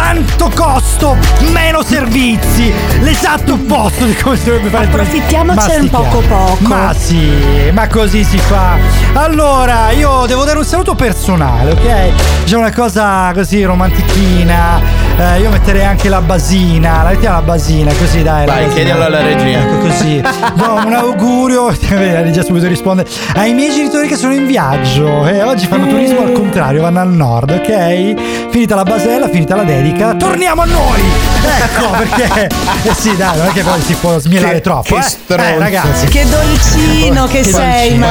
tanto 0.00 0.50
costo, 0.54 1.14
meno 1.52 1.82
servizi. 1.82 2.72
L'esatto 3.00 3.52
opposto 3.52 4.06
di 4.06 4.14
come 4.14 4.34
si 4.36 4.44
dovrebbe 4.46 4.70
fare. 4.70 4.86
Approfittiamocene 4.86 5.80
un 5.80 5.90
poco 5.90 6.20
poco. 6.20 6.56
Ma 6.62 6.94
sì, 6.94 7.70
ma 7.70 7.86
così 7.86 8.24
si 8.24 8.38
fa. 8.38 8.78
Allora, 9.12 9.90
io 9.90 10.24
devo 10.26 10.44
dare 10.44 10.56
un 10.56 10.64
saluto 10.64 10.94
personale, 10.94 11.72
ok? 11.72 12.44
C'è 12.44 12.56
una 12.56 12.72
cosa 12.72 13.30
così 13.34 13.62
romantichina. 13.62 14.99
Eh, 15.20 15.40
io 15.40 15.50
metterei 15.50 15.84
anche 15.84 16.08
la 16.08 16.22
basina. 16.22 17.02
La 17.02 17.10
mettiamo 17.10 17.36
la 17.36 17.42
basina, 17.42 17.92
così 17.92 18.22
dai. 18.22 18.46
Vai, 18.46 18.56
basina. 18.56 18.72
chiedialo 18.72 19.04
alla 19.04 19.20
regia. 19.20 19.58
Ecco 19.58 19.76
così. 19.76 20.22
No, 20.54 20.82
un 20.86 20.92
augurio. 20.94 21.68
La 21.90 22.22
regia 22.22 22.42
subito 22.42 22.66
risponde. 22.66 23.04
Ai 23.34 23.52
miei 23.52 23.70
genitori 23.70 24.08
che 24.08 24.16
sono 24.16 24.32
in 24.32 24.46
viaggio. 24.46 25.26
E 25.26 25.42
oggi 25.42 25.66
fanno 25.66 25.86
turismo 25.86 26.22
al 26.22 26.32
contrario, 26.32 26.80
vanno 26.80 27.00
al 27.00 27.10
nord, 27.10 27.50
ok? 27.50 28.48
Finita 28.50 28.74
la 28.74 28.84
basella, 28.84 29.28
finita 29.28 29.56
la 29.56 29.64
dedica. 29.64 30.14
Torniamo 30.14 30.62
a 30.62 30.64
noi! 30.64 31.02
Ecco, 31.44 31.90
perché. 31.98 32.48
Eh 32.84 32.94
sì, 32.94 33.14
dai, 33.16 33.36
non 33.36 33.46
è 33.46 33.50
che 33.50 33.62
poi 33.62 33.80
si 33.82 33.94
può 33.94 34.18
smielare 34.18 34.54
Che- 34.54 34.60
troppo. 34.60 34.94
che 34.94 35.00
eh. 35.00 35.02
stronzo. 35.02 35.44
Eh, 35.44 35.58
ragazzi. 35.58 36.06
Che 36.06 36.24
dolcino 36.28 37.26
che, 37.26 37.40
Che 37.40 37.44
sei, 37.44 37.98
dolcino, 37.98 38.06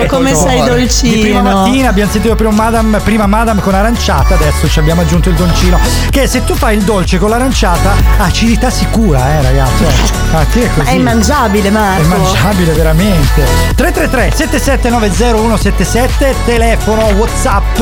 Marco. 0.00 0.16
Come 0.16 0.34
sei 0.34 0.64
dolcino. 0.64 1.14
Di 1.14 1.20
prima 1.20 1.40
mattina 1.42 1.88
abbiamo 1.90 2.10
sentito 2.10 2.34
prima 2.34 2.52
madame, 2.52 2.98
prima 3.00 3.26
madame 3.26 3.60
con 3.60 3.74
aranciata, 3.74 4.34
adesso 4.34 4.68
ci 4.68 4.78
abbiamo 4.78 5.02
aggiunto 5.02 5.28
il 5.28 5.34
dolcino. 5.34 5.78
Che 6.10 6.26
se 6.26 6.44
tu 6.44 6.53
fai 6.54 6.76
il 6.76 6.82
dolce 6.84 7.18
con 7.18 7.30
l'aranciata, 7.30 7.92
acidità 8.18 8.70
sicura, 8.70 9.38
eh, 9.38 9.42
ragazzi. 9.42 9.84
Eh, 9.84 10.22
a 10.34 10.44
te 10.52 10.62
è 10.62 10.66
Ma 10.66 10.72
così. 10.82 10.90
è 10.90 10.94
immangiabile, 10.98 11.68
È 11.68 11.70
Marco. 11.70 12.08
mangiabile 12.08 12.72
veramente 12.72 13.44
333 13.76 14.32
7790177 14.34 16.34
Telefono 16.44 17.02
Whatsapp 17.16 17.78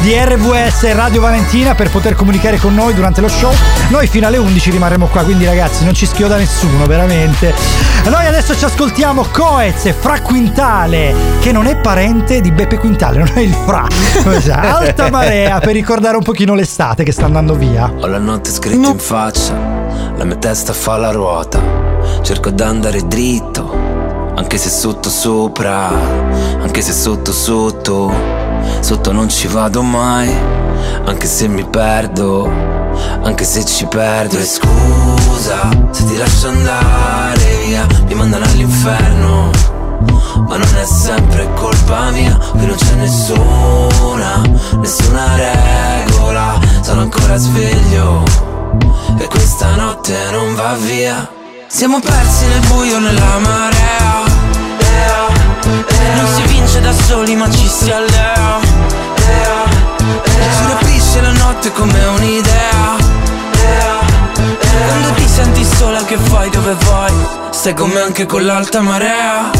di 0.00 0.14
RVS 0.16 0.92
Radio 0.94 1.20
Valentina 1.20 1.74
Per 1.74 1.90
poter 1.90 2.14
comunicare 2.14 2.58
con 2.58 2.74
noi 2.74 2.94
durante 2.94 3.20
lo 3.20 3.26
show 3.28 3.52
Noi 3.88 4.06
fino 4.06 4.26
alle 4.28 4.36
11 4.36 4.70
rimarremo 4.70 5.06
qua 5.06 5.22
Quindi 5.24 5.46
ragazzi 5.46 5.84
non 5.84 5.94
ci 5.94 6.06
schioda 6.06 6.36
nessuno 6.36 6.86
veramente 6.86 7.52
Noi 8.04 8.26
adesso 8.26 8.56
ci 8.56 8.64
ascoltiamo 8.64 9.26
Coez 9.32 9.92
Fra 9.98 10.20
Quintale 10.20 11.12
Che 11.40 11.50
non 11.50 11.66
è 11.66 11.74
parente 11.76 12.40
di 12.40 12.52
Beppe 12.52 12.78
Quintale 12.78 13.18
Non 13.18 13.30
è 13.34 13.40
il 13.40 13.56
Fra? 13.66 13.84
Alta 14.54 15.10
marea 15.10 15.58
per 15.58 15.72
ricordare 15.72 16.16
un 16.16 16.22
pochino 16.22 16.54
l'estate 16.54 17.02
che 17.02 17.10
sta 17.12 17.24
andando 17.24 17.54
via 17.54 17.90
Ho 18.00 18.06
la 18.18 18.22
notte 18.22 18.50
scritta 18.50 18.88
in 18.88 18.98
faccia, 18.98 19.52
la 20.16 20.24
mia 20.24 20.36
testa 20.36 20.72
fa 20.72 20.96
la 20.96 21.10
ruota. 21.10 21.60
Cerco 22.22 22.50
d'andare 22.50 23.06
dritto, 23.06 23.70
anche 24.34 24.56
se 24.56 24.70
sotto 24.70 25.10
sopra, 25.10 25.88
anche 26.62 26.80
se 26.80 26.92
sotto 26.92 27.30
sotto. 27.30 28.10
Sotto 28.80 29.12
non 29.12 29.28
ci 29.28 29.48
vado 29.48 29.82
mai, 29.82 30.34
anche 31.04 31.26
se 31.26 31.46
mi 31.46 31.64
perdo, 31.64 32.50
anche 33.22 33.44
se 33.44 33.66
ci 33.66 33.84
perdo. 33.84 34.38
E 34.38 34.44
scusa 34.44 35.68
se 35.90 36.06
ti 36.06 36.16
lascio 36.16 36.48
andare 36.48 37.64
via, 37.66 37.86
mi 38.06 38.14
mandano 38.14 38.46
all'inferno. 38.46 39.50
Ma 40.48 40.56
non 40.56 40.76
è 40.76 40.86
sempre 40.86 41.48
colpa 41.54 42.10
mia, 42.10 42.34
qui 42.52 42.66
non 42.66 42.76
c'è 42.76 42.94
nessuna, 42.94 44.42
nessuna 44.78 45.24
regola, 45.34 46.58
sono 46.86 47.00
ancora 47.00 47.36
sveglio 47.36 48.22
e 49.18 49.26
questa 49.26 49.74
notte 49.74 50.14
non 50.30 50.54
va 50.54 50.74
via. 50.74 51.28
Siamo 51.66 51.98
persi 51.98 52.46
nel 52.46 52.60
buio 52.68 53.00
nella 53.00 53.38
marea, 53.40 54.22
ea, 54.78 55.26
ea. 55.88 56.14
non 56.14 56.26
si 56.32 56.42
vince 56.42 56.80
da 56.80 56.92
soli 56.92 57.34
ma 57.34 57.50
ci 57.50 57.66
si 57.66 57.90
allea, 57.90 58.60
ea, 59.16 59.64
ea. 60.22 60.52
ci 60.54 60.66
rapisce 60.68 61.20
la 61.22 61.32
notte 61.32 61.72
come 61.72 62.04
un'idea. 62.04 62.96
ea, 63.64 63.98
ea. 64.60 64.86
Quando 64.86 65.10
ti 65.16 65.26
senti 65.26 65.64
sola 65.64 66.04
che 66.04 66.16
fai 66.16 66.48
dove 66.50 66.76
vai, 66.84 67.14
stai 67.50 67.74
con 67.74 67.90
me 67.90 68.00
anche 68.00 68.26
con 68.26 68.44
l'alta 68.44 68.80
marea. 68.80 69.50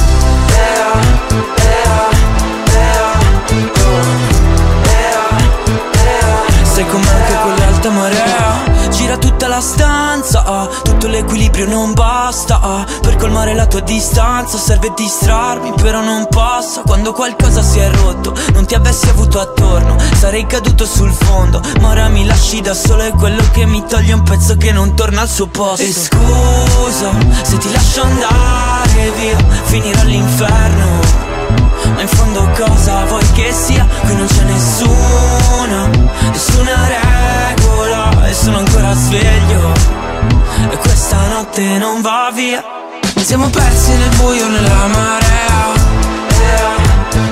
Stai 6.77 6.89
con 6.89 7.01
me 7.01 7.11
anche 7.11 7.35
con 7.41 7.55
l'alta 7.55 7.89
marea 7.89 8.91
Gira 8.91 9.17
tutta 9.17 9.49
la 9.49 9.63
stanza 9.63 10.45
ah, 10.45 10.69
Tutto 10.83 11.07
l'equilibrio 11.07 11.67
non 11.67 11.95
basta. 11.95 12.61
Ah, 12.61 12.85
Per 13.01 13.17
colmare 13.17 13.55
la 13.55 13.65
tua 13.65 13.81
distanza 13.81 14.59
Serve 14.59 14.93
distrarmi 14.95 15.73
però 15.81 16.03
non 16.03 16.27
passa. 16.29 16.83
Quando 16.83 17.15
qualcosa 17.15 17.63
si 17.63 17.79
è 17.79 17.91
rotto 17.91 18.35
Non 18.53 18.67
ti 18.67 18.75
avessi 18.75 19.09
avuto 19.09 19.41
attorno 19.41 19.97
Sarei 20.19 20.45
caduto 20.45 20.85
sul 20.85 21.13
fondo. 21.13 21.63
Ma 21.81 21.89
ora 21.89 22.09
mi 22.09 22.27
lasci 22.27 22.61
da 22.61 22.75
solo 22.75 23.05
È 23.05 23.11
quello 23.13 23.43
che 23.53 23.65
mi 23.65 23.83
toglie 23.89 24.13
un 24.13 24.23
pezzo 24.23 24.55
che 24.57 24.71
non 24.71 24.95
torna 24.95 25.23
al 25.23 25.31
suo 25.31 25.47
posto. 25.47 25.83
E 25.83 25.93
scusa 25.95 27.11
se 27.43 27.57
ti 27.57 27.73
lascio 27.73 28.03
andare 28.03 29.13
via 29.17 29.39
Finirò 29.65 30.03
ma 31.95 32.01
in 32.01 32.09
fondo 32.09 32.49
cosa 32.57 33.05
vuoi 33.05 33.25
che 33.33 33.53
sia? 33.53 33.87
Qui 34.05 34.15
non 34.15 34.27
c'è 34.27 34.43
nessuna, 34.43 35.89
nessuna 36.31 36.75
regola 36.87 38.27
E 38.27 38.33
sono 38.35 38.59
ancora 38.59 38.93
sveglio 38.95 39.73
E 40.71 40.77
questa 40.79 41.27
notte 41.29 41.63
non 41.79 42.01
va 42.01 42.31
via 42.33 42.63
Siamo 43.17 43.49
persi 43.49 43.93
nel 43.95 44.15
buio, 44.17 44.49
nella 44.49 44.87
marea 44.87 45.75
Ea, 46.41 46.75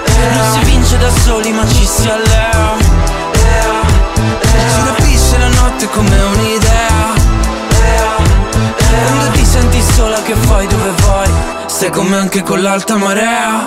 ea. 0.04 0.34
Non 0.34 0.52
si 0.52 0.70
vince 0.70 0.98
da 0.98 1.10
soli 1.10 1.52
ma 1.52 1.66
ci 1.66 1.84
si 1.84 2.08
allea 2.08 2.72
Ea, 3.32 3.72
ea. 4.40 4.70
Ci 4.70 4.80
rapisce 4.86 5.38
la 5.38 5.48
notte 5.48 5.88
come 5.90 6.22
un'idea 6.22 7.12
Ea, 7.82 8.16
ea. 8.76 9.04
Quando 9.04 9.30
ti 9.32 9.44
senti 9.44 9.82
sola 9.94 10.22
che 10.22 10.34
fai 10.34 10.66
dove 10.66 10.90
vai? 11.06 11.30
Stai 11.66 11.90
con 11.90 12.06
me 12.06 12.16
anche 12.16 12.42
con 12.42 12.62
l'alta 12.62 12.96
marea 12.96 13.66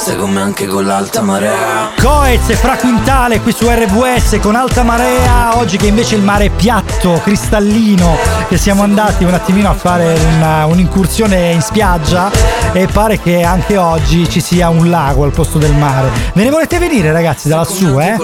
un'idea 0.00 0.08
Stai 0.10 0.16
con 0.16 0.30
me 0.30 0.40
anche 0.40 0.66
con 0.66 0.84
l'alta 0.86 1.20
marea 1.20 1.90
Coez 2.00 2.48
e 2.48 2.54
Fra 2.56 2.76
Quintale 2.76 3.40
qui 3.40 3.52
su 3.52 3.68
RVS 3.68 4.38
con 4.40 4.54
alta 4.54 4.82
marea, 4.82 5.56
oggi 5.58 5.76
che 5.76 5.86
invece 5.86 6.14
il 6.14 6.22
mare 6.22 6.46
è 6.46 6.50
piatto, 6.50 7.20
cristallino, 7.22 8.16
che 8.48 8.56
siamo 8.56 8.82
andati 8.82 9.24
un 9.24 9.34
attimino 9.34 9.68
a 9.68 9.74
fare 9.74 10.18
una- 10.36 10.64
un'incursione 10.64 11.50
in 11.52 11.60
spiaggia 11.60 12.30
e 12.72 12.86
pare 12.86 13.20
che 13.20 13.42
anche 13.42 13.76
oggi 13.76 14.28
ci 14.30 14.40
sia 14.40 14.68
un 14.70 14.88
lago 14.88 15.24
al 15.24 15.32
posto 15.32 15.58
del 15.58 15.74
mare. 15.74 16.08
Ve 16.32 16.44
ne 16.44 16.50
volete 16.50 16.78
venire 16.78 17.12
ragazzi 17.12 17.48
da 17.48 17.56
lassù, 17.56 17.98
eh? 18.00 18.16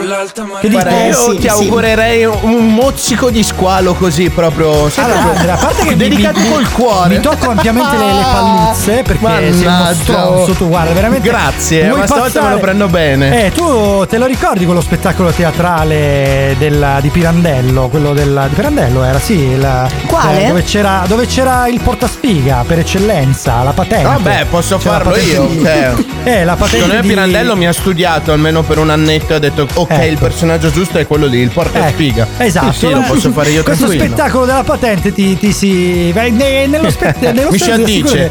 Che 0.60 0.68
dite? 0.68 0.68
Guarda, 0.70 1.04
io 1.04 1.36
ti 1.36 1.48
augurerei 1.48 2.24
un 2.24 2.72
mozzico 2.72 3.28
di 3.30 3.42
squalo 3.42 3.94
così 3.94 4.30
proprio. 4.30 4.70
Allora, 4.96 5.20
proprio 5.20 5.52
a 5.52 5.56
parte 5.56 5.82
che 5.84 5.96
dedicato 5.96 6.40
mi- 6.40 6.48
col 6.50 6.70
cuore. 6.72 7.08
Mi 7.16 7.20
tocco 7.20 7.50
ampiamente 7.50 7.96
le, 7.96 8.12
le 8.12 8.24
palluzze 8.32 9.02
perché 9.02 9.52
sei 9.52 9.66
uno 9.66 9.90
stronzo, 9.92 10.52
tu 10.52 10.68
guarda, 10.68 10.92
veramente. 10.92 11.28
Grazie, 11.28 11.75
vuoi 11.86 11.98
ma 12.00 12.06
stavolta 12.06 12.42
me 12.42 12.50
lo 12.50 12.58
prendo 12.58 12.88
bene. 12.88 13.46
Eh, 13.46 13.52
tu 13.52 14.04
te 14.08 14.18
lo 14.18 14.26
ricordi 14.26 14.64
quello 14.64 14.80
spettacolo 14.80 15.30
teatrale 15.30 16.54
della- 16.58 16.98
di 17.00 17.08
Pirandello? 17.08 17.88
Quello 17.88 18.12
della, 18.12 18.46
di 18.48 18.54
Pirandello 18.54 19.02
era, 19.04 19.18
sì. 19.18 19.34
il- 19.38 19.86
Quale? 20.06 20.44
eh, 20.44 20.46
dove, 20.48 20.62
c'era, 20.62 21.04
dove 21.06 21.26
c'era 21.26 21.66
il 21.68 21.80
portaspiga 21.80 22.64
per 22.66 22.78
eccellenza, 22.80 23.62
la 23.62 23.72
patente. 23.72 24.04
Vabbè, 24.04 24.46
posso 24.50 24.76
C'era 24.78 24.98
la 24.98 25.04
farlo 25.04 25.16
io. 25.22 25.46
di- 25.46 25.60
cioè. 25.60 25.92
Eh, 26.26 26.42
la 26.44 26.54
patente 26.54 26.74
Secondo 26.78 26.94
me 26.96 27.00
di- 27.02 27.08
Pirandello 27.08 27.54
mi 27.54 27.66
ha 27.68 27.72
studiato 27.72 28.32
almeno 28.32 28.62
per 28.62 28.78
un 28.78 28.90
annetto 28.90 29.32
e 29.32 29.36
ha 29.36 29.38
detto: 29.38 29.66
Ok, 29.74 29.90
Ecco. 29.92 30.04
il 30.04 30.18
personaggio 30.18 30.70
giusto 30.72 30.98
è 30.98 31.06
quello 31.06 31.26
lì, 31.26 31.38
il 31.38 31.50
porta 31.50 31.86
spiga. 31.88 32.26
Esatto, 32.38 32.72
Sì, 32.72 32.78
sì, 32.86 32.90
lo 32.90 33.02
posso 33.06 33.30
fare 33.30 33.50
io 33.50 33.62
Questo 33.64 33.84
tranquillo. 33.86 34.12
spettacolo 34.14 34.44
della 34.44 34.64
patente 34.64 35.12
ti, 35.12 35.38
ti 35.38 35.52
si. 35.52 36.12
nello, 36.12 36.90
spe- 36.90 37.14
nello 37.32 37.50
Mi 37.50 37.58
si 37.58 37.64
spettacolo 37.64 37.82
addice. 37.84 38.30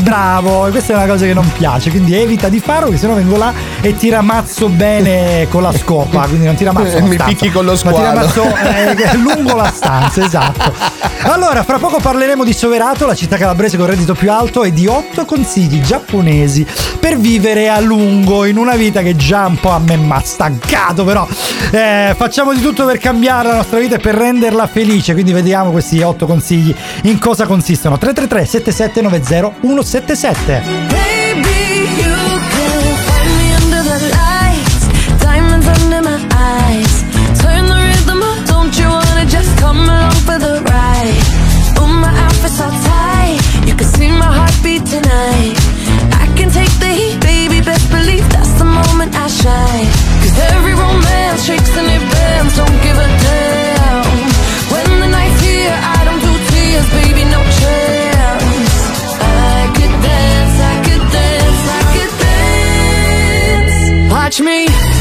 bravo, 0.00 0.68
questa 0.70 0.94
è 0.94 0.96
una 0.96 1.06
cosa 1.06 1.26
che 1.26 1.34
non 1.34 1.50
piace. 1.58 1.90
Quindi 1.90 2.14
evita 2.16 2.48
di 2.48 2.60
farlo, 2.74 2.90
che 2.90 2.96
sennò 2.96 3.14
vengo 3.14 3.36
là 3.36 3.52
e 3.80 3.96
ti 3.96 4.08
ramazzo 4.08 4.68
bene 4.68 5.46
con 5.48 5.62
la 5.62 5.72
scopa. 5.72 6.26
Quindi 6.26 6.46
non 6.46 6.54
ti 6.54 6.64
ramazzo. 6.64 7.00
Mi 7.02 7.14
stanza, 7.14 7.24
picchi 7.24 7.50
con 7.50 7.64
lo 7.64 7.72
Ma 7.72 7.76
ti 7.76 7.86
squalo. 7.86 8.04
ramazzo 8.04 8.42
eh, 8.56 9.16
lungo 9.16 9.54
la 9.54 9.70
stanza, 9.72 10.24
esatto. 10.24 10.72
Allora, 11.22 11.62
fra 11.62 11.78
poco 11.78 11.98
parleremo 12.00 12.44
di 12.44 12.52
Soverato, 12.52 13.06
la 13.06 13.14
città 13.14 13.36
calabrese 13.36 13.76
con 13.76 13.86
il 13.86 13.92
reddito 13.92 14.14
più 14.14 14.30
alto, 14.30 14.64
e 14.64 14.72
di 14.72 14.86
otto 14.86 15.24
consigli 15.24 15.80
giapponesi 15.80 16.66
per 17.00 17.16
vivere 17.16 17.70
a 17.70 17.80
lungo 17.80 18.44
in 18.44 18.58
una 18.58 18.74
vita 18.74 19.00
che 19.00 19.16
già 19.16 19.46
un 19.46 19.58
po' 19.58 19.70
a 19.70 19.78
me 19.78 19.96
mi 19.96 20.10
ha 20.12 20.20
stancato, 20.22 21.04
però 21.04 21.26
eh, 21.70 22.14
facciamo 22.16 22.52
di 22.52 22.60
tutto 22.60 22.84
per 22.84 22.98
cambiare 22.98 23.48
la 23.48 23.56
nostra 23.56 23.78
vita 23.78 23.96
e 23.96 23.98
per 23.98 24.14
renderla 24.14 24.66
felice. 24.66 25.12
Quindi 25.14 25.32
vediamo 25.32 25.70
questi 25.70 26.02
otto 26.02 26.26
consigli 26.26 26.74
in 27.02 27.18
cosa 27.18 27.46
consistono. 27.46 27.96
333 27.96 28.44
7790 28.44 29.52
177. 29.60 31.13
All 42.60 42.70
tight, 42.70 43.40
you 43.66 43.74
can 43.74 43.86
see 43.86 44.10
my 44.10 44.30
heartbeat 44.38 44.84
tonight. 44.86 45.54
I 46.22 46.26
can 46.36 46.50
take 46.50 46.70
the 46.78 46.86
heat, 46.86 47.18
baby, 47.20 47.60
best 47.60 47.90
believe 47.90 48.26
that's 48.30 48.54
the 48.58 48.64
moment 48.64 49.14
I 49.14 49.26
shine. 49.26 49.88
Cause 50.22 50.38
every 50.54 50.74
romance 50.74 51.44
shakes 51.46 51.74
and 51.76 51.88
it 51.96 52.04
bends, 52.14 52.56
don't 52.56 52.78
give 52.86 52.98
a 53.06 53.08
damn. 53.26 54.06
When 54.72 54.86
the 55.02 55.08
night's 55.16 55.40
here, 55.40 55.74
I 55.96 55.98
don't 56.06 56.22
do 56.22 56.32
tears, 56.50 56.88
baby, 56.98 57.24
no 57.36 57.40
chance. 57.60 58.76
I 59.18 59.58
could 59.76 59.94
dance, 60.06 60.56
I 60.72 60.76
could 60.86 61.04
dance, 61.18 61.62
I 61.78 61.82
could 61.94 62.12
dance. 62.22 64.12
Watch 64.12 64.40
me 64.40 64.93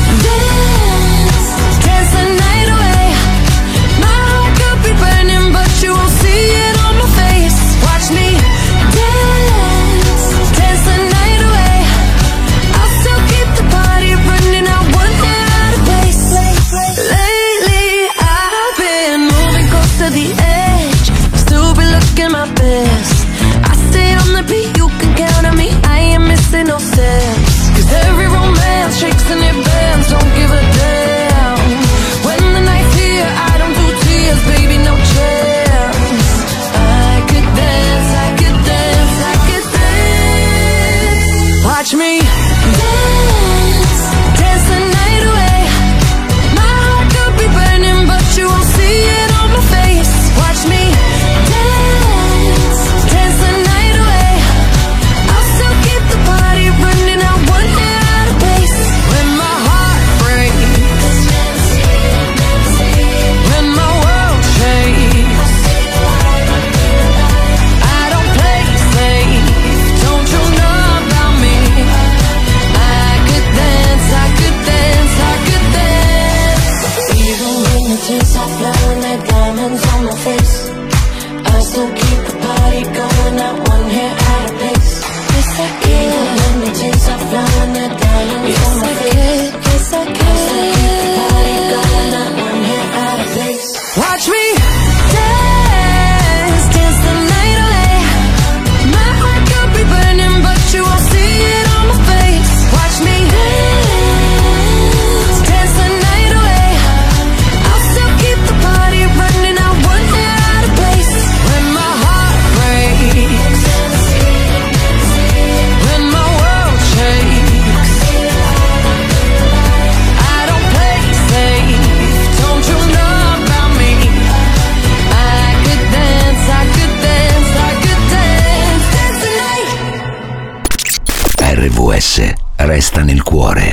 RVS 131.93 132.33
resta 132.55 133.01
nel 133.03 133.21
cuore. 133.21 133.71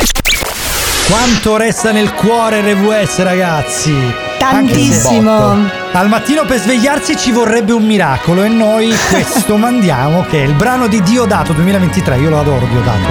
Quanto 1.08 1.56
resta 1.56 1.90
nel 1.90 2.12
cuore 2.12 2.60
RVS, 2.60 3.22
ragazzi? 3.22 3.94
Tantissimo. 4.38 5.70
Al 5.92 6.08
mattino 6.08 6.44
per 6.44 6.60
svegliarsi 6.60 7.16
ci 7.16 7.32
vorrebbe 7.32 7.72
un 7.72 7.86
miracolo 7.86 8.42
e 8.42 8.48
noi 8.48 8.92
questo 9.10 9.56
mandiamo, 9.56 10.26
che 10.28 10.42
è 10.42 10.46
il 10.46 10.52
brano 10.52 10.86
di 10.86 11.00
Diodato 11.02 11.54
2023. 11.54 12.18
Io 12.18 12.28
lo 12.28 12.40
adoro 12.40 12.66
Diodato. 12.66 13.08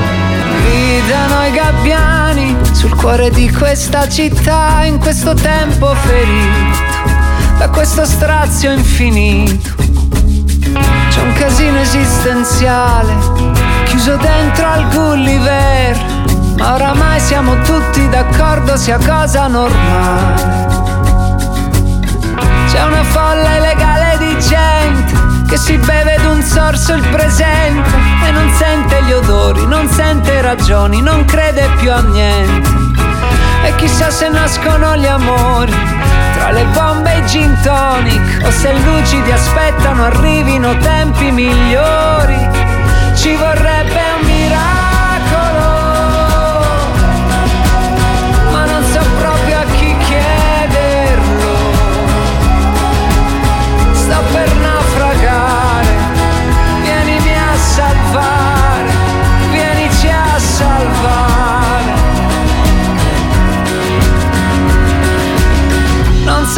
Gridano 0.63 1.45
i 1.47 1.51
gabbiani 1.53 2.57
sul 2.71 2.95
cuore 2.95 3.31
di 3.31 3.51
questa 3.51 4.07
città 4.07 4.83
in 4.83 4.99
questo 4.99 5.33
tempo 5.33 5.87
ferito 5.95 7.57
da 7.57 7.67
questo 7.69 8.05
strazio 8.05 8.71
infinito. 8.71 9.75
C'è 11.09 11.21
un 11.21 11.33
casino 11.33 11.79
esistenziale 11.79 13.38
chiuso 13.89 14.15
dentro 14.17 14.67
al 14.67 14.87
Gulliver, 14.89 15.97
ma 16.57 16.73
oramai 16.75 17.19
siamo 17.19 17.59
tutti 17.63 18.07
d'accordo 18.07 18.77
sia 18.77 18.97
cosa 18.97 19.47
normale. 19.47 20.67
C'è 22.69 22.83
una 22.83 23.03
folla 23.03 23.55
illegale 23.57 24.17
di 24.19 24.37
gente 24.39 25.17
che 25.47 25.57
si 25.57 25.75
beve 25.77 26.17
d'un 26.21 26.41
sorso 26.43 26.93
il 26.93 27.03
presente 27.07 27.89
e 28.25 28.31
non 28.31 28.51
sente 28.51 29.03
gli 29.03 29.11
odori, 29.11 29.65
non 29.65 29.87
sente 29.87 30.39
ragioni, 30.41 31.01
non 31.01 31.25
crede 31.25 31.67
più 31.79 31.91
a 31.91 32.01
niente. 32.01 32.69
E 33.63 33.75
chissà 33.75 34.11
se 34.11 34.29
nascono 34.29 34.95
gli 34.97 35.07
amori 35.07 35.73
tra 36.37 36.51
le 36.51 36.63
bombe 36.73 37.11
e 37.11 37.19
i 37.19 37.25
gin 37.25 37.57
tonic 37.63 38.45
o 38.45 38.51
se 38.51 38.71
lucidi 38.71 39.31
aspettano 39.31 40.05
arrivino 40.05 40.77
tempi 40.77 41.31
migliori. 41.31 42.58
Ci 43.19 43.35
vorrebbe 43.35 44.08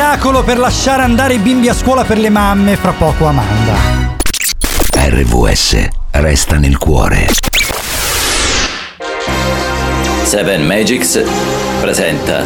miracolo 0.00 0.42
per 0.42 0.56
lasciare 0.56 1.02
andare 1.02 1.34
i 1.34 1.38
bimbi 1.38 1.68
a 1.68 1.74
scuola 1.74 2.04
per 2.04 2.16
le 2.16 2.30
mamme, 2.30 2.74
fra 2.76 2.92
poco 2.92 3.26
Amanda. 3.26 4.16
RVS 4.94 5.88
resta 6.12 6.56
nel 6.56 6.78
cuore. 6.78 7.26
7 10.22 10.56
Magics 10.56 11.22
presenta 11.82 12.44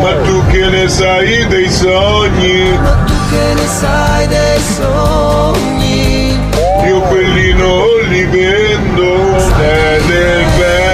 Ma 0.00 0.12
tu 0.22 0.46
che 0.46 0.68
ne 0.68 0.88
sai 0.88 1.44
dei 1.48 1.68
sogni? 1.68 2.78
Ma 2.80 3.02
tu 3.04 3.14
che 3.30 3.54
ne 3.54 3.66
sai 3.66 4.28
dei 4.28 4.60
sogni? 4.60 6.38
Io 6.86 7.00
quelli 7.00 7.52
non 7.54 7.84
li 8.10 8.24
vendo. 8.26 9.34
È 9.58 10.00
del 10.06 10.44
vento 10.56 10.91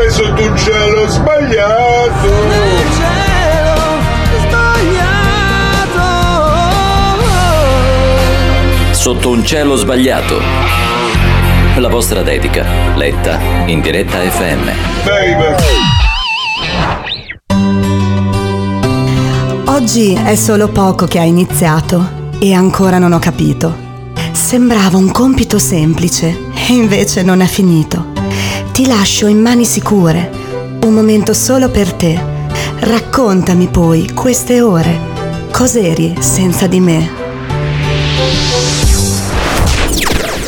Sei 0.00 0.10
sotto 0.10 0.42
un 0.42 0.56
cielo 0.56 1.06
sbagliato. 1.08 2.28
Nel 2.48 2.86
cielo 2.96 3.74
sbagliato 4.46 6.00
Sotto 8.92 9.28
un 9.28 9.44
cielo 9.44 9.76
sbagliato. 9.76 10.40
La 11.76 11.88
vostra 11.90 12.22
dedica, 12.22 12.64
letta 12.94 13.38
in 13.66 13.82
diretta 13.82 14.20
FM. 14.20 14.70
Baby. 15.04 15.54
Oggi 19.66 20.14
è 20.14 20.34
solo 20.34 20.68
poco 20.68 21.04
che 21.04 21.18
ha 21.18 21.24
iniziato 21.24 22.28
e 22.38 22.54
ancora 22.54 22.96
non 22.96 23.12
ho 23.12 23.18
capito. 23.18 23.76
Sembrava 24.32 24.96
un 24.96 25.10
compito 25.10 25.58
semplice 25.58 26.34
e 26.54 26.72
invece 26.72 27.22
non 27.22 27.42
è 27.42 27.46
finito. 27.46 28.09
Ti 28.80 28.86
lascio 28.86 29.26
in 29.26 29.38
mani 29.38 29.66
sicure, 29.66 30.30
un 30.84 30.94
momento 30.94 31.34
solo 31.34 31.68
per 31.68 31.92
te. 31.92 32.18
Raccontami 32.78 33.66
poi 33.66 34.10
queste 34.14 34.62
ore. 34.62 34.98
Cos'eri 35.52 36.16
senza 36.18 36.66
di 36.66 36.80
me? 36.80 37.10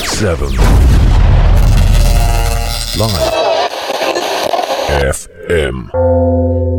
7 0.07 0.47
Live 2.95 3.31
FM 5.13 5.91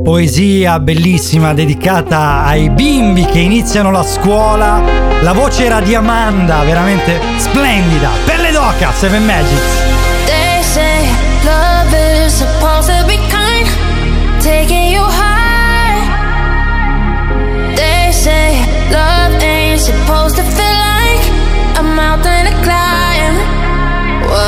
Poesia 0.04 0.80
bellissima 0.80 1.54
dedicata 1.54 2.45
ai 2.45 2.72
bimbi 2.72 3.26
che 3.26 3.38
iniziano 3.38 3.91
la 3.91 4.04
scuola. 4.04 4.82
La 5.22 5.34
voce 5.34 5.66
era 5.66 5.82
di 5.82 5.93
Amanda, 5.93 6.64
veramente 6.64 7.20
splendida. 7.38 8.10
Pelle 8.26 8.51
d'oca, 8.51 8.91
Seven 8.91 9.24
Magics. 9.24 9.83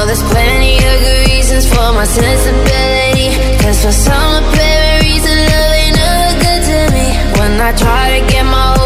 There's 0.05 0.21
plenty 0.21 0.75
of 0.77 0.95
good 1.01 1.29
reasons 1.29 1.65
for 1.67 1.91
my 1.97 2.05
sensibility. 2.05 3.29
Cause 3.57 3.83
for 3.83 3.91
some 3.91 4.43
apparent 4.43 5.03
reason, 5.03 5.35
love 5.49 5.73
ain't 5.81 5.95
no 5.97 6.13
good 6.45 6.61
to 6.69 6.79
me. 6.95 7.07
When 7.39 7.59
I 7.59 7.71
try 7.73 8.19
to 8.19 8.27
get 8.31 8.45
my 8.45 8.84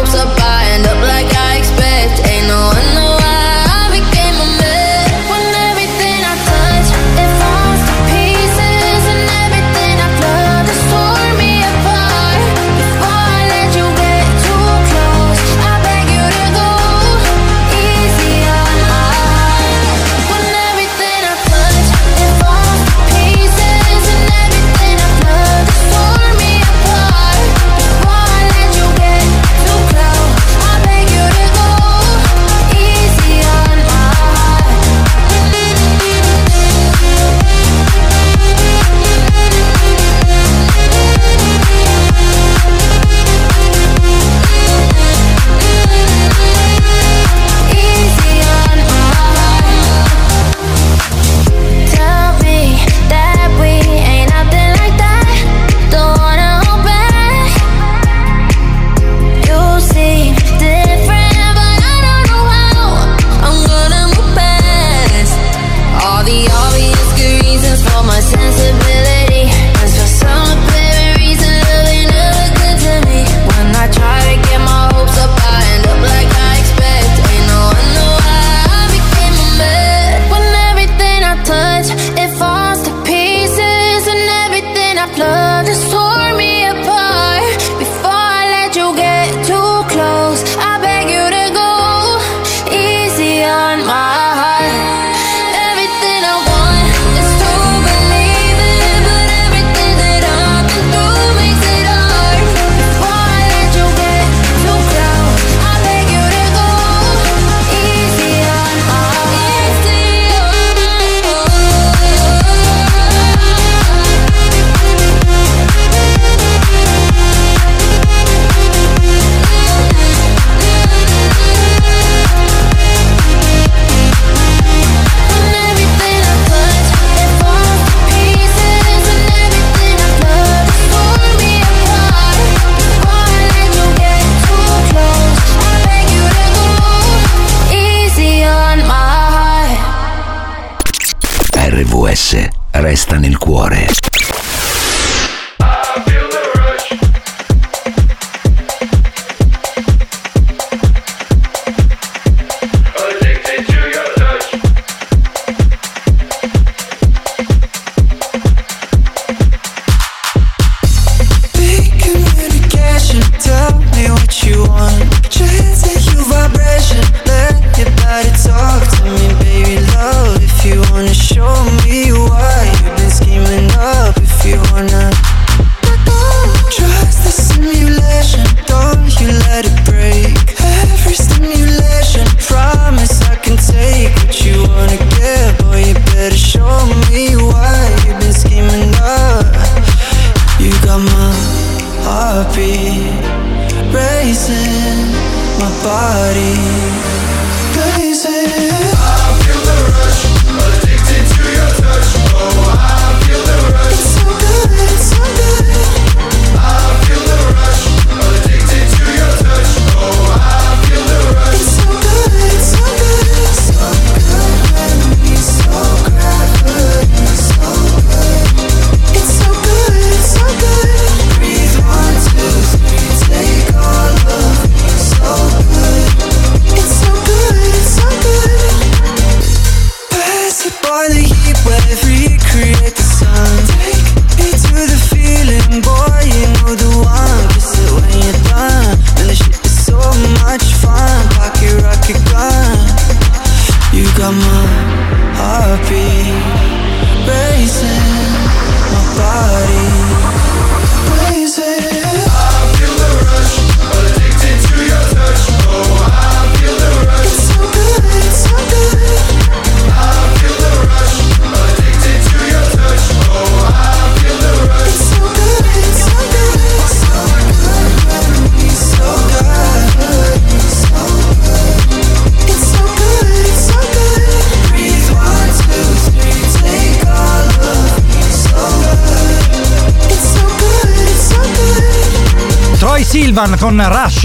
resta 142.80 143.18
nel 143.18 143.36
cuore. 143.36 143.99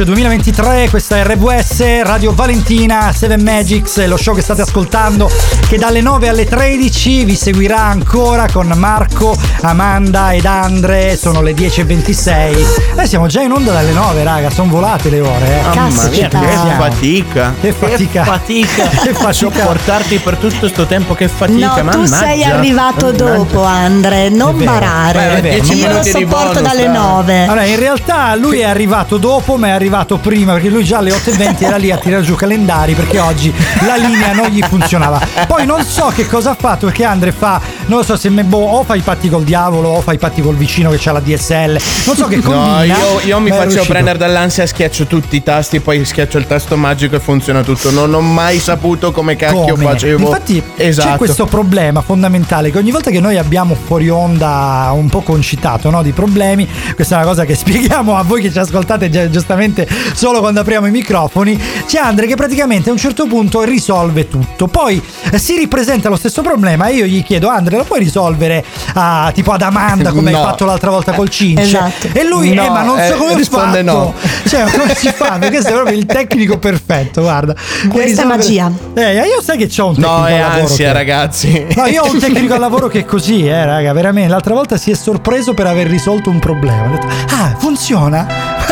2023, 0.05 0.89
questa 0.89 1.17
è 1.17 1.23
RVS 1.25 2.03
Radio 2.03 2.33
Valentina 2.33 3.11
7 3.11 3.37
Magics, 3.37 4.05
lo 4.05 4.17
show 4.17 4.35
che 4.35 4.41
state 4.41 4.61
ascoltando 4.61 5.29
che 5.75 5.81
dalle 5.81 5.99
9 6.01 6.29
alle 6.29 6.45
13 6.45 7.25
vi 7.25 7.35
seguirà 7.35 7.81
ancora 7.81 8.47
con 8.51 8.71
Marco, 8.75 9.35
Amanda 9.61 10.31
ed 10.31 10.45
Andre, 10.45 11.17
sono 11.17 11.41
le 11.41 11.53
10.26. 11.53 12.95
Noi 12.95 13.07
siamo 13.07 13.27
già 13.27 13.41
in 13.41 13.51
onda 13.51 13.73
dalle 13.73 13.91
9 13.91 14.23
raga, 14.23 14.49
sono 14.49 14.69
volate 14.69 15.09
le 15.09 15.19
ore. 15.19 15.59
Eh. 15.59 15.75
Mamma 15.75 16.03
mia, 16.07 16.27
Che 16.29 16.37
che 16.37 16.47
siamo. 16.51 16.71
fatica. 16.81 17.53
Che 17.59 17.71
fatica. 17.73 18.23
fatica. 18.23 18.83
Che 19.05 19.13
fatica. 19.13 19.33
Sopportarti 19.33 20.17
per 20.19 20.37
tutto 20.37 20.55
questo 20.59 20.85
tempo, 20.85 21.13
che 21.13 21.27
fatica. 21.27 21.67
No, 21.67 21.73
tu 21.75 21.83
mannaggia. 21.99 22.15
sei 22.17 22.43
arrivato 22.43 23.05
Mannaggia. 23.07 23.35
dopo, 23.35 23.63
Andre, 23.63 24.29
non 24.29 24.63
barare. 24.63 25.39
Beh, 25.41 25.55
Io 25.55 25.61
lo 25.61 25.73
minuti 25.73 26.03
di 26.03 26.09
sopporto 26.21 26.53
bonus, 26.53 26.61
dalle 26.61 26.83
dai. 26.83 26.93
9. 26.93 27.43
Allora, 27.43 27.63
in 27.65 27.79
realtà 27.79 28.35
lui 28.35 28.59
è 28.59 28.65
arrivato 28.65 29.17
dopo, 29.17 29.57
ma 29.57 29.67
è 29.67 29.71
arrivato 29.71 30.17
prima 30.17 30.53
perché 30.53 30.69
lui 30.69 30.83
già 30.85 30.99
alle 30.99 31.11
8.20 31.11 31.63
era 31.65 31.75
lì 31.77 31.91
a 31.91 31.97
tirare 31.97 32.23
giù 32.23 32.35
calendari 32.35 32.93
perché 32.93 33.19
oggi 33.19 33.53
la 33.85 33.95
linea 33.97 34.31
non 34.33 34.47
gli 34.47 34.61
funzionava. 34.63 35.19
Poi 35.47 35.64
non 35.65 35.83
so 35.83 36.07
che 36.07 36.27
cosa 36.27 36.51
ha 36.51 36.55
fatto 36.55 36.85
perché 36.85 37.03
Andre 37.03 37.31
fa, 37.31 37.59
non 37.87 37.99
lo 37.99 38.03
so 38.03 38.15
se 38.15 38.29
me, 38.29 38.43
boh, 38.43 38.57
o 38.57 38.83
fa 38.83 38.95
i 38.95 39.01
patti 39.01 39.29
col 39.29 39.43
diavolo 39.43 39.89
o 39.89 40.01
fa 40.01 40.13
i 40.13 40.17
patti 40.17 40.41
col 40.41 40.55
vicino 40.55 40.89
che 40.89 41.09
ha 41.09 41.11
la 41.11 41.19
DSL. 41.19 41.79
Non 42.05 42.15
so 42.15 42.27
che 42.27 42.39
combina. 42.41 42.77
No, 42.77 42.83
io, 42.83 43.21
io 43.25 43.39
mi 43.39 43.49
faccio 43.49 43.63
riuscito. 43.63 43.91
prendere 43.91 44.17
dall'ansia, 44.17 44.65
schiaccio 44.65 45.05
tutti 45.05 45.35
i 45.35 45.43
tasti, 45.43 45.79
poi 45.79 46.03
schiaccio 46.03 46.37
il 46.37 46.47
tasto 46.47 46.75
magico 46.75 47.15
e 47.15 47.19
funziona 47.19 47.63
tutto. 47.63 47.91
Non 47.91 48.13
ho 48.13 48.21
mai 48.21 48.59
saputo 48.59 49.11
come 49.11 49.35
cacchio 49.35 49.73
Come? 49.73 49.85
facevo. 49.85 50.25
Infatti 50.25 50.61
esatto. 50.75 51.09
c'è 51.09 51.17
questo 51.17 51.45
problema 51.45 52.01
fondamentale 52.01 52.71
che 52.71 52.77
ogni 52.77 52.91
volta 52.91 53.11
che 53.11 53.19
noi 53.19 53.37
abbiamo 53.37 53.75
fuori 53.75 54.09
onda 54.09 54.91
un 54.93 55.09
po' 55.09 55.21
concitato 55.21 55.89
no, 55.89 56.01
di 56.01 56.11
problemi, 56.11 56.67
questa 56.95 57.15
è 57.15 57.17
una 57.19 57.27
cosa 57.27 57.45
che 57.45 57.53
spieghiamo 57.55 58.15
a 58.17 58.23
voi 58.23 58.41
che 58.41 58.51
ci 58.51 58.59
ascoltate 58.59 59.09
già- 59.09 59.29
giustamente 59.29 59.87
solo 60.13 60.39
quando 60.39 60.61
apriamo 60.61 60.87
i 60.87 60.91
microfoni, 60.91 61.59
c'è 61.85 61.99
Andre 61.99 62.27
che 62.27 62.35
praticamente 62.35 62.89
a 62.89 62.91
un 62.91 62.97
certo 62.97 63.27
punto 63.27 63.63
risolve 63.63 64.27
tutto, 64.27 64.67
poi 64.67 65.01
eh, 65.31 65.37
si 65.37 65.55
ripresenta 65.55 66.09
lo 66.09 66.15
stesso 66.15 66.41
problema 66.41 66.87
e 66.87 66.95
io 66.95 67.05
gli 67.05 67.23
chiedo 67.23 67.49
Andre 67.49 67.74
lo 67.77 67.83
puoi 67.83 67.99
risolvere 67.99 68.63
a, 68.93 69.31
tipo 69.33 69.51
ad 69.51 69.61
Amanda 69.61 70.11
come 70.11 70.31
No. 70.31 70.37
hai 70.39 70.43
fatto 70.45 70.65
l'altra 70.65 70.89
volta 70.89 71.11
col 71.13 71.29
Cince? 71.29 71.61
Esatto. 71.63 72.07
E 72.13 72.23
lui, 72.27 72.53
No, 72.53 72.65
eh 72.65 72.69
ma 72.69 72.81
non 72.83 72.97
so 72.97 73.13
eh, 73.13 73.17
come 73.17 73.31
ho 73.33 73.35
risponde 73.35 73.83
fatto. 73.83 73.97
no. 73.97 74.13
Cioè 74.47 74.63
come 74.71 74.95
si 74.95 75.09
fa? 75.11 75.31
Perché 75.39 75.49
questo 75.49 75.69
è 75.69 75.73
proprio 75.73 75.97
il 75.97 76.05
tecnico 76.05 76.57
perfetto, 76.57 77.21
guarda. 77.21 77.53
Questa 77.53 77.99
è 78.01 78.03
risolvere- 78.05 78.37
magia. 78.37 78.71
Eh, 78.93 79.13
io 79.27 79.41
sai 79.41 79.57
che 79.57 79.67
c'ho 79.67 79.87
un 79.87 79.95
tecnico 79.95 80.11
No, 80.17 80.25
è 80.25 80.33
al 80.33 80.39
lavoro 80.41 80.61
ansia, 80.61 80.87
che- 80.87 80.93
ragazzi. 80.93 81.65
No, 81.75 81.85
io 81.85 82.03
ho 82.03 82.11
un 82.11 82.19
tecnico 82.19 82.53
al 82.53 82.59
lavoro 82.59 82.87
che 82.87 82.99
è 82.99 83.05
così, 83.05 83.45
eh, 83.47 83.65
raga, 83.65 83.93
veramente. 83.93 84.29
L'altra 84.29 84.53
volta 84.53 84.77
si 84.77 84.91
è 84.91 84.95
sorpreso 84.95 85.53
per 85.53 85.67
aver 85.67 85.87
risolto 85.87 86.29
un 86.29 86.39
problema. 86.39 86.85
Ha 86.85 86.87
detto, 86.89 87.07
ah, 87.35 87.55
funziona? 87.57 88.27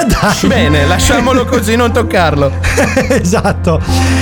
Dai. 0.07 0.47
Bene, 0.47 0.85
lasciamolo 0.87 1.45
così, 1.45 1.75
non 1.75 1.91
toccarlo. 1.91 2.51
esatto. 3.09 3.79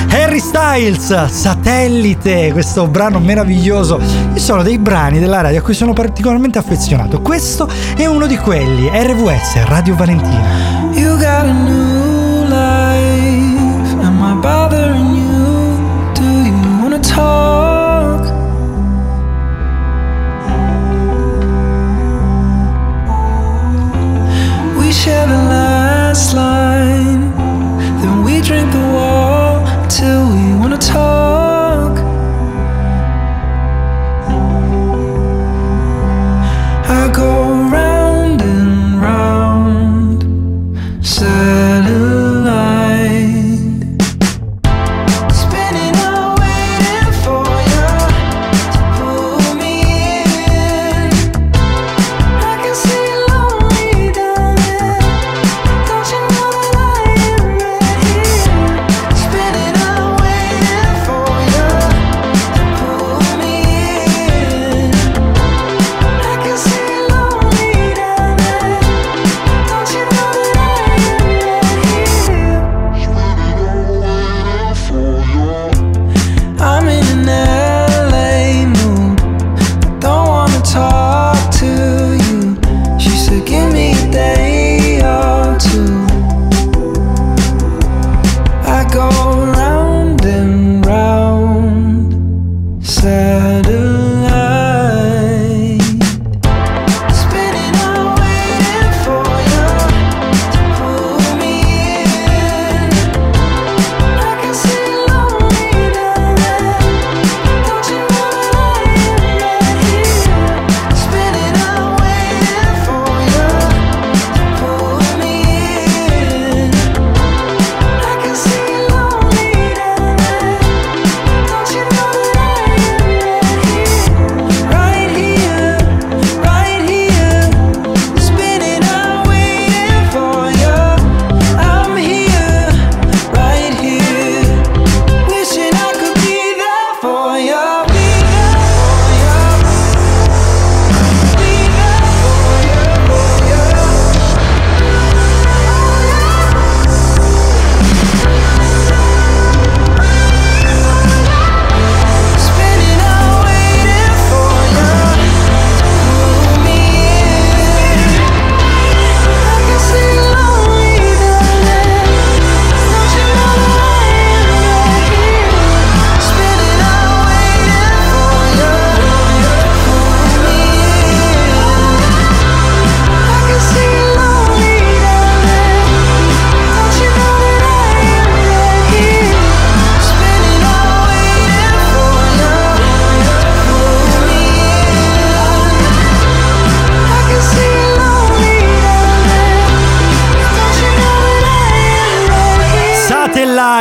Harry 0.09 0.39
Styles, 0.39 1.25
Satellite, 1.27 2.51
questo 2.51 2.87
brano 2.87 3.19
meraviglioso. 3.19 3.99
Ci 4.33 4.39
sono 4.39 4.63
dei 4.71 4.79
brani 4.79 5.19
della 5.19 5.41
radio 5.41 5.59
a 5.59 5.61
cui 5.61 5.73
sono 5.73 5.91
particolarmente 5.91 6.57
affezionato. 6.57 7.19
Questo 7.19 7.67
è 7.97 8.05
uno 8.05 8.25
di 8.25 8.37
quelli. 8.37 8.87
RVS, 8.87 9.65
Radio 9.65 9.95
Valentina. 9.95 10.89
You 10.93 11.17
got 11.17 11.43
a 11.43 11.51
new 11.51 12.43
life. 12.45 14.01
Am 14.01 14.21
I 14.21 14.39
bothering 14.39 15.13
you? 15.13 16.13
Do 16.13 16.23
you 16.23 16.53
wanna 16.81 16.99
talk? 16.99 18.31
We 24.77 24.89
share 24.93 25.27
the 25.27 25.49
last 25.49 26.33
line. 26.33 27.29
Then 27.99 28.23
we 28.23 28.39
drink 28.39 28.71
the 28.71 28.77
wall 28.77 29.61
till 29.89 30.29
we 30.31 30.55
wanna 30.57 30.77
talk. 30.77 31.40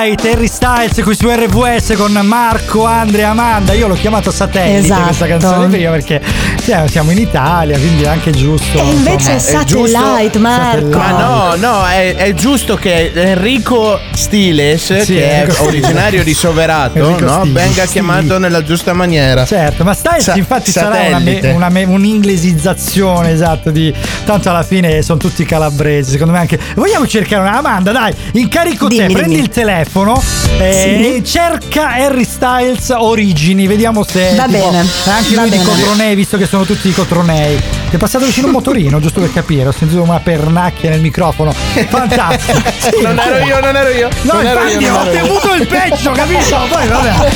Satellite, 0.00 0.30
Harry 0.30 0.46
Styles 0.46 1.02
qui 1.02 1.14
su 1.14 1.28
RVS 1.28 1.92
con 1.94 2.12
Marco, 2.22 2.86
Andrea, 2.86 3.30
Amanda. 3.30 3.74
Io 3.74 3.86
l'ho 3.86 3.94
chiamato 3.94 4.30
Satellite 4.30 4.78
Esatto. 4.78 5.02
questa 5.02 5.26
canzone 5.26 5.68
prima 5.68 5.90
perché 5.90 6.22
siamo- 6.70 6.86
siamo 6.88 7.10
in 7.10 7.18
Italia, 7.18 7.76
quindi 7.78 8.02
è 8.04 8.06
anche 8.08 8.30
giusto. 8.30 8.78
E 8.78 8.82
invece 8.84 9.32
insomma. 9.32 9.62
è 9.62 9.66
Satellite, 9.66 10.38
Marco. 10.38 10.98
Ma 10.98 11.10
no, 11.10 11.54
no, 11.56 11.86
è, 11.86 12.14
è 12.14 12.32
giusto 12.34 12.76
che 12.76 13.10
Enrico 13.14 13.98
Stiles, 14.14 14.98
Sì, 15.02 15.14
che 15.14 15.30
Enrico 15.40 15.62
è 15.62 15.66
originario 15.66 16.22
di 16.22 16.32
Soverato, 16.34 16.98
no, 16.98 17.16
Stiles, 17.16 17.52
venga 17.52 17.82
sì. 17.86 17.88
chiamato 17.92 18.38
nella 18.38 18.62
giusta 18.62 18.92
maniera. 18.92 19.44
Certo, 19.44 19.82
ma 19.84 19.94
Styles 19.94 20.22
Sa- 20.22 20.36
infatti 20.36 20.70
sarà 20.70 20.88
una, 21.08 21.18
me- 21.18 21.34
satellite. 21.34 21.48
una 21.48 21.68
me- 21.70 21.84
un'inglesizzazione 21.84 23.30
esatto 23.32 23.70
di 23.70 23.92
tanto 24.24 24.48
alla 24.50 24.62
fine 24.62 25.02
sono 25.02 25.18
tutti 25.18 25.44
calabresi 25.44 26.12
secondo 26.12 26.32
me 26.32 26.38
anche 26.38 26.58
vogliamo 26.74 27.06
cercare 27.06 27.42
una 27.42 27.58
Amanda 27.58 27.92
dai 27.92 28.14
incarico 28.32 28.86
te 28.88 28.96
Dimmi, 28.96 29.12
prendi 29.12 29.30
dimmi. 29.30 29.42
il 29.42 29.48
telefono 29.48 30.22
eh, 30.58 31.16
e 31.16 31.24
cerca 31.24 31.90
Harry 31.94 32.24
Styles 32.24 32.92
origini 32.96 33.66
vediamo 33.66 34.04
se 34.04 34.34
Va 34.36 34.44
tipo, 34.46 34.58
bene, 34.70 34.78
anche 35.06 35.34
va 35.34 35.40
lui 35.42 35.50
di 35.50 35.56
bene. 35.58 35.68
Cotronei 35.68 36.14
visto 36.14 36.36
che 36.36 36.46
sono 36.46 36.59
tutti 36.64 36.88
di 36.88 36.94
Cotronei 36.94 37.56
ti 37.90 37.96
è 37.96 37.98
passato 37.98 38.24
vicino 38.24 38.46
un 38.46 38.52
motorino 38.52 39.00
giusto 39.00 39.20
per 39.20 39.32
capire 39.32 39.68
ho 39.68 39.72
sentito 39.72 40.00
una 40.02 40.20
pernacchia 40.20 40.90
nel 40.90 41.00
microfono 41.00 41.52
fantastico 41.52 42.58
Sì, 42.80 43.02
Non 43.02 43.18
ero 43.18 43.44
io, 43.44 43.60
non 43.60 43.76
ero 43.76 43.88
io. 43.90 44.08
No, 44.22 44.32
non 44.34 44.46
ero 44.46 44.64
io, 44.66 44.94
ho 44.94 45.10
temuto 45.10 45.54
il 45.54 45.66
peggio, 45.66 46.12
capito? 46.12 46.56
Poi 46.70 46.88
vabbè. 46.88 47.30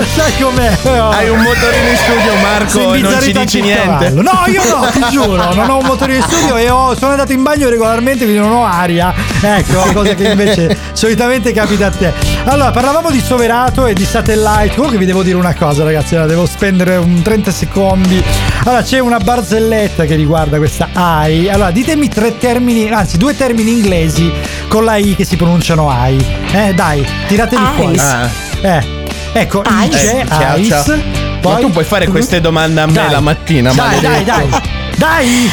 Sai 0.14 0.32
com'è? 0.40 0.76
Hai 0.84 1.28
un 1.28 1.40
motorino 1.40 1.88
in 1.88 1.96
studio, 1.96 2.34
Marco, 2.40 2.94
e 2.94 3.00
non 3.00 3.20
ci 3.20 3.32
dici 3.32 3.60
niente. 3.60 3.84
cavallo. 4.06 4.22
No, 4.22 4.42
io 4.46 4.62
no, 4.68 4.88
ti 4.90 5.04
giuro, 5.10 5.52
non 5.54 5.68
ho 5.70 5.78
un 5.78 5.86
motorino 5.86 6.18
in 6.18 6.22
studio 6.24 6.56
e 6.56 6.70
ho- 6.70 6.94
sono 6.96 7.12
andato 7.12 7.32
in 7.32 7.42
bagno 7.42 7.68
regolarmente, 7.68 8.24
quindi 8.24 8.40
non 8.40 8.52
ho 8.52 8.64
aria. 8.64 9.12
Ecco, 9.40 9.82
cosa 9.92 10.14
che 10.14 10.28
invece 10.28 10.76
solitamente 10.92 11.52
capita 11.52 11.86
a 11.86 11.90
te. 11.90 12.12
Allora, 12.44 12.70
parlavamo 12.70 13.10
di 13.10 13.20
Soverato 13.20 13.86
e 13.86 13.94
di 13.94 14.04
Satellite. 14.04 14.74
Comunque 14.74 14.98
vi 14.98 15.06
devo 15.06 15.22
dire 15.22 15.36
una 15.36 15.54
cosa, 15.54 15.82
ragazzi, 15.84 16.14
la 16.14 16.26
devo 16.26 16.46
spendere 16.46 16.96
un 16.96 17.20
30 17.22 17.50
secondi. 17.50 17.99
Allora, 18.64 18.82
c'è 18.82 18.98
una 18.98 19.18
barzelletta 19.18 20.04
che 20.04 20.14
riguarda 20.14 20.56
questa 20.58 20.88
AI. 20.92 21.48
Allora, 21.48 21.70
ditemi 21.70 22.08
tre 22.08 22.36
termini, 22.38 22.88
anzi, 22.90 23.16
due 23.18 23.36
termini 23.36 23.70
inglesi 23.72 24.30
con 24.68 24.84
la 24.84 24.96
I 24.96 25.14
che 25.14 25.24
si 25.24 25.36
pronunciano 25.36 25.90
AI. 25.90 26.24
Eh, 26.52 26.74
dai, 26.74 27.06
tirateli 27.26 27.62
fuori. 27.76 27.94
Ice. 27.94 28.02
Ah. 28.04 28.30
Eh, 28.62 28.84
ecco, 29.32 29.62
ICE, 29.66 30.20
Eh, 30.20 30.26
ciao, 30.28 30.56
ICE. 30.56 30.68
ciao. 30.84 30.96
Ma 31.42 31.56
tu 31.56 31.70
puoi 31.70 31.84
fare 31.84 32.06
queste 32.08 32.40
domande 32.40 32.80
a 32.82 32.86
me 32.86 32.92
Dai. 32.92 33.10
la 33.10 33.20
mattina, 33.20 33.72
Dai, 33.72 34.00
dai, 34.00 34.24
maledetto. 34.24 34.48
dai. 34.48 34.60
Dai! 34.96 35.50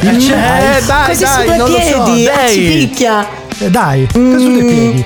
Eh, 0.00 0.08
eh, 0.08 0.82
dai, 0.86 1.06
Così 1.08 1.22
dai, 1.24 1.32
su 1.40 1.44
due 1.46 1.56
non 1.56 1.70
lo 1.70 1.78
so, 1.78 2.02
piedi, 2.04 2.26
ah, 2.28 2.34
dai. 2.34 2.52
ci 2.54 2.60
picchia. 2.86 3.26
Eh, 3.58 3.70
Dai, 3.70 4.08
cosa 4.12 4.38
su 4.38 4.50
due 4.50 4.64
piedi? 4.64 5.04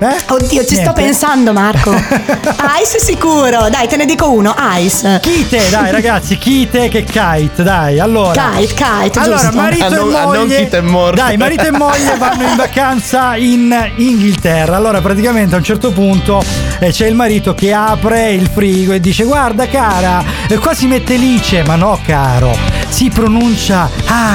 Eh? 0.00 0.16
Oddio, 0.28 0.60
ci 0.64 0.74
sto 0.76 0.82
Niente? 0.82 1.02
pensando, 1.02 1.52
Marco. 1.52 1.90
Ice 2.80 3.00
sicuro. 3.00 3.68
Dai, 3.68 3.88
te 3.88 3.96
ne 3.96 4.04
dico 4.04 4.30
uno. 4.30 4.54
Ice. 4.78 5.18
Kite, 5.20 5.68
dai 5.70 5.90
ragazzi, 5.90 6.38
Kite 6.38 6.88
che 6.88 7.02
kite, 7.02 7.64
dai. 7.64 7.98
Allora. 7.98 8.50
Kite, 8.56 8.74
kite, 8.74 9.18
Allora, 9.18 9.40
giusto. 9.40 9.56
marito 9.56 9.84
Ah, 9.84 9.88
non- 9.88 10.12
e 10.12 10.16
ah, 10.16 10.22
non 10.22 10.36
moglie. 10.36 10.56
Kite 10.64 10.78
è 10.78 10.80
morto. 10.82 11.16
Dai, 11.16 11.36
marito 11.36 11.64
e 11.66 11.70
moglie 11.72 12.14
vanno 12.18 12.46
in 12.48 12.54
vacanza 12.56 13.34
in 13.36 13.92
Inghilterra. 13.96 14.76
Allora, 14.76 15.00
praticamente 15.00 15.56
a 15.56 15.58
un 15.58 15.64
certo 15.64 15.90
punto 15.90 16.44
eh, 16.78 16.90
c'è 16.92 17.06
il 17.08 17.16
marito 17.16 17.54
che 17.54 17.72
apre 17.72 18.30
il 18.30 18.48
frigo 18.52 18.92
e 18.92 19.00
dice: 19.00 19.24
Guarda, 19.24 19.66
cara, 19.66 20.22
eh, 20.48 20.58
qua 20.58 20.74
si 20.74 20.86
mette 20.86 21.16
lice. 21.16 21.64
Ma 21.64 21.74
no, 21.74 21.98
caro, 22.06 22.56
si 22.88 23.08
pronuncia 23.10 23.90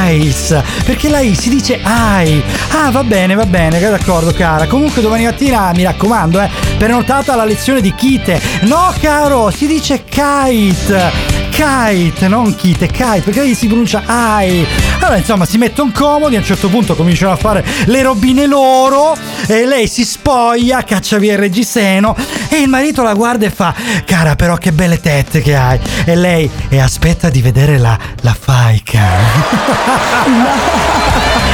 ice. 0.07 0.63
Perché 0.85 1.09
la 1.09 1.19
I 1.19 1.35
si 1.35 1.49
dice 1.49 1.79
ai. 1.81 2.41
Ah, 2.71 2.91
va 2.91 3.03
bene, 3.03 3.35
va 3.35 3.45
bene, 3.45 3.79
d'accordo, 3.79 4.31
cara. 4.31 4.67
Comunque 4.67 5.01
domani 5.01 5.25
mattina 5.25 5.71
mi 5.73 5.83
raccomando, 5.83 6.39
eh, 6.39 6.49
prenotata 6.77 7.35
la 7.35 7.45
lezione 7.45 7.81
di 7.81 7.93
Kite. 7.93 8.41
No, 8.61 8.93
caro, 8.99 9.51
si 9.51 9.67
dice 9.67 10.03
kite. 10.03 11.11
Kite, 11.49 12.27
non 12.27 12.55
kite, 12.55 12.87
kite, 12.87 13.21
perché 13.21 13.53
si 13.53 13.67
pronuncia 13.67 14.03
ai. 14.05 14.65
Allora, 15.03 15.17
insomma, 15.17 15.43
si 15.43 15.57
mettono 15.57 15.91
comodi, 15.93 16.37
a 16.37 16.39
un 16.39 16.45
certo 16.45 16.69
punto 16.69 16.95
cominciano 16.95 17.33
a 17.33 17.35
fare 17.35 17.61
le 17.87 18.01
robine 18.03 18.45
loro 18.45 19.13
e 19.47 19.65
lei 19.65 19.85
si 19.85 20.05
spoglia, 20.05 20.81
caccia 20.85 21.17
via 21.17 21.33
il 21.33 21.39
reggiseno 21.39 22.15
e 22.47 22.61
il 22.61 22.69
marito 22.69 23.03
la 23.03 23.13
guarda 23.13 23.45
e 23.45 23.49
fa 23.49 23.75
"Cara, 24.05 24.37
però 24.37 24.55
che 24.55 24.71
belle 24.71 25.01
tette 25.01 25.41
che 25.41 25.57
hai". 25.57 25.77
E 26.05 26.15
lei 26.15 26.49
e 26.69 26.79
aspetta 26.79 27.29
di 27.29 27.41
vedere 27.41 27.77
la 27.77 27.99
la 28.21 28.33
faica. 28.39 29.01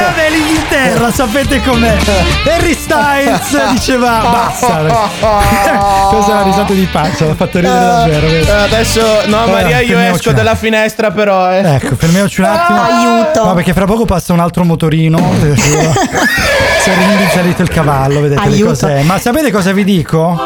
Vabbè, 0.00 0.30
l'Inghilterra, 0.30 1.10
sapete 1.12 1.62
com'è? 1.62 1.96
Harry 2.46 2.74
Styles 2.74 3.70
diceva 3.72 4.20
basta. 4.30 4.76
Questa 6.10 6.30
è 6.30 6.34
una 6.34 6.42
risata 6.42 6.72
di 6.72 6.88
pancia, 6.90 7.26
l'ha 7.26 7.34
fatto 7.34 7.58
ridere 7.58 7.78
davvero. 7.78 8.26
vedi? 8.26 8.48
Eh, 8.48 8.52
Adesso, 8.52 9.00
no, 9.26 9.46
Eh, 9.46 9.50
Maria, 9.50 9.80
io 9.80 9.98
esco 9.98 10.32
dalla 10.32 10.54
finestra, 10.54 11.10
però. 11.10 11.50
Eh. 11.52 11.58
Ecco, 11.74 11.96
fermiamoci 11.96 12.40
un 12.40 12.46
attimo. 12.46 12.82
Aiuto. 12.82 13.44
No, 13.44 13.54
perché 13.54 13.72
fra 13.72 13.84
poco 13.84 14.04
passa 14.04 14.32
un 14.32 14.40
altro 14.40 14.64
motorino. 14.64 15.16
Si 16.80 16.90
è 16.90 16.96
rindizzarito 16.96 17.60
il 17.62 17.68
cavallo, 17.68 18.20
vedete 18.20 18.40
le 18.48 18.54
Aiuto. 18.54 18.70
cose. 18.70 19.02
Ma 19.04 19.18
sapete 19.18 19.50
cosa 19.50 19.72
vi 19.72 19.82
dico? 19.84 20.40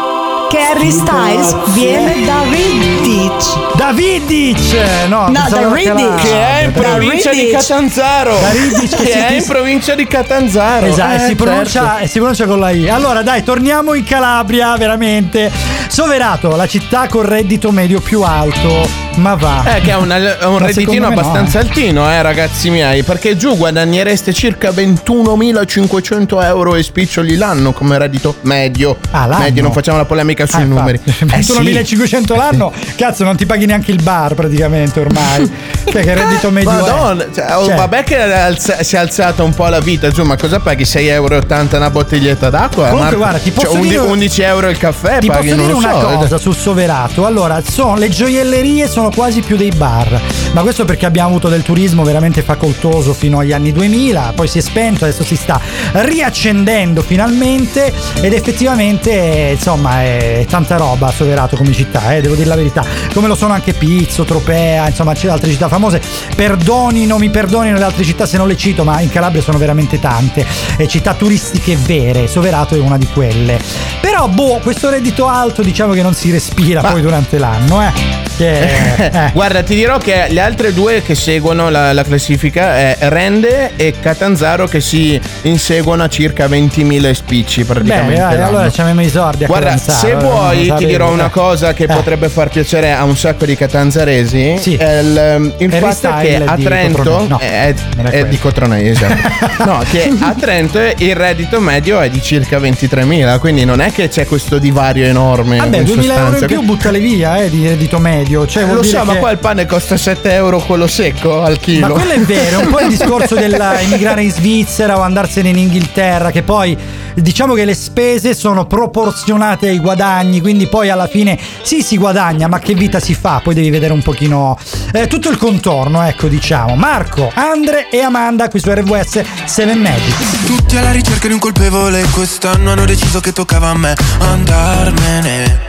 Che 0.52 0.58
Harry 0.58 0.90
Styles 0.90 1.56
viene 1.72 2.26
da 2.26 2.42
Riddich. 2.46 3.74
Da 3.74 3.90
Vidic! 3.92 5.08
No, 5.08 5.28
No, 5.28 5.32
da. 5.32 5.46
Calabria. 5.48 6.14
Che 6.16 6.30
è 6.30 6.64
in 6.64 6.72
Da 6.74 6.80
provincia 6.82 7.30
di. 7.30 7.48
Catanzaro. 7.50 8.38
Da 8.38 8.50
Riddich 8.50 8.94
che 9.02 9.12
è 9.28 9.32
in 9.32 9.44
provincia 9.46 9.94
di 9.94 10.06
Catanzaro. 10.06 10.84
Esatto, 10.84 11.22
Eh, 11.22 11.26
si, 11.28 11.34
pronuncia, 11.36 11.98
si 12.04 12.18
pronuncia 12.18 12.44
con 12.44 12.60
la 12.60 12.68
I. 12.70 12.86
Allora, 12.90 13.22
dai, 13.22 13.42
torniamo 13.42 13.94
in 13.94 14.04
Calabria, 14.04 14.76
veramente. 14.76 15.50
Soverato, 15.92 16.56
la 16.56 16.66
città 16.66 17.06
con 17.06 17.20
reddito 17.26 17.70
medio 17.70 18.00
più 18.00 18.22
alto. 18.22 18.88
Ma 19.16 19.34
va. 19.34 19.76
Eh, 19.76 19.82
che 19.82 19.92
ha 19.92 19.98
una- 19.98 20.38
ha 20.40 20.48
un 20.48 20.56
redditino 20.56 21.06
me 21.06 21.14
no, 21.14 21.20
abbastanza 21.20 21.58
eh. 21.58 21.62
altino, 21.64 22.10
eh, 22.10 22.22
ragazzi 22.22 22.70
miei. 22.70 23.02
Perché 23.02 23.36
giù 23.36 23.58
guadagnereste 23.58 24.32
circa 24.32 24.70
21.500 24.70 26.40
euro 26.42 26.76
e 26.76 26.82
spiccioli 26.82 27.36
l'anno 27.36 27.72
come 27.74 27.98
reddito 27.98 28.36
medio. 28.42 28.96
Ah, 29.10 29.26
l'anno? 29.26 29.42
Medio, 29.42 29.62
non 29.64 29.72
facciamo 29.72 29.98
la 29.98 30.06
polemica 30.06 30.46
sui 30.46 30.62
Ah, 30.62 30.64
numeri. 30.64 30.98
Eh, 31.04 31.42
sì. 31.42 31.52
21.500 31.52 32.36
l'anno, 32.36 32.72
cazzo, 32.96 33.24
non 33.24 33.36
ti 33.36 33.44
paghi 33.44 33.66
neanche 33.66 33.90
il 33.90 34.02
bar 34.02 34.32
praticamente 34.34 34.98
ormai. 35.00 35.50
che, 35.84 36.00
che 36.00 36.14
reddito 36.14 36.50
medio 36.50 36.70
è? 36.70 36.74
Madonna, 36.74 37.26
cioè, 37.34 37.54
oh, 37.58 37.66
Cioè. 37.66 37.74
vabbè 37.74 38.02
che 38.04 38.16
alza- 38.18 38.82
si 38.82 38.96
è 38.96 38.98
alzata 38.98 39.42
un 39.42 39.52
po' 39.52 39.66
la 39.68 39.80
vita, 39.80 40.08
giù, 40.08 40.22
ma 40.24 40.36
cosa 40.38 40.58
paghi? 40.58 40.84
6,80 40.84 41.02
euro 41.10 41.40
una 41.76 41.90
bottiglietta 41.90 42.48
d'acqua? 42.48 42.84
Comunque, 42.88 42.98
Marco? 43.00 43.16
guarda, 43.18 43.38
ti 43.40 43.50
posso 43.50 43.72
Cioè, 43.72 43.80
dire- 43.82 43.98
11 43.98 44.40
euro 44.40 44.70
il 44.70 44.78
caffè, 44.78 45.18
Ti 45.18 45.26
paghi, 45.26 45.50
posso 45.50 45.60
dire 45.60 45.72
una 45.82 46.00
so. 46.00 46.06
cosa 46.16 46.38
sul 46.38 46.54
Soverato. 46.54 47.26
Allora, 47.26 47.62
sono, 47.62 47.96
le 47.96 48.08
gioiellerie 48.08 48.88
sono 48.88 49.10
quasi 49.10 49.40
più 49.40 49.56
dei 49.56 49.70
bar. 49.70 50.20
Ma 50.52 50.60
questo 50.62 50.84
perché 50.84 51.06
abbiamo 51.06 51.28
avuto 51.28 51.48
del 51.48 51.62
turismo 51.62 52.02
veramente 52.02 52.42
facoltoso 52.42 53.14
fino 53.14 53.38
agli 53.38 53.52
anni 53.52 53.72
2000, 53.72 54.32
poi 54.34 54.46
si 54.48 54.58
è 54.58 54.60
spento, 54.60 55.04
adesso 55.04 55.24
si 55.24 55.34
sta 55.34 55.60
riaccendendo 55.92 57.02
finalmente 57.02 57.92
ed 58.20 58.32
effettivamente 58.32 59.10
eh, 59.48 59.52
insomma 59.52 60.02
è 60.02 60.46
tanta 60.48 60.76
roba 60.76 61.10
Soverato 61.10 61.56
come 61.56 61.72
città, 61.72 62.14
eh, 62.14 62.20
devo 62.20 62.34
dire 62.34 62.48
la 62.48 62.56
verità. 62.56 62.84
Come 63.12 63.28
lo 63.28 63.34
sono 63.34 63.54
anche 63.54 63.72
Pizzo, 63.72 64.24
Tropea, 64.24 64.88
insomma 64.88 65.14
c'è 65.14 65.28
altre 65.28 65.50
città 65.50 65.68
famose. 65.68 66.00
Perdonino, 66.36 67.18
mi 67.18 67.30
perdonino 67.30 67.76
le 67.78 67.84
altre 67.84 68.04
città 68.04 68.26
se 68.26 68.36
non 68.36 68.46
le 68.46 68.56
cito, 68.56 68.84
ma 68.84 69.00
in 69.00 69.10
Calabria 69.10 69.42
sono 69.42 69.58
veramente 69.58 69.98
tante. 69.98 70.46
E 70.76 70.86
città 70.86 71.14
turistiche 71.14 71.76
vere, 71.76 72.28
Soverato 72.28 72.74
è 72.74 72.78
una 72.78 72.98
di 72.98 73.06
quelle. 73.06 73.58
Però 74.00 74.28
boh, 74.28 74.58
questo 74.62 74.90
reddito 74.90 75.26
alto 75.26 75.62
diciamo 75.72 75.94
che 75.94 76.02
non 76.02 76.12
si 76.12 76.30
respira 76.30 76.82
poi 76.82 77.00
durante 77.00 77.38
l'anno, 77.38 77.80
eh. 77.82 78.20
Che, 78.36 78.60
eh. 79.10 79.30
Guarda, 79.32 79.62
ti 79.62 79.74
dirò 79.74 79.96
che 79.98 80.26
le 80.28 80.40
altre 80.40 80.72
due 80.74 81.02
che 81.02 81.14
seguono 81.14 81.70
la, 81.70 81.92
la 81.94 82.02
classifica 82.02 82.76
è 82.76 82.96
Rende 83.00 83.72
e 83.76 83.94
Catanzaro 83.98 84.66
che 84.66 84.80
si 84.80 85.18
inseguono 85.42 86.02
a 86.02 86.08
circa 86.08 86.46
20.000 86.46 87.12
spicci 87.12 87.64
praticamente. 87.64 88.12
Beh, 88.12 88.18
dai, 88.18 88.42
allora 88.42 88.70
ci 88.70 88.80
abbiamo 88.82 89.00
i 89.02 89.08
sordi 89.08 89.44
a 89.44 89.46
Guarda, 89.46 89.70
Catanzaro, 89.70 89.98
se 89.98 90.10
eh, 90.10 90.16
vuoi 90.16 90.74
ti 90.76 90.86
dirò 90.86 91.10
una 91.10 91.28
cosa 91.30 91.72
che 91.72 91.84
Eh. 91.84 91.86
potrebbe 91.86 92.28
far 92.28 92.48
piacere 92.50 92.92
a 92.92 93.04
un 93.04 93.16
sacco 93.16 93.46
di 93.46 93.56
catanzaresi. 93.56 94.56
Sì. 94.58 94.76
È 94.76 94.98
il, 94.98 95.54
il 95.58 95.74
Harry 95.74 95.92
fatto 95.92 96.16
è 96.18 96.22
che 96.22 96.42
a 96.44 96.56
Trento. 96.56 97.26
No, 97.28 97.38
è, 97.38 97.74
è 98.10 98.26
di 98.26 98.38
Cotronei, 98.38 98.88
esatto. 98.88 99.64
no, 99.64 99.82
che 99.90 100.10
a 100.20 100.34
Trento 100.38 100.78
il 100.98 101.14
reddito 101.14 101.60
medio 101.60 102.00
è 102.00 102.10
di 102.10 102.20
circa 102.22 102.58
23.000, 102.58 103.38
quindi 103.38 103.64
non 103.64 103.80
è 103.80 103.90
che 103.90 104.08
c'è 104.08 104.26
questo 104.26 104.58
divario 104.58 105.04
enorme. 105.06 105.61
Vabbè, 105.64 105.78
in 105.78 105.84
2000 105.84 106.16
euro 106.16 106.38
in 106.38 106.46
più 106.46 106.62
buttale 106.62 106.98
via 106.98 107.36
eh, 107.36 107.50
di 107.50 107.66
reddito 107.66 107.98
medio. 107.98 108.46
Cioè, 108.46 108.64
vuol 108.64 108.76
Lo 108.76 108.82
so, 108.82 109.04
ma 109.04 109.12
che- 109.14 109.18
qua 109.18 109.30
il 109.30 109.38
pane 109.38 109.66
costa 109.66 109.96
7 109.96 110.32
euro 110.32 110.58
quello 110.60 110.86
secco 110.86 111.42
al 111.42 111.58
chilo. 111.58 111.88
Ma 111.88 111.92
quello 111.94 112.12
è 112.12 112.20
vero, 112.20 112.60
un 112.60 112.68
po' 112.70 112.80
il 112.80 112.88
discorso 112.88 113.34
dell'emigrare 113.34 114.22
in 114.24 114.30
Svizzera 114.32 114.98
o 114.98 115.00
andarsene 115.02 115.48
in 115.48 115.58
Inghilterra, 115.58 116.30
che 116.30 116.42
poi 116.42 116.76
diciamo 117.14 117.54
che 117.54 117.64
le 117.64 117.74
spese 117.74 118.34
sono 118.34 118.66
proporzionate 118.66 119.68
ai 119.68 119.78
guadagni, 119.78 120.40
quindi 120.40 120.66
poi 120.68 120.90
alla 120.90 121.06
fine 121.06 121.38
sì 121.62 121.82
si 121.82 121.96
guadagna, 121.96 122.48
ma 122.48 122.58
che 122.58 122.74
vita 122.74 123.00
si 123.00 123.14
fa? 123.14 123.40
Poi 123.42 123.54
devi 123.54 123.70
vedere 123.70 123.92
un 123.92 124.02
pochino 124.02 124.58
eh, 124.92 125.06
tutto 125.06 125.28
il 125.28 125.36
contorno, 125.36 126.02
ecco 126.02 126.28
diciamo. 126.28 126.74
Marco, 126.76 127.30
Andre 127.34 127.88
e 127.90 128.00
Amanda 128.00 128.48
qui 128.48 128.60
su 128.60 128.70
RWS 128.70 129.22
7 129.44 129.74
Magic. 129.74 130.44
Tutti 130.46 130.76
alla 130.76 130.92
ricerca 130.92 131.28
di 131.28 131.34
un 131.34 131.38
colpevole 131.38 132.04
Quest'anno 132.12 132.72
hanno 132.72 132.84
deciso 132.84 133.20
che 133.20 133.32
toccava 133.32 133.68
a 133.68 133.76
me 133.76 133.94
Andarmene 134.18 135.60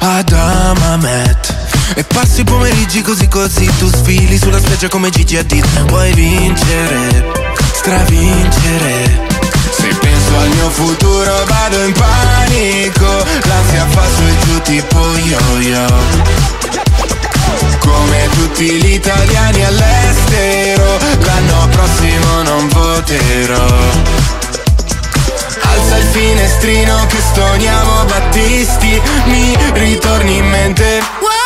ad 0.00 0.32
Amamet 0.32 1.54
E 1.94 2.04
passi 2.04 2.40
i 2.40 2.44
pomeriggi 2.44 3.02
così 3.02 3.28
così 3.28 3.66
Tu 3.78 3.88
sfili 3.88 4.36
sulla 4.36 4.58
spiaggia 4.58 4.88
come 4.88 5.10
Gigi 5.10 5.36
Hadid 5.36 5.88
Vuoi 5.88 6.12
vincere, 6.12 7.32
stravincere 7.72 9.35
penso 10.36 10.38
al 10.38 10.48
mio 10.48 10.70
futuro 10.70 11.44
vado 11.46 11.84
in 11.84 11.92
panico 11.92 13.24
L'ansia 13.44 13.86
fa 13.88 14.02
su 14.14 14.22
e 14.22 14.38
giù 14.44 14.60
tipo 14.62 14.98
yo-yo 15.16 15.86
come 17.78 18.28
tutti 18.30 18.64
gli 18.64 18.94
italiani 18.94 19.64
all'estero, 19.64 20.98
l'anno 21.20 21.68
prossimo 21.68 22.42
non 22.42 22.68
voterò. 22.68 23.66
Alza 25.60 25.96
il 25.98 26.06
finestrino 26.10 27.06
che 27.06 27.18
stoniamo 27.30 28.04
Battisti, 28.06 29.00
mi 29.26 29.56
ritorni 29.74 30.38
in 30.38 30.48
mente. 30.48 31.45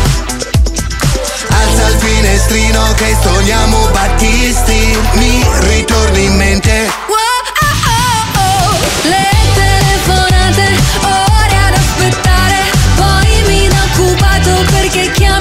Il 1.87 1.97
finestrino 1.99 2.93
che 2.95 3.15
sogniamo 3.21 3.87
Battisti 3.91 4.97
Mi 5.13 5.43
ritorni 5.61 6.25
in 6.25 6.35
mente. 6.35 6.89
Le 9.03 9.29
telefonate, 9.55 10.75
ore 11.01 11.55
ad 11.67 11.73
aspettare. 11.73 12.55
Poi 12.95 13.43
mi 13.47 13.67
da 13.67 13.83
occupato 13.93 14.63
perché 14.71 15.11
chiami 15.11 15.40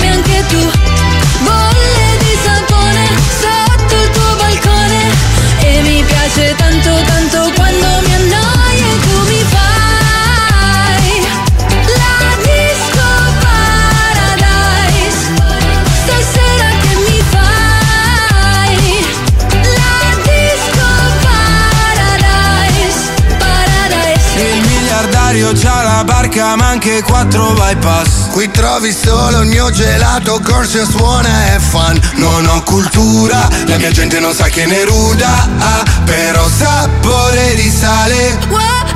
c'ha 25.52 25.82
la 25.82 26.05
barca 26.05 26.56
ma 26.56 26.68
anche 26.68 27.02
quattro 27.02 27.52
bypass. 27.52 28.28
Qui 28.31 28.51
trovi 28.51 28.93
solo 28.93 29.40
il 29.40 29.48
mio 29.48 29.70
gelato 29.70 30.40
Corsia 30.43 30.85
suona 30.85 31.55
e 31.55 31.59
fun 31.59 32.01
Non 32.14 32.47
ho 32.47 32.62
cultura, 32.62 33.48
la 33.66 33.77
mia 33.77 33.90
gente 33.90 34.20
non 34.20 34.32
sa 34.32 34.44
che 34.44 34.66
ne 34.66 34.85
ruda 34.85 35.48
ah, 35.59 35.82
Però 36.05 36.48
sapore 36.48 37.55
di 37.55 37.70
sale 37.70 38.90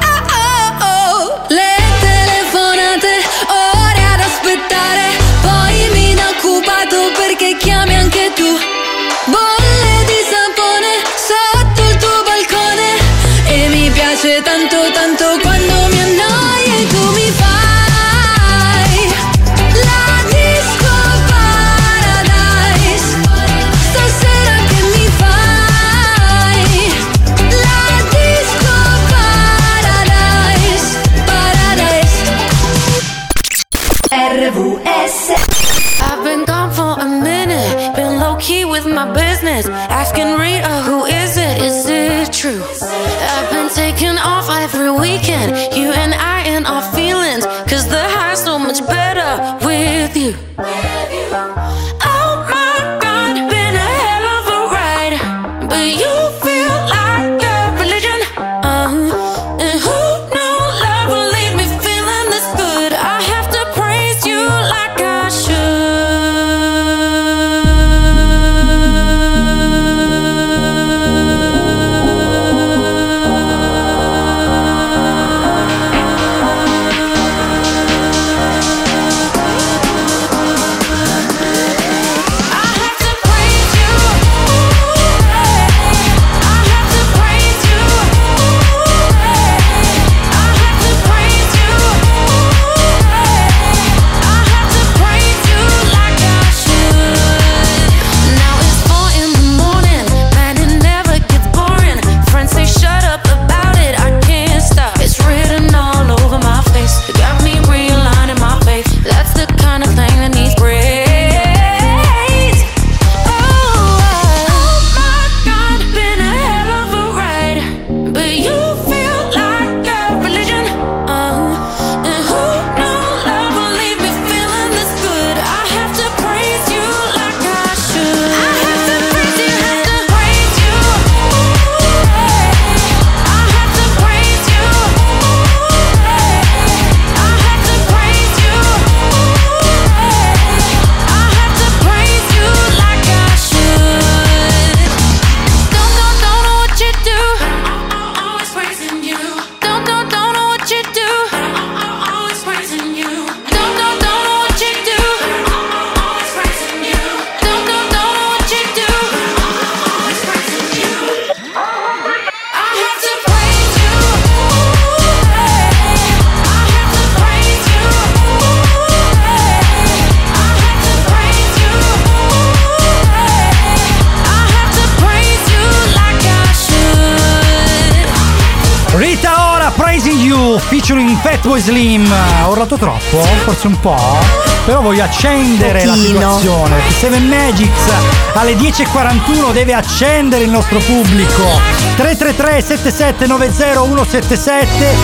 accendere 185.01 185.85
la 185.85 185.95
situazione. 185.95 186.77
Seven 186.89 187.27
Magics 187.29 187.91
alle 188.35 188.55
10.41 188.55 189.53
deve 189.53 189.75
accendere 189.75 190.45
il 190.45 190.51
nostro 190.51 190.79
pubblico. 190.79 191.61
333 191.97 192.61
7790 192.61 193.73
177 193.75 194.95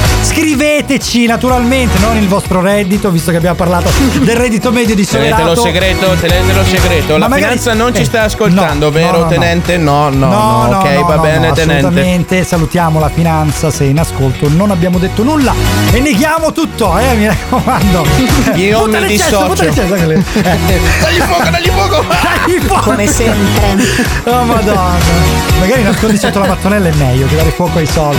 Scriveteci 0.91 1.27
naturalmente, 1.27 2.01
non 2.01 2.17
il 2.17 2.27
vostro 2.27 2.61
reddito, 2.61 3.11
visto 3.13 3.31
che 3.31 3.37
abbiamo 3.37 3.55
parlato 3.55 3.93
del 4.23 4.35
reddito 4.35 4.73
medio 4.73 4.97
di 4.97 5.07
Tenetelo 5.07 5.55
Solerato. 5.55 5.63
segreto, 5.63 6.07
tenetelo 6.21 6.65
segreto. 6.65 7.13
La 7.13 7.29
Ma 7.29 7.37
magari- 7.37 7.59
finanza 7.59 7.75
non 7.75 7.95
ci 7.95 8.01
eh, 8.01 8.05
sta 8.07 8.23
ascoltando, 8.23 8.87
no, 8.87 8.91
vero 8.91 9.13
no, 9.19 9.19
no, 9.19 9.29
tenente? 9.29 9.77
No, 9.77 10.09
no, 10.09 10.27
no, 10.27 10.67
no, 10.69 10.79
ok, 10.79 10.85
no, 10.95 11.05
va 11.05 11.15
no, 11.15 11.23
bene, 11.23 11.47
no, 11.47 11.55
tenente. 11.55 11.87
Assolutamente, 11.87 12.43
salutiamo 12.45 12.99
la 12.99 13.09
finanza 13.09 13.71
se 13.71 13.85
in 13.85 14.01
ascolto, 14.01 14.49
non 14.49 14.73
abbiamo 14.73 14.99
detto 14.99 15.23
nulla 15.23 15.55
e 15.93 16.01
neghiamo 16.01 16.51
tutto, 16.51 16.99
eh, 16.99 17.15
mi 17.15 17.27
raccomando. 17.29 18.05
Io 18.57 18.87
mi 18.89 19.07
dissocio. 19.07 19.55
cesso, 19.55 19.83
quelle- 19.83 20.15
eh. 20.43 20.81
Dagli 21.01 21.21
fuoco, 21.21 21.51
dagli 21.51 21.69
fuoco! 21.69 22.05
Dagli 22.09 22.61
fuoco! 22.63 22.91
Come 22.91 23.07
sempre. 23.07 23.85
Oh 24.25 24.43
madonna. 24.43 25.39
Magari 25.61 25.83
nascondi 25.83 26.17
sotto 26.19 26.39
la 26.41 26.47
mattonella 26.47 26.89
è 26.89 26.95
meglio 26.95 27.27
che 27.29 27.37
dare 27.37 27.51
fuoco 27.51 27.79
ai 27.79 27.87
soldi. 27.87 28.19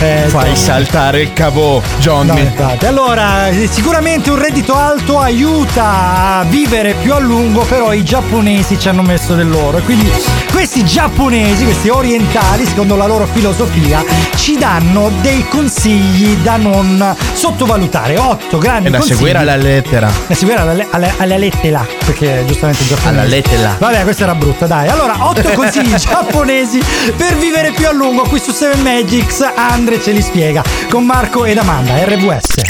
Eh, 0.00 0.24
Fai 0.28 0.54
saltare 0.54 1.22
il 1.22 1.32
cavò, 1.32 1.80
Johnny. 1.98 2.52
No. 2.56 2.76
Allora, 2.86 3.48
eh, 3.48 3.68
sicuramente 3.70 4.30
un 4.30 4.38
reddito 4.38 4.76
alto 4.76 5.18
aiuta 5.18 6.38
a 6.38 6.44
vivere 6.44 6.94
più 6.94 7.12
a 7.12 7.18
lungo, 7.18 7.62
però 7.62 7.92
i 7.92 8.04
giapponesi 8.04 8.78
ci 8.78 8.88
hanno 8.88 9.02
messo 9.02 9.34
del 9.34 9.48
loro. 9.48 9.78
E 9.78 9.82
quindi 9.82 10.10
questi 10.52 10.84
giapponesi, 10.84 11.64
questi 11.64 11.88
orientali, 11.88 12.64
secondo 12.64 12.96
la 12.96 13.06
loro 13.06 13.26
filosofia, 13.32 14.02
ci 14.36 14.56
danno 14.56 15.10
dei 15.20 15.46
consigli 15.48 16.36
da 16.36 16.56
non 16.56 17.14
sottovalutare. 17.32 18.16
Otto 18.18 18.58
grandi 18.58 18.88
È 18.88 18.90
da 18.90 18.98
consigli. 18.98 19.16
seguire 19.16 19.38
alla 19.38 19.56
lettera. 19.56 20.10
Da 20.26 20.34
seguire 20.34 20.60
alla, 20.60 20.86
alla, 20.90 21.12
alla 21.16 21.36
lettera, 21.36 21.86
perché 22.04 22.44
giustamente 22.46 22.82
il 22.82 22.88
giapponese. 22.88 23.20
Alla 23.20 23.28
lettera. 23.28 23.76
Vabbè, 23.78 24.02
questa 24.02 24.22
era 24.24 24.34
brutta, 24.34 24.66
dai. 24.66 24.88
Allora, 24.88 25.16
otto 25.26 25.48
consigli 25.50 25.94
giapponesi 25.96 26.82
per 27.16 27.36
vivere 27.36 27.72
più 27.72 27.86
a 27.86 27.92
lungo 27.92 28.22
qui 28.22 28.38
su 28.38 28.52
7 28.52 28.76
Magics. 28.82 29.44
Andre 29.54 30.00
ce 30.00 30.12
li 30.12 30.22
spiega 30.22 30.62
con 30.90 31.04
Marco 31.04 31.44
ed 31.44 31.56
Amanda, 31.68 32.02
RVS. 32.02 32.62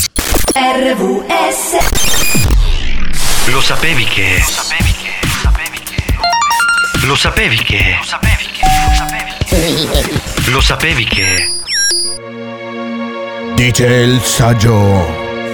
RVS 0.55 1.77
Lo 3.53 3.61
sapevi 3.61 4.03
che. 4.03 4.43
Lo 4.43 4.51
sapevi 4.51 5.79
che. 5.85 7.07
Lo 7.07 7.15
sapevi 7.15 7.57
che. 7.63 7.97
Lo 7.97 8.03
sapevi 8.03 9.87
che. 9.87 10.51
Lo 10.51 10.61
sapevi 10.61 11.05
che. 11.05 11.49
Dice 13.55 13.87
il 13.87 14.21
saggio. 14.21 15.07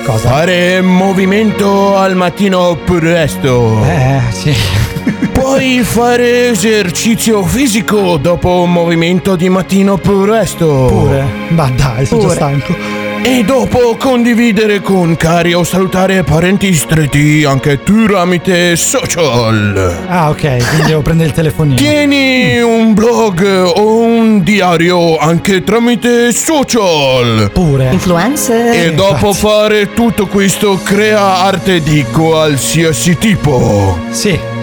Cosa? 0.06 0.26
Fare 0.30 0.80
movimento 0.80 1.98
al 1.98 2.16
mattino 2.16 2.76
presto. 2.76 3.84
Eh, 3.84 4.20
sì. 4.30 4.56
Puoi 5.32 5.82
fare 5.82 6.48
esercizio 6.48 7.42
fisico 7.44 8.16
dopo 8.16 8.62
un 8.62 8.72
movimento 8.72 9.36
di 9.36 9.50
mattino 9.50 9.98
presto. 9.98 10.86
Pure. 10.86 11.26
Ma 11.48 11.68
dai, 11.68 12.06
sono 12.06 12.20
già 12.22 12.26
Pure. 12.28 12.34
stanco. 12.34 12.93
E 13.26 13.42
dopo 13.42 13.96
condividere 13.96 14.82
con 14.82 15.16
cari 15.16 15.54
o 15.54 15.64
salutare 15.64 16.22
parenti 16.24 16.74
stretti 16.74 17.42
anche 17.42 17.82
tramite 17.82 18.76
social. 18.76 20.04
Ah, 20.06 20.28
ok, 20.28 20.68
quindi 20.68 20.88
devo 20.88 21.00
prendere 21.00 21.30
il 21.30 21.34
telefonino. 21.34 21.74
Tieni 21.74 22.60
un 22.60 22.92
blog 22.92 23.42
o 23.76 23.96
un 23.96 24.42
diario 24.42 25.16
anche 25.16 25.64
tramite 25.64 26.32
social. 26.32 27.50
Pure. 27.50 27.92
Influencer. 27.92 28.74
E 28.74 28.92
dopo 28.92 29.32
fare 29.32 29.94
tutto 29.94 30.26
questo 30.26 30.78
crea 30.82 31.44
arte 31.44 31.80
di 31.80 32.04
qualsiasi 32.12 33.16
tipo. 33.16 34.00
Sì. 34.10 34.53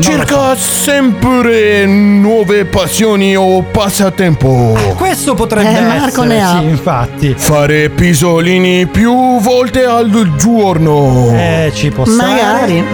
Cerca 0.00 0.56
sempre 0.56 1.84
nuove 1.86 2.64
passioni 2.64 3.36
o 3.36 3.62
passatempo. 3.62 4.76
Questo 4.96 5.34
potrebbe 5.34 5.76
Eh, 5.78 5.80
Marco 5.82 6.06
essere, 6.22 6.26
ne 6.26 6.42
ha. 6.42 6.58
sì, 6.58 6.64
infatti. 6.64 7.34
Fare 7.36 7.90
pisolini 7.90 8.86
più 8.86 9.38
volte 9.40 9.84
al 9.84 10.34
giorno. 10.36 11.32
Eh, 11.34 11.70
ci 11.74 11.90
può 11.90 12.04
stare. 12.04 12.32
Magari. 12.32 12.84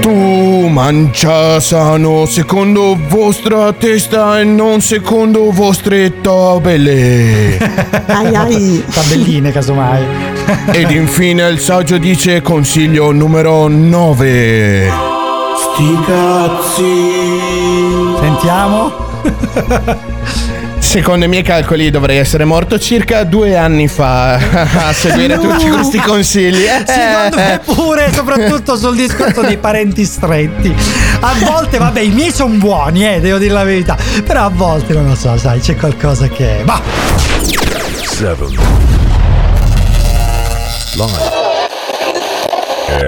Tu 0.00 0.68
mangia 0.68 1.58
sano 1.58 2.26
secondo 2.26 2.96
vostra 3.08 3.72
testa 3.72 4.38
e 4.38 4.44
non 4.44 4.80
secondo 4.80 5.50
vostre 5.50 6.20
tabelle. 6.20 7.58
Ai 8.06 8.34
ai. 8.36 8.84
Tabelline, 8.88 9.50
casomai. 9.50 10.04
Ed 10.70 10.92
infine 10.92 11.48
il 11.48 11.58
saggio 11.58 11.98
dice 11.98 12.40
consiglio 12.40 13.10
numero 13.10 13.66
9. 13.66 15.15
Sti 15.58 15.98
cazzi. 16.06 17.10
Sentiamo. 18.20 19.04
Secondo 20.78 21.24
i 21.24 21.28
miei 21.28 21.42
calcoli 21.42 21.90
dovrei 21.90 22.18
essere 22.18 22.44
morto 22.44 22.78
circa 22.78 23.24
due 23.24 23.56
anni 23.56 23.88
fa 23.88 24.34
a 24.88 24.92
seguire 24.92 25.36
No. 25.36 25.42
tutti 25.42 25.68
questi 25.68 25.98
consigli. 25.98 26.64
Eh. 26.64 26.84
Secondo 26.86 27.36
me 27.36 27.60
pure, 27.64 28.12
soprattutto 28.12 28.76
sul 28.76 28.94
discorso 28.96 29.40
dei 29.42 29.58
parenti 29.58 30.04
stretti. 30.04 30.74
A 31.20 31.32
volte, 31.44 31.78
vabbè, 31.78 32.00
i 32.00 32.10
miei 32.10 32.30
sono 32.30 32.54
buoni, 32.54 33.06
eh, 33.06 33.20
devo 33.20 33.38
dire 33.38 33.52
la 33.52 33.64
verità. 33.64 33.96
Però 34.24 34.44
a 34.44 34.50
volte 34.50 34.92
non 34.94 35.06
lo 35.08 35.14
so, 35.14 35.36
sai, 35.36 35.60
c'è 35.60 35.76
qualcosa 35.76 36.28
che. 36.28 36.62
Bah! 36.64 36.80
7 38.02 38.44
Live 40.96 41.34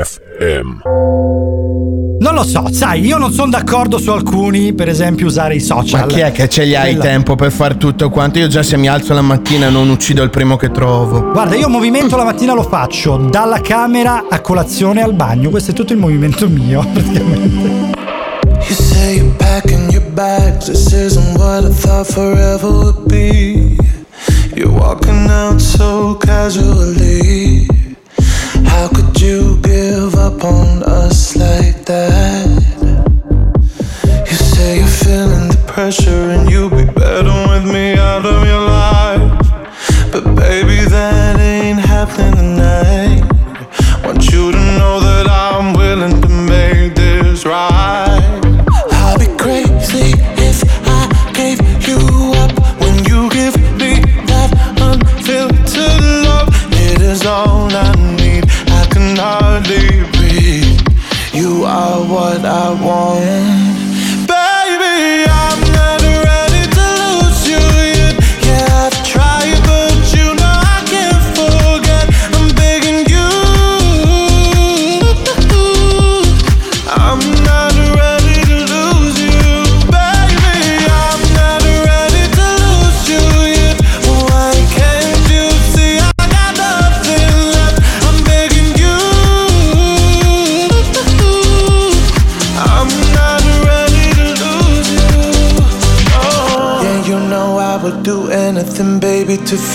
FM 0.04 0.80
Non 2.28 2.36
lo 2.36 2.44
so, 2.44 2.66
sai, 2.70 3.06
io 3.06 3.16
non 3.16 3.32
sono 3.32 3.48
d'accordo 3.48 3.96
su 3.96 4.10
alcuni, 4.10 4.74
per 4.74 4.86
esempio, 4.86 5.24
usare 5.24 5.54
i 5.54 5.60
social. 5.60 6.00
Ma 6.00 6.06
chi 6.06 6.20
è 6.20 6.30
che 6.30 6.46
ce 6.46 6.64
li 6.64 6.76
hai 6.76 6.94
tempo 6.98 7.36
per 7.36 7.50
fare 7.50 7.78
tutto 7.78 8.10
quanto? 8.10 8.38
Io 8.38 8.48
già 8.48 8.62
se 8.62 8.76
mi 8.76 8.86
alzo 8.86 9.14
la 9.14 9.22
mattina 9.22 9.70
non 9.70 9.88
uccido 9.88 10.22
il 10.22 10.28
primo 10.28 10.56
che 10.56 10.70
trovo. 10.70 11.30
Guarda, 11.32 11.54
io 11.54 11.70
movimento 11.70 12.18
la 12.18 12.24
mattina 12.24 12.52
lo 12.52 12.64
faccio 12.64 13.16
dalla 13.16 13.62
camera 13.62 14.26
a 14.28 14.40
colazione 14.42 15.00
al 15.00 15.14
bagno. 15.14 15.48
Questo 15.48 15.70
è 15.70 15.74
tutto 15.74 15.94
il 15.94 15.98
movimento 15.98 16.46
mio, 16.50 16.84
praticamente. 16.92 17.96
You 18.44 18.74
say 18.74 19.16
you're 19.16 19.34
packing 19.38 19.90
your 19.90 20.04
bags. 20.12 20.66
This 20.66 20.92
isn't 20.92 21.38
what 21.38 21.64
I 21.64 21.70
thought 21.72 22.12
forever 22.12 22.70
would 22.70 23.06
be. 23.06 23.74
You're 24.54 24.70
walking 24.70 25.30
out 25.30 25.62
so 25.62 26.18
casually. 26.18 27.66
How 28.70 28.88
could 28.88 29.20
you 29.20 29.58
give 29.62 30.14
up 30.14 30.44
on 30.44 30.82
us 30.84 31.36
like 31.36 31.84
that? 31.86 32.46
You 34.28 34.34
say 34.34 34.78
you're 34.78 34.86
feeling 34.86 35.48
the 35.48 35.62
pressure 35.66 36.30
and 36.30 36.50
you'll 36.50 36.70
be 36.70 36.84
better 36.84 37.36
with 37.50 37.64
me 37.72 37.94
out 37.94 38.24
of 38.24 38.46
your 38.46 38.60
life. 38.60 40.12
But 40.12 40.24
baby, 40.34 40.84
that 40.88 41.38
ain't 41.40 41.57
I 62.48 62.70
want. 62.80 63.57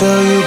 to 0.00 0.04
feel 0.06 0.22
you 0.24 0.43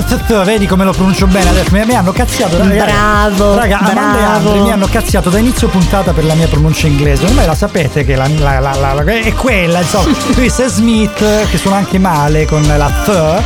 vedi 0.44 0.66
come 0.66 0.84
lo 0.84 0.92
pronuncio 0.92 1.26
bene 1.26 1.50
adesso. 1.50 1.70
Mi, 1.72 1.84
mi 1.84 1.94
hanno 1.94 2.12
cazziato, 2.12 2.58
raga. 2.58 2.84
Bravo, 2.84 3.54
Raga, 3.56 3.78
Amanda 3.78 4.54
e 4.54 4.60
mi 4.60 4.72
hanno 4.72 4.86
cazziato 4.90 5.30
da 5.30 5.38
inizio 5.38 5.68
puntata 5.68 6.12
per 6.12 6.24
la 6.24 6.34
mia 6.34 6.48
pronuncia 6.48 6.86
inglese. 6.86 7.24
Ormai 7.26 7.46
la 7.46 7.54
sapete 7.54 8.04
che 8.04 8.16
la, 8.16 8.28
la- 8.38 8.58
la- 8.60 8.74
la- 8.74 8.92
la- 8.92 9.04
è 9.04 9.32
quella, 9.34 9.80
insomma. 9.80 10.14
Sam 10.48 10.68
Smith, 10.68 11.48
che 11.50 11.58
suona 11.58 11.76
anche 11.76 11.98
male 11.98 12.46
con 12.46 12.62
la 12.76 12.90
th. 13.04 13.42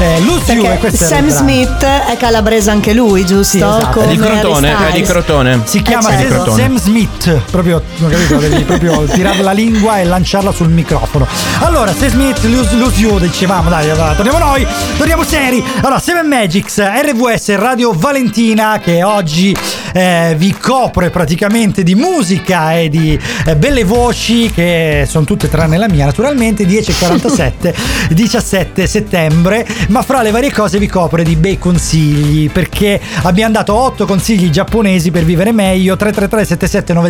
Eh, 0.00 0.18
e 0.46 0.62
era 0.64 0.90
Sam. 0.90 1.28
Smith 1.28 1.84
è 1.84 2.16
calabrese 2.16 2.70
anche 2.70 2.94
lui, 2.94 3.26
giusto? 3.26 3.56
Sì, 3.56 3.58
esatto. 3.58 4.00
È 4.00 4.06
di 4.06 4.16
Crotone, 4.16 4.88
è 4.88 4.92
di. 4.92 5.02
Crotone. 5.02 5.60
Si 5.64 5.82
chiama 5.82 6.16
Eh, 6.16 6.28
certo. 6.28 6.52
Sam 6.54 6.78
Smith, 6.78 7.30
proprio, 7.50 7.82
non 7.96 8.10
capito, 8.10 8.36
devi 8.36 8.62
proprio 8.64 9.04
tirare 9.04 9.42
la 9.42 9.52
lingua 9.52 9.98
e 9.98 10.04
lanciarla 10.04 10.52
sul 10.52 10.68
microfono. 10.68 11.26
Allora, 11.60 11.92
Sam 11.92 12.08
Smith, 12.08 12.38
You, 12.44 13.18
dicevamo, 13.18 13.68
dai, 13.68 13.88
torniamo 14.16 14.38
noi, 14.38 14.66
torniamo 14.96 15.22
seri. 15.22 15.62
Allora, 15.82 15.89
Seven 15.98 16.26
Magics, 16.26 16.78
RVS 16.80 17.56
Radio 17.56 17.92
Valentina, 17.92 18.78
che 18.78 19.02
oggi 19.02 19.54
eh, 19.92 20.34
vi 20.36 20.52
copre 20.52 21.10
praticamente 21.10 21.82
di 21.82 21.94
musica 21.94 22.74
e 22.74 22.88
di 22.88 23.18
eh, 23.46 23.56
belle 23.56 23.84
voci, 23.84 24.50
che 24.50 25.04
sono 25.08 25.24
tutte 25.24 25.48
tranne 25.48 25.76
la 25.76 25.88
mia, 25.88 26.04
naturalmente, 26.04 26.64
10.47, 26.64 27.74
17 28.10 28.86
settembre, 28.88 29.66
ma 29.88 30.02
fra 30.02 30.22
le 30.22 30.30
varie 30.30 30.52
cose 30.52 30.78
vi 30.78 30.86
copre 30.86 31.22
di 31.22 31.36
bei 31.36 31.58
consigli, 31.58 32.50
perché 32.50 33.00
abbiamo 33.22 33.52
dato 33.52 33.74
8 33.74 34.06
consigli 34.06 34.50
giapponesi 34.50 35.10
per 35.10 35.24
vivere 35.24 35.52
meglio, 35.52 35.96
333 35.96 36.44
7790 36.44 37.08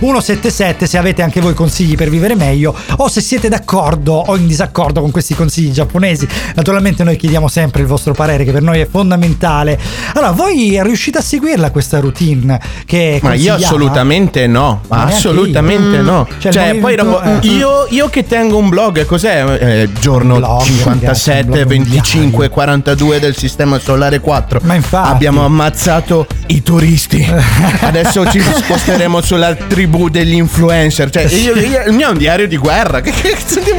177 0.00 0.86
se 0.86 0.98
avete 0.98 1.22
anche 1.22 1.40
voi 1.40 1.54
consigli 1.54 1.94
per 1.94 2.08
vivere 2.08 2.34
meglio 2.34 2.74
o 2.96 3.08
se 3.08 3.20
siete 3.20 3.48
d'accordo 3.48 4.12
o 4.14 4.36
in 4.36 4.46
disaccordo 4.46 5.00
con 5.00 5.10
questi 5.10 5.34
consigli 5.34 5.70
giapponesi. 5.70 6.26
Naturalmente 6.54 7.04
noi 7.04 7.16
chiediamo 7.16 7.48
sempre 7.48 7.82
il 7.82 7.86
vostro 7.86 8.12
parere 8.12 8.44
che 8.44 8.52
per 8.52 8.62
noi 8.62 8.80
è 8.80 8.86
fondamentale. 8.86 9.78
Allora, 10.14 10.32
voi 10.32 10.82
riuscite 10.82 11.18
a 11.18 11.22
seguirla 11.22 11.70
questa 11.70 12.00
routine 12.00 12.15
che 12.84 13.18
Ma 13.22 13.34
io 13.34 13.54
assolutamente 13.54 14.46
no, 14.46 14.82
Ma 14.88 14.96
neanche 14.96 15.14
assolutamente 15.14 15.96
io. 15.96 16.02
no. 16.02 16.28
Cioè, 16.38 16.52
Cioè, 16.52 16.74
poi 16.76 16.96
dopo- 16.96 17.22
eh. 17.22 17.38
io, 17.42 17.86
io 17.90 18.08
che 18.08 18.26
tengo 18.26 18.56
un 18.58 18.68
blog, 18.68 19.04
cos'è? 19.04 19.44
Eh, 19.60 19.88
giorno 20.00 20.36
blog, 20.36 20.50
ragazzi, 20.52 20.70
un 20.70 20.76
57, 20.78 21.44
blog 21.44 21.64
25, 21.66 22.48
42 22.48 23.20
del 23.20 23.36
sistema 23.36 23.78
solare 23.78 24.20
4. 24.20 24.60
Ma 24.62 24.74
infatti. 24.74 25.08
Abbiamo 25.10 25.44
ammazzato 25.44 26.26
i 26.46 26.62
turisti. 26.62 27.26
Adesso 27.80 28.28
ci 28.30 28.40
sposteremo 28.40 29.20
sulla 29.20 29.54
tribù 29.54 30.08
degli 30.08 30.34
influencer. 30.34 31.10
Cioè, 31.10 31.22
io- 31.24 31.54
io- 31.56 31.84
il 31.86 31.92
mio 31.92 32.08
è 32.08 32.10
un 32.12 32.18
diario 32.18 32.46
di 32.48 32.56
guerra. 32.56 33.00
Che 33.16 33.34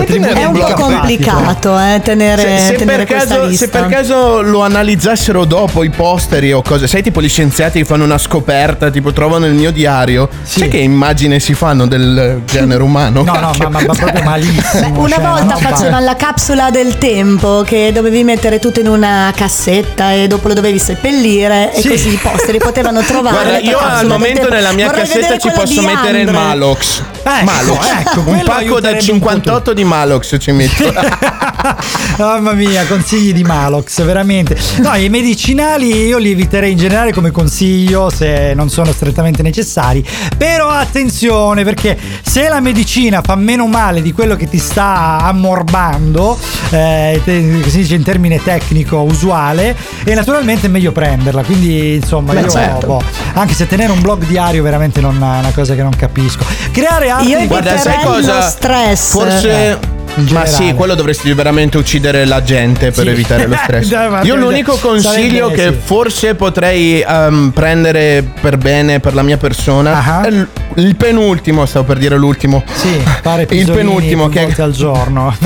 tenere 0.06 0.42
È 0.42 0.46
un 0.46 0.58
po' 0.58 0.74
complicato 0.74 1.78
eh, 1.78 2.00
tenere, 2.04 2.42
Se, 2.42 2.58
se 2.58 2.74
tenere 2.76 3.06
per 3.06 3.18
caso, 3.18 3.52
se 3.54 3.70
per 3.70 3.88
caso 3.88 4.42
lo 4.42 4.62
analizzassero 4.62 5.46
dopo 5.46 5.84
i 5.84 5.90
posteri 5.90 6.52
o 6.54 6.62
cose, 6.62 6.88
sai 6.88 7.02
tipo 7.04 7.22
gli 7.22 7.30
scienziati 7.30 7.80
che 7.80 7.86
fanno 7.86 8.04
una 8.04 8.18
scoperta, 8.28 8.90
tipo 8.90 9.12
trovano 9.14 9.46
il 9.46 9.54
mio 9.54 9.72
diario, 9.72 10.30
sai 10.44 10.68
che 10.70 10.78
immagine 10.78 11.40
si 11.40 11.54
fanno 11.54 11.88
del 11.88 12.42
genere 12.46 12.84
umano? 12.84 13.24
No, 13.24 13.32
no, 13.34 13.40
Cacchio. 13.40 13.70
ma, 13.70 13.80
ma- 13.80 13.86
ma 13.88 13.94
proprio 13.94 14.24
malissimo. 14.24 15.00
Una 15.00 15.10
cioè, 15.10 15.20
volta 15.24 15.54
roba- 15.54 15.68
facevano 15.70 16.06
la 16.06 16.16
capsula 16.16 16.70
del 16.70 16.98
tempo 16.98 17.64
che 17.66 17.92
dovevi 17.94 18.24
mettere 18.24 18.60
tutto 18.60 18.80
in 18.82 18.88
una 18.88 19.32
cassetta 19.36 20.12
e 20.14 20.28
dopo 20.28 20.48
lo 20.50 20.54
dovevi 20.54 20.80
seppellire 20.80 21.72
Sì. 21.74 21.88
e 21.88 21.90
così 21.92 22.14
i 22.14 22.20
posteri 22.22 22.58
potevano 22.58 23.02
trovare. 23.08 23.36
Guarda, 23.50 23.60
io 23.60 23.78
al 23.80 24.08
momento 24.08 24.50
nella 24.50 24.74
mia 24.74 24.88
Vorrei 24.88 25.08
cassetta 25.08 25.38
ci 25.38 25.50
posso 25.54 25.82
mettere 25.82 26.22
il 26.22 26.28
Andre. 26.28 26.44
Malox. 26.44 27.04
Ecco, 27.28 27.46
Malox. 27.46 27.88
ecco, 27.88 28.20
un 28.20 28.26
quello 28.26 28.44
pacco 28.44 28.58
da 28.58 28.58
aiuterebbe 28.58 28.98
un 28.98 29.02
58 29.02 29.74
di 29.74 29.84
Malox 29.84 30.38
ci 30.40 30.52
metto. 30.52 30.94
Mamma 32.18 32.54
mia, 32.54 32.86
consigli 32.86 33.34
di 33.34 33.44
Malox, 33.44 34.02
veramente. 34.04 34.58
No, 34.78 34.96
i 34.96 35.10
medicinali 35.10 36.06
io 36.06 36.18
li 36.18 36.32
eviterei 36.32 36.72
in 36.72 36.78
generale 36.78 37.14
come 37.14 37.32
consiglio 37.32 38.10
se 38.10 38.54
non 38.54 38.70
sono 38.70 38.92
strettamente 38.92 39.42
necessari. 39.44 40.06
Però 40.38 40.70
attenzione, 40.70 41.64
perché 41.64 41.98
se 42.24 42.48
la 42.48 42.60
medicina 42.60 43.22
fa 43.22 43.36
meno 43.36 43.68
male 43.68 44.02
di 44.02 44.14
quello 44.14 44.36
che 44.36 44.48
ti 44.48 44.58
sta 44.58 45.18
ammorbando, 45.22 46.38
eh, 46.70 47.22
si 47.24 47.78
dice 47.78 47.96
in 47.96 48.04
termine 48.04 48.42
tecnico 48.42 49.02
usuale, 49.02 49.76
e 50.04 50.14
naturalmente 50.14 50.68
è 50.68 50.70
meglio 50.70 50.92
prenderla. 50.92 51.44
Quindi, 51.44 51.96
insomma, 51.96 52.34
Beh, 52.34 52.42
io 52.42 52.50
certo. 52.50 52.88
boh, 52.88 53.04
anche 53.34 53.54
se 53.54 53.68
tenere 53.68 53.92
un 53.92 54.02
blog 54.02 54.26
diario 54.26 54.64
veramente 54.64 55.02
non 55.02 55.16
è 55.16 55.40
una 55.40 55.52
cosa 55.54 55.76
che 55.76 55.84
non 55.84 55.94
capisco. 55.96 56.46
Creare 56.72 57.10
Io 57.24 57.48
Guarda, 57.48 57.78
sai 57.78 58.04
cosa? 58.04 58.42
stress. 58.42 59.12
Forse. 59.12 59.97
Ma 60.30 60.46
sì, 60.46 60.74
quello 60.74 60.96
dovresti 60.96 61.32
veramente 61.34 61.78
uccidere 61.78 62.26
la 62.26 62.42
gente 62.42 62.92
per 62.92 63.04
Sì. 63.06 63.10
evitare 63.12 63.46
lo 63.48 63.56
stress. 63.62 63.88
Dai, 63.90 64.26
Io 64.26 64.36
l'unico 64.36 64.76
consiglio 64.78 65.50
che 65.50 65.66
sì. 65.68 65.78
forse 65.84 66.34
potrei 66.36 67.02
ehm, 67.08 67.52
prendere 67.54 68.24
per 68.42 68.58
bene 68.58 69.00
per 69.00 69.14
la 69.14 69.22
mia 69.22 69.38
persona 69.38 70.24
è 70.26 70.32
l- 70.32 70.48
il 70.76 70.96
penultimo, 70.96 71.66
stavo 71.66 71.86
per 71.86 71.98
dire 71.98 72.16
l'ultimo. 72.18 72.64
Sì, 72.72 73.00
fare 73.22 73.46
il 73.52 73.70
penultimo 73.72 74.28
che 74.30 74.44
volte 74.44 74.62
al 74.62 74.72
giorno. 74.72 75.36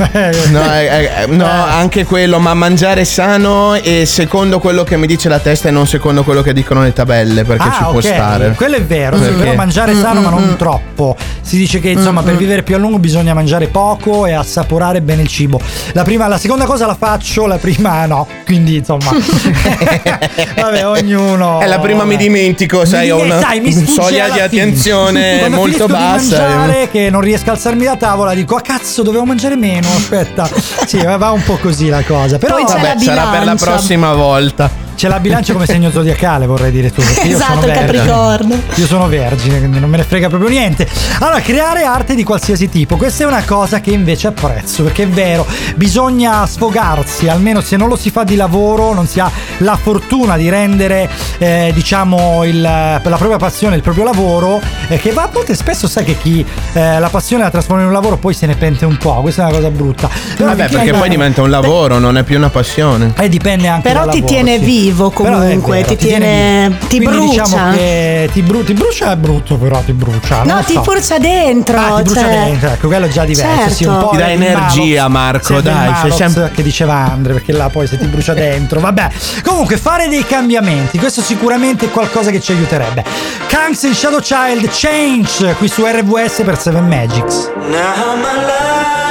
No, 0.52 0.72
eh, 0.74 1.10
eh, 1.22 1.26
no, 1.26 1.46
anche 1.46 2.04
quello, 2.04 2.38
ma 2.38 2.54
mangiare 2.54 3.04
sano 3.04 3.74
e 3.74 4.04
secondo 4.06 4.58
quello 4.58 4.84
che 4.84 4.96
mi 4.96 5.06
dice 5.06 5.28
la 5.28 5.38
testa 5.38 5.68
e 5.68 5.70
non 5.70 5.86
secondo 5.86 6.22
quello 6.22 6.42
che 6.42 6.52
dicono 6.52 6.82
le 6.82 6.92
tabelle, 6.92 7.44
perché 7.44 7.68
Ah, 7.68 7.72
ci 7.72 7.78
può 7.84 7.92
ok, 7.94 8.02
stare. 8.02 8.52
Quello 8.54 8.76
è 8.76 8.82
vero, 8.82 9.16
Perché- 9.18 9.34
però 9.34 9.54
mangiare 9.54 9.94
sano 9.94 10.20
ma 10.20 10.30
non 10.30 10.56
troppo. 10.56 11.16
Si 11.40 11.56
dice 11.56 11.80
che 11.80 11.90
insomma 11.90 12.22
per 12.22 12.36
vivere 12.36 12.62
più 12.62 12.74
a 12.74 12.78
lungo 12.78 12.98
bisogna 12.98 13.34
mangiare 13.34 13.66
poco 13.68 14.26
e 14.26 14.32
assaporare 14.52 15.00
bene 15.00 15.22
il 15.22 15.28
cibo. 15.28 15.60
La, 15.92 16.02
prima, 16.02 16.28
la 16.28 16.38
seconda 16.38 16.66
cosa 16.66 16.86
la 16.86 16.94
faccio, 16.94 17.46
la 17.46 17.56
prima 17.56 18.04
no. 18.06 18.26
Quindi 18.44 18.76
insomma, 18.76 19.10
vabbè, 20.56 20.86
ognuno. 20.86 21.60
È 21.60 21.66
la 21.66 21.78
prima 21.78 22.04
mi 22.04 22.16
dimentico, 22.16 22.80
Mi 22.80 22.86
sai, 22.86 23.10
ho 23.10 23.20
una 23.20 23.40
sai, 23.40 23.60
mi 23.60 23.72
sfugge 23.72 23.90
soglia 23.92 24.28
di 24.28 24.40
attenzione 24.40 25.38
Quando 25.40 25.56
molto 25.56 25.86
finisco 25.86 25.86
di 25.86 25.92
bassa. 25.92 26.46
mangiare, 26.48 26.90
che 26.90 27.10
non 27.10 27.20
riesco 27.22 27.48
a 27.48 27.52
alzarmi 27.52 27.84
da 27.84 27.96
tavola, 27.96 28.34
dico: 28.34 28.56
Ah, 28.56 28.60
cazzo, 28.60 29.02
dovevo 29.02 29.24
mangiare 29.24 29.56
meno. 29.56 29.88
Aspetta, 29.88 30.48
sì, 30.86 31.02
va 31.02 31.30
un 31.30 31.42
po' 31.42 31.56
così 31.56 31.88
la 31.88 32.02
cosa. 32.02 32.38
Però 32.38 32.54
Poi 32.56 32.64
Vabbè, 32.64 32.94
sarà 32.98 33.24
per 33.30 33.44
la 33.44 33.54
prossima 33.54 34.12
volta. 34.12 34.81
C'è 35.02 35.08
la 35.08 35.18
bilancia 35.18 35.52
come 35.52 35.66
segno 35.66 35.90
zodiacale, 35.90 36.46
vorrei 36.46 36.70
dire 36.70 36.92
tu. 36.92 37.00
Esatto, 37.00 37.54
sono 37.54 37.66
il 37.66 37.72
vergine. 37.72 37.86
Capricorno. 38.04 38.54
Io 38.76 38.86
sono 38.86 39.08
vergine, 39.08 39.58
quindi 39.58 39.80
non 39.80 39.90
me 39.90 39.96
ne 39.96 40.04
frega 40.04 40.28
proprio 40.28 40.48
niente. 40.48 40.88
Allora, 41.18 41.40
creare 41.40 41.82
arte 41.82 42.14
di 42.14 42.22
qualsiasi 42.22 42.68
tipo, 42.68 42.96
questa 42.96 43.24
è 43.24 43.26
una 43.26 43.42
cosa 43.44 43.80
che 43.80 43.90
invece 43.90 44.28
apprezzo, 44.28 44.84
perché 44.84 45.02
è 45.02 45.08
vero, 45.08 45.44
bisogna 45.74 46.46
sfogarsi, 46.46 47.26
almeno 47.26 47.60
se 47.60 47.76
non 47.76 47.88
lo 47.88 47.96
si 47.96 48.10
fa 48.10 48.22
di 48.22 48.36
lavoro, 48.36 48.94
non 48.94 49.08
si 49.08 49.18
ha 49.18 49.28
la 49.58 49.74
fortuna 49.74 50.36
di 50.36 50.48
rendere, 50.48 51.10
eh, 51.38 51.72
diciamo, 51.74 52.44
il- 52.44 52.60
la 52.60 53.00
propria 53.02 53.38
passione, 53.38 53.74
il 53.74 53.82
proprio 53.82 54.04
lavoro, 54.04 54.60
eh, 54.86 54.98
che 54.98 55.10
va 55.10 55.22
a 55.24 55.28
volte 55.32 55.56
spesso 55.56 55.88
sai 55.88 56.04
che 56.04 56.16
chi 56.16 56.46
eh, 56.74 57.00
la 57.00 57.08
passione 57.08 57.42
la 57.42 57.50
trasforma 57.50 57.80
in 57.82 57.88
un 57.88 57.92
lavoro 57.92 58.18
poi 58.18 58.34
se 58.34 58.46
ne 58.46 58.54
pente 58.54 58.84
un 58.84 58.96
po', 58.98 59.14
questa 59.20 59.42
è 59.42 59.46
una 59.46 59.54
cosa 59.56 59.70
brutta. 59.70 60.08
Però 60.36 60.48
Vabbè, 60.50 60.68
perché 60.68 60.92
poi 60.92 61.08
diventa 61.08 61.42
un 61.42 61.50
lavoro, 61.50 61.98
non 61.98 62.16
è 62.16 62.22
più 62.22 62.36
una 62.36 62.50
passione. 62.50 63.12
eh, 63.16 63.28
dipende 63.28 63.66
anche 63.66 63.88
Però 63.88 64.04
dal 64.04 64.10
ti 64.14 64.20
lavoro, 64.20 64.32
tiene 64.40 64.58
sì. 64.60 64.64
vivo 64.64 64.90
Però 64.94 65.36
è 65.38 65.40
comunque, 65.40 65.76
vero, 65.82 65.88
ti 65.88 65.96
tiene- 65.96 66.66
vivo. 66.68 66.86
ti 66.86 66.96
Quindi 66.96 67.06
brucia. 67.16 67.42
Diciamo 67.42 67.72
che 67.72 68.28
ti, 68.32 68.42
bru- 68.42 68.64
ti 68.64 68.72
brucia 68.74 69.12
è 69.12 69.16
brutto, 69.16 69.56
però 69.56 69.80
ti 69.80 69.92
brucia. 69.92 70.42
No, 70.44 70.62
ti 70.64 70.72
so. 70.74 70.80
brucia 70.82 71.18
dentro. 71.18 71.78
Ah, 71.78 71.96
ti 71.96 72.02
brucia 72.02 72.20
cioè- 72.20 72.44
dentro, 72.44 72.68
ecco, 72.70 72.86
quello 72.88 73.06
è 73.06 73.08
già 73.08 73.24
diverso. 73.24 73.56
Certo. 73.58 73.74
Sì, 73.74 73.84
un 73.84 73.98
po' 73.98 74.08
Ti 74.10 74.16
dà 74.16 74.30
energia. 74.30 75.08
Marco, 75.08 75.56
il 75.56 75.62
dai, 75.62 75.90
Malox 75.90 76.14
sempre- 76.14 76.50
che 76.54 76.62
diceva 76.62 76.94
Andre, 76.94 77.32
perché 77.34 77.52
là 77.52 77.68
poi 77.68 77.86
se 77.86 77.98
ti 77.98 78.06
brucia 78.06 78.34
dentro, 78.34 78.80
vabbè. 78.80 79.08
Comunque, 79.42 79.76
fare 79.76 80.08
dei 80.08 80.24
cambiamenti, 80.26 80.98
questo 80.98 81.20
sicuramente 81.22 81.86
è 81.86 81.90
qualcosa 81.90 82.30
che 82.30 82.40
ci 82.40 82.52
aiuterebbe. 82.52 83.04
Kanks 83.48 83.84
and 83.84 83.94
Shadow 83.94 84.20
Child 84.20 84.68
Change 84.70 85.54
qui 85.58 85.68
su 85.68 85.84
RVS 85.84 86.42
per 86.44 86.58
7 86.58 86.80
Magics. 86.80 87.50
Now 87.54 88.16
my 88.16 88.44
life 88.44 89.01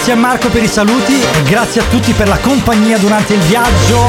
Grazie 0.00 0.14
a 0.14 0.16
Marco 0.16 0.48
per 0.48 0.62
i 0.62 0.66
saluti 0.66 1.20
e 1.20 1.42
grazie 1.42 1.82
a 1.82 1.84
tutti 1.84 2.14
per 2.14 2.26
la 2.26 2.38
compagnia 2.38 2.96
durante 2.96 3.34
il 3.34 3.40
viaggio. 3.40 4.08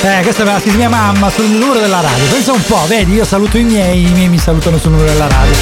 Eh, 0.00 0.22
questa 0.22 0.44
me 0.44 0.52
la 0.52 0.60
scrive 0.60 0.78
mia 0.78 0.88
mamma 0.88 1.28
sul 1.28 1.44
numero 1.44 1.78
della 1.78 2.00
radio. 2.00 2.24
Pensa 2.24 2.52
un 2.52 2.64
po', 2.64 2.86
vedi, 2.86 3.12
io 3.12 3.24
saluto 3.26 3.58
i 3.58 3.64
miei, 3.64 4.06
i 4.06 4.12
miei 4.12 4.30
mi 4.30 4.38
salutano 4.38 4.78
sul 4.78 4.92
numero 4.92 5.10
della 5.10 5.28
radio. 5.28 5.52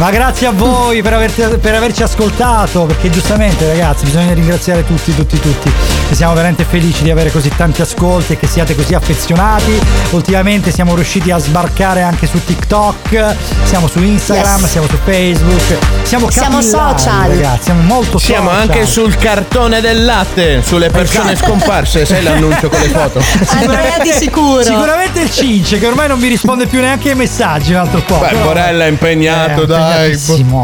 Ma 0.00 0.08
grazie 0.10 0.46
a 0.46 0.50
voi 0.52 1.02
per, 1.02 1.12
averti- 1.12 1.58
per 1.60 1.74
averci 1.74 2.02
ascoltato, 2.02 2.84
perché 2.86 3.10
giustamente 3.10 3.66
ragazzi 3.68 4.06
bisogna 4.06 4.32
ringraziare 4.32 4.82
tutti, 4.86 5.14
tutti, 5.14 5.38
tutti. 5.38 5.70
E 6.08 6.14
siamo 6.14 6.32
veramente 6.32 6.64
felici 6.64 7.02
di 7.02 7.10
avere 7.10 7.30
così 7.30 7.50
tanti 7.54 7.82
ascolti 7.82 8.32
e 8.32 8.38
che 8.38 8.46
siate 8.46 8.74
così 8.74 8.94
affezionati. 8.94 9.78
Ultimamente 10.12 10.70
siamo 10.70 10.94
riusciti 10.94 11.30
a 11.30 11.36
sbarcare 11.36 12.00
anche 12.00 12.26
su 12.26 12.42
TikTok, 12.42 13.34
siamo 13.64 13.88
su 13.88 14.02
Instagram, 14.02 14.60
Yes. 14.62 14.70
siamo 14.70 14.86
su 14.88 14.96
Facebook, 15.04 15.76
siamo 16.04 16.30
Siamo 16.30 16.62
social. 16.62 17.28
ragazzi, 17.28 17.64
siamo 17.64 17.82
molto 17.82 18.16
Siamo 18.16 18.48
social. 18.48 18.62
anche 18.70 18.86
sul 18.86 19.16
cartone 19.18 19.82
del 19.82 20.02
latte, 20.06 20.62
sulle 20.62 20.88
persone 20.88 21.32
Esatto. 21.32 21.46
scomparse, 21.50 22.06
sai 22.06 22.22
l'annuncio 22.22 22.70
con 22.70 22.80
le 22.80 22.88
foto. 22.88 23.22
Andrea 23.52 23.98
di 24.02 24.12
sicuro. 24.12 24.62
Sicuramente 24.62 25.20
il 25.20 25.30
Cince 25.30 25.78
che 25.78 25.86
ormai 25.86 26.08
non 26.08 26.18
mi 26.18 26.28
risponde 26.28 26.66
più 26.66 26.80
neanche 26.80 27.10
ai 27.10 27.16
messaggi 27.16 27.72
un 27.72 27.80
altro 27.80 28.00
po'. 28.00 28.16
Beh, 28.16 28.28
però- 28.28 28.44
Morella 28.44 28.86
è 28.86 28.88
impegnato, 28.88 29.62
Eh, 29.62 29.66
dai. 29.66 29.88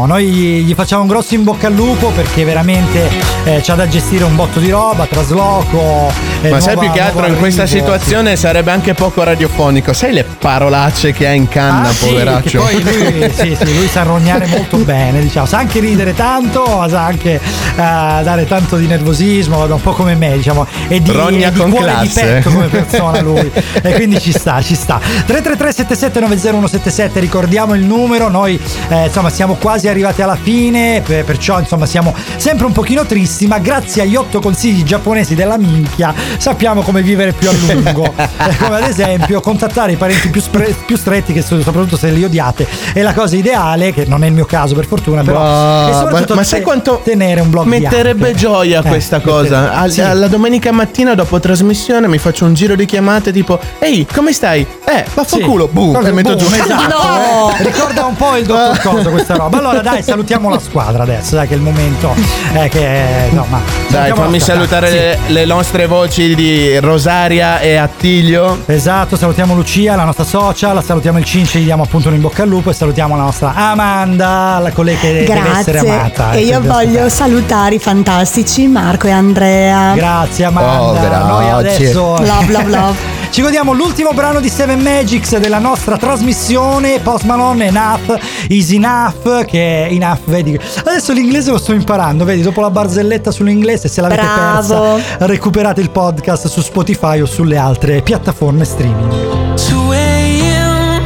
Noi 0.05 0.25
gli 0.63 0.73
facciamo 0.73 1.03
un 1.03 1.07
grosso 1.07 1.35
in 1.35 1.43
bocca 1.43 1.67
al 1.67 1.73
lupo 1.73 2.09
perché 2.11 2.43
veramente 2.43 3.36
eh, 3.47 3.61
c'ha 3.63 3.75
da 3.75 3.87
gestire 3.87 4.23
un 4.25 4.35
botto 4.35 4.59
di 4.59 4.69
roba, 4.69 5.05
trasloco. 5.05 6.11
eh, 6.41 6.49
Ma 6.49 6.59
sai 6.59 6.73
nuova- 6.75 6.89
più 6.89 6.99
che 6.99 7.05
altro 7.07 7.25
in 7.27 7.37
questa 7.37 7.65
situazione 7.65 8.35
sarebbe 8.35 8.71
anche 8.71 8.93
poco 8.93 9.23
radiofonico. 9.23 9.93
Sai 9.93 10.11
le 10.13 10.23
parolacce 10.23 11.13
che 11.13 11.27
ha 11.27 11.31
in 11.31 11.47
canna, 11.47 11.89
Ah, 11.89 11.93
sì, 11.93 12.07
poveraccio? 12.07 12.61
perché 12.61 12.79
poi 12.81 12.83
lui, 13.21 13.31
sì, 13.33 13.55
sì, 13.57 13.73
lui 13.77 13.87
sa 13.87 14.03
rognare 14.03 14.47
molto 14.47 14.77
bene, 14.77 15.21
diciamo. 15.21 15.45
Sa 15.45 15.57
anche 15.59 15.79
ridere 15.79 16.13
tanto, 16.13 16.85
sa 16.89 17.05
anche 17.05 17.33
eh, 17.35 17.39
dare 17.75 18.45
tanto 18.47 18.75
di 18.77 18.87
nervosismo, 18.87 19.63
un 19.63 19.81
po' 19.81 19.93
come 19.93 20.15
me, 20.15 20.35
diciamo. 20.37 20.65
E 20.87 21.01
di, 21.01 21.11
Rogna 21.11 21.47
e 21.47 21.51
di 21.51 21.59
con 21.59 21.69
cuore 21.71 21.95
di 22.01 22.09
classe. 22.09 22.21
petto 22.21 22.49
come 22.49 22.67
persona 22.67 23.21
lui. 23.21 23.49
e 23.81 23.93
quindi 23.93 24.19
ci 24.19 24.31
sta, 24.31 24.61
ci 24.61 24.75
sta. 24.75 24.99
333 25.25 25.85
7790177 26.31 27.19
ricordiamo 27.19 27.73
il 27.75 27.83
numero, 27.83 28.29
noi 28.29 28.59
eh, 28.89 29.05
insomma 29.05 29.29
siamo 29.29 29.53
quasi 29.55 29.87
arrivati 29.87 30.21
alla 30.21 30.35
fine, 30.41 31.01
per- 31.05 31.23
perciò 31.23 31.59
insomma 31.59 31.85
siamo 31.85 32.13
sempre 32.35 32.65
un 32.65 32.71
pochino 32.71 33.05
tristi, 33.05 33.36
ma 33.45 33.59
grazie 33.59 34.01
agli 34.01 34.15
otto 34.15 34.39
consigli 34.39 34.83
giapponesi 34.83 35.35
della 35.35 35.57
minchia 35.57 36.13
sappiamo 36.37 36.81
come 36.81 37.01
vivere 37.03 37.33
più 37.33 37.49
a 37.49 37.53
lungo. 37.53 38.13
Eh, 38.47 38.55
come 38.57 38.77
ad 38.77 38.83
esempio 38.87 39.41
contattare 39.41 39.91
i 39.93 39.95
parenti 39.95 40.29
più, 40.29 40.39
spre- 40.41 40.73
più 40.85 40.95
stretti, 40.95 41.33
che 41.33 41.41
so- 41.41 41.61
soprattutto 41.61 41.97
se 41.97 42.09
li 42.11 42.23
odiate, 42.23 42.65
è 42.93 43.01
la 43.01 43.13
cosa 43.13 43.35
ideale, 43.35 43.91
che 43.93 44.05
non 44.05 44.23
è 44.23 44.27
il 44.27 44.33
mio 44.33 44.45
caso 44.45 44.73
per 44.75 44.85
fortuna, 44.85 45.21
però... 45.23 45.39
Ma- 45.39 45.89
soprattutto 45.93 46.35
ma 46.35 46.43
sai 46.43 46.61
quanto 46.61 47.01
tenere 47.03 47.41
un 47.41 47.49
blog 47.49 47.65
Metterebbe 47.67 48.31
bianco. 48.31 48.37
gioia 48.39 48.81
Eh, 48.81 48.87
questa 48.87 49.17
mettere- 49.17 49.33
cosa. 49.35 49.73
Al- 49.73 49.91
sì. 49.91 50.01
Alla 50.01 50.27
domenica 50.27 50.71
mattina 50.71 51.13
dopo 51.15 51.39
trasmissione 51.39 52.07
mi 52.07 52.17
faccio 52.17 52.45
un 52.45 52.53
giro 52.53 52.75
di 52.75 52.85
chiamate 52.85 53.31
tipo 53.33 53.59
Ehi, 53.79 54.05
come 54.11 54.31
stai? 54.33 54.65
Eh, 54.85 55.05
vaffanculo, 55.13 55.67
boom, 55.67 55.93
Cosa- 55.95 56.07
e 56.07 56.11
metto 56.11 56.35
boom, 56.35 56.47
giù. 56.47 56.53
esatto, 56.63 57.49
eh. 57.59 57.63
Ricorda 57.63 58.05
un 58.05 58.15
po' 58.15 58.35
il 58.37 58.45
dottor 58.45 58.79
Cosa 58.87 59.09
questa 59.09 59.35
roba. 59.35 59.57
Allora 59.57 59.81
dai, 59.81 60.01
salutiamo 60.03 60.49
la 60.49 60.59
squadra 60.59 61.03
adesso, 61.03 61.35
dai 61.35 61.47
che 61.47 61.53
è 61.53 61.57
il 61.57 61.63
momento 61.63 62.13
eh, 62.53 62.69
che 62.69 63.26
insomma, 63.29 63.59
Dai, 63.89 63.89
salutiamo 63.89 64.21
fammi 64.21 64.37
la 64.37 64.43
squadra. 64.43 64.65
salutare 64.67 64.87
Sì. 64.87 64.95
le, 64.95 65.33
le 65.33 65.45
nostre 65.45 65.85
voci 65.87 66.35
di 66.35 66.77
Rosaria 66.79 67.59
e 67.59 67.75
Attilio. 67.75 68.63
Esatto, 68.65 69.15
salutiamo 69.15 69.53
Lucia, 69.55 69.95
la 69.95 70.03
nostra 70.03 70.23
social, 70.23 70.83
salutiamo 70.83 71.17
il 71.19 71.25
Cince, 71.25 71.59
gli 71.59 71.65
diamo 71.65 71.83
appunto 71.83 72.09
un 72.09 72.15
in 72.15 72.21
bocca 72.21 72.43
al 72.43 72.49
lupo 72.49 72.69
e 72.69 72.73
salutiamo 72.73 73.15
la 73.15 73.23
nostra 73.23 73.53
Amanda, 73.53 74.59
la 74.61 74.71
colei 74.71 74.97
che 74.97 75.25
deve 75.25 75.49
essere 75.57 75.79
amata. 75.79 76.23
Grazie. 76.31 76.39
E 76.41 76.45
io 76.45 76.61
voglio 76.61 77.09
salutare 77.09 77.75
i 77.75 77.79
fantastici 77.79 78.67
Marco 78.67 79.07
e 79.07 79.11
Andrea. 79.11 79.93
Grazie 79.95 80.45
Amanda. 80.45 80.81
Oh, 80.81 80.93
grazie. 80.93 81.25
Noi 81.27 81.49
adesso 81.49 82.01
Love, 82.17 82.51
love, 82.51 82.69
love. 82.69 83.15
ci 83.29 83.41
godiamo 83.41 83.73
l'ultimo 83.73 84.11
brano 84.13 84.39
di 84.39 84.49
Seven 84.49 84.79
Magics 84.81 85.37
della 85.37 85.59
nostra 85.59 85.97
trasmissione 85.97 86.99
Post 86.99 87.25
Malone 87.25 87.65
Enough 87.67 88.19
is 88.47 88.71
Enough 88.71 89.45
che 89.45 89.87
è 89.87 89.91
Enough, 89.91 90.21
vedi. 90.25 90.59
Adesso 90.83 91.13
l'inglese 91.13 91.51
lo 91.51 91.57
sto 91.57 91.73
imparando, 91.73 92.23
vedi, 92.25 92.41
dopo 92.41 92.61
la 92.61 92.69
barzelletta 92.69 93.31
sull'inglese 93.31 93.87
se 93.87 94.01
l'avete 94.01 94.21
Bravo. 94.21 94.95
persa 94.95 95.25
recuperate 95.27 95.81
il 95.81 95.89
podcast 95.91 96.47
su 96.47 96.61
Spotify 96.61 97.21
o 97.21 97.25
sulle 97.25 97.57
altre 97.57 98.01
piattaforme 98.01 98.63
streaming. 98.65 99.55
2 99.69 99.97
a.m. 99.97 101.03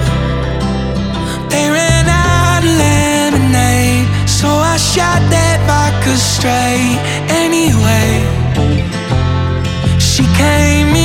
They 1.50 1.70
ran 1.70 2.08
out 2.08 2.64
of 2.64 2.70
lemonade, 2.78 4.08
so 4.26 4.48
I 4.48 4.78
shot 4.78 5.20
that 5.30 5.60
vodka 5.66 6.16
straight. 6.16 6.98
Anyway, 7.28 8.22
she 9.98 10.24
came 10.38 10.96
in, 10.96 11.01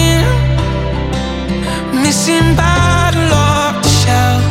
missing 2.06 2.54
bottle 2.54 3.32
off 3.34 3.82
the 3.82 3.88
shelf. 3.88 4.42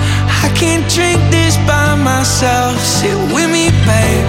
I 0.45 0.49
can't 0.59 0.85
drink 0.95 1.19
this 1.31 1.55
by 1.71 1.95
myself. 1.95 2.75
Sit 2.81 3.15
with 3.33 3.49
me, 3.55 3.65
babe. 3.87 4.27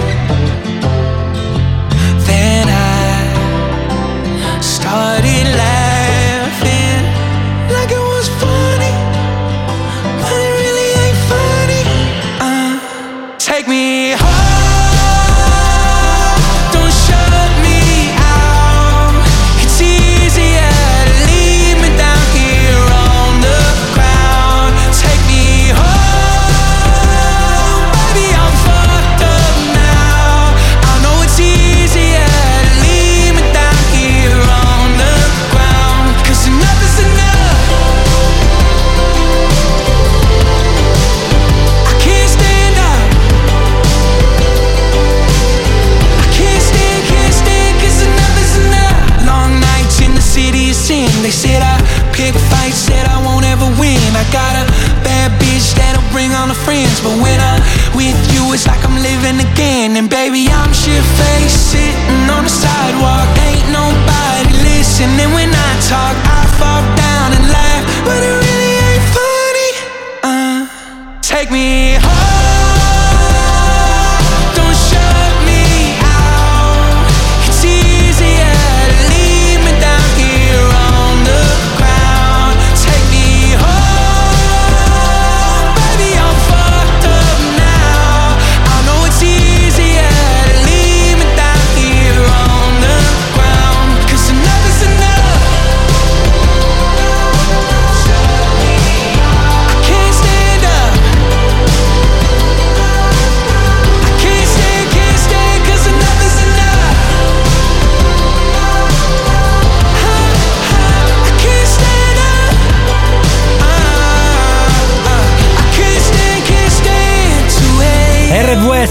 Then 2.27 2.65
I 2.69 3.17
started 4.61 5.45
laughing 5.63 7.01
like 7.75 7.91
it 7.99 8.03
was 8.13 8.27
funny, 8.41 8.95
but 10.21 10.37
it 10.45 10.51
really 10.59 10.89
ain't 11.03 11.21
funny. 11.31 11.83
Uh, 12.47 12.73
take 13.37 13.67
me 13.67 14.11
home, 14.23 14.46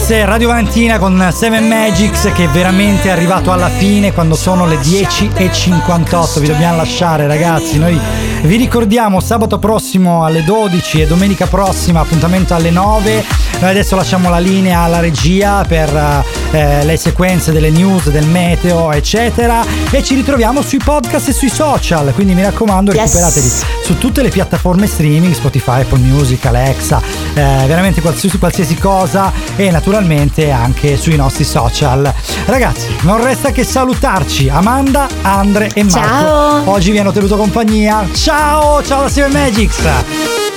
RVS 0.07 0.25
Radio 0.25 0.49
Valentina 0.49 0.99
con 0.99 1.31
Seven 1.35 1.67
Magics 1.67 2.31
che 2.33 2.45
è 2.45 2.49
veramente 2.49 3.11
arrivato 3.11 3.51
alla 3.51 3.69
fine 3.69 4.13
quando 4.13 4.37
sono 4.37 4.65
le 4.65 4.77
10.58 4.77 6.39
vi 6.39 6.47
dobbiamo 6.47 6.77
lasciare 6.77 7.27
ragazzi 7.27 7.77
noi 7.77 7.99
vi 8.43 8.57
ricordiamo 8.57 9.19
sabato 9.19 9.59
prossimo 9.59 10.25
alle 10.25 10.45
12 10.45 11.01
e 11.03 11.07
domenica 11.09 11.47
prossima 11.47 12.01
appuntamento 12.01 12.55
alle 12.55 12.71
9 12.71 13.25
Noi 13.59 13.71
adesso 13.71 13.97
lasciamo 13.97 14.29
la 14.29 14.39
linea 14.39 14.81
alla 14.81 15.01
regia 15.01 15.65
per 15.67 16.25
eh, 16.53 16.85
le 16.85 16.97
sequenze 16.99 17.53
delle 17.53 17.71
news, 17.71 18.11
del 18.11 18.27
meteo, 18.27 18.93
eccetera. 18.93 19.65
E 19.91 20.03
ci 20.03 20.15
ritroviamo 20.15 20.61
sui 20.61 20.79
podcast 20.79 21.29
e 21.29 21.33
sui 21.33 21.49
social. 21.49 22.13
Quindi 22.13 22.35
mi 22.35 22.43
raccomando, 22.43 22.93
Yes. 22.93 23.01
recuperateli 23.15 23.51
su 23.83 23.97
tutte 23.97 24.21
le 24.23 24.29
piattaforme 24.29 24.87
streaming, 24.87 25.33
Spotify, 25.33 25.81
Apple 25.81 26.01
Music, 26.01 26.45
Alexa, 26.45 27.01
eh, 27.37 27.65
veramente 27.67 28.01
qualsiasi, 28.01 28.39
qualsiasi 28.39 28.77
cosa 28.77 29.31
e 29.57 29.71
naturalmente 29.71 30.51
anche 30.51 30.97
sui 30.97 31.17
nostri 31.17 31.45
social. 31.45 32.13
Ragazzi, 32.47 32.89
non 33.03 33.23
resta 33.23 33.51
che 33.53 33.63
salutarci. 33.63 34.49
Amanda, 34.49 35.07
Andre 35.21 35.71
e 35.75 35.83
Marco. 35.85 35.99
Ciao. 35.99 36.71
Oggi 36.71 36.91
vi 36.93 36.99
hanno 36.99 37.13
tenuto 37.13 37.37
compagnia. 37.37 38.09
Ciao, 38.13 38.83
ciao 38.83 39.03
da 39.03 39.09
Seven 39.11 39.33
Magics. 39.33 39.83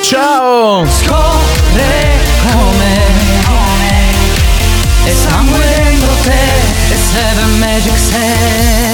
Ciao! 0.04 0.86
Scorre 0.88 2.18
come 2.52 3.18
E 5.04 5.14
sangue 5.14 5.60
dentro 5.60 6.14
te 6.24 6.94
E 6.94 6.98
Seven 7.12 7.60
Magic 7.60 7.98
Set 7.98 8.89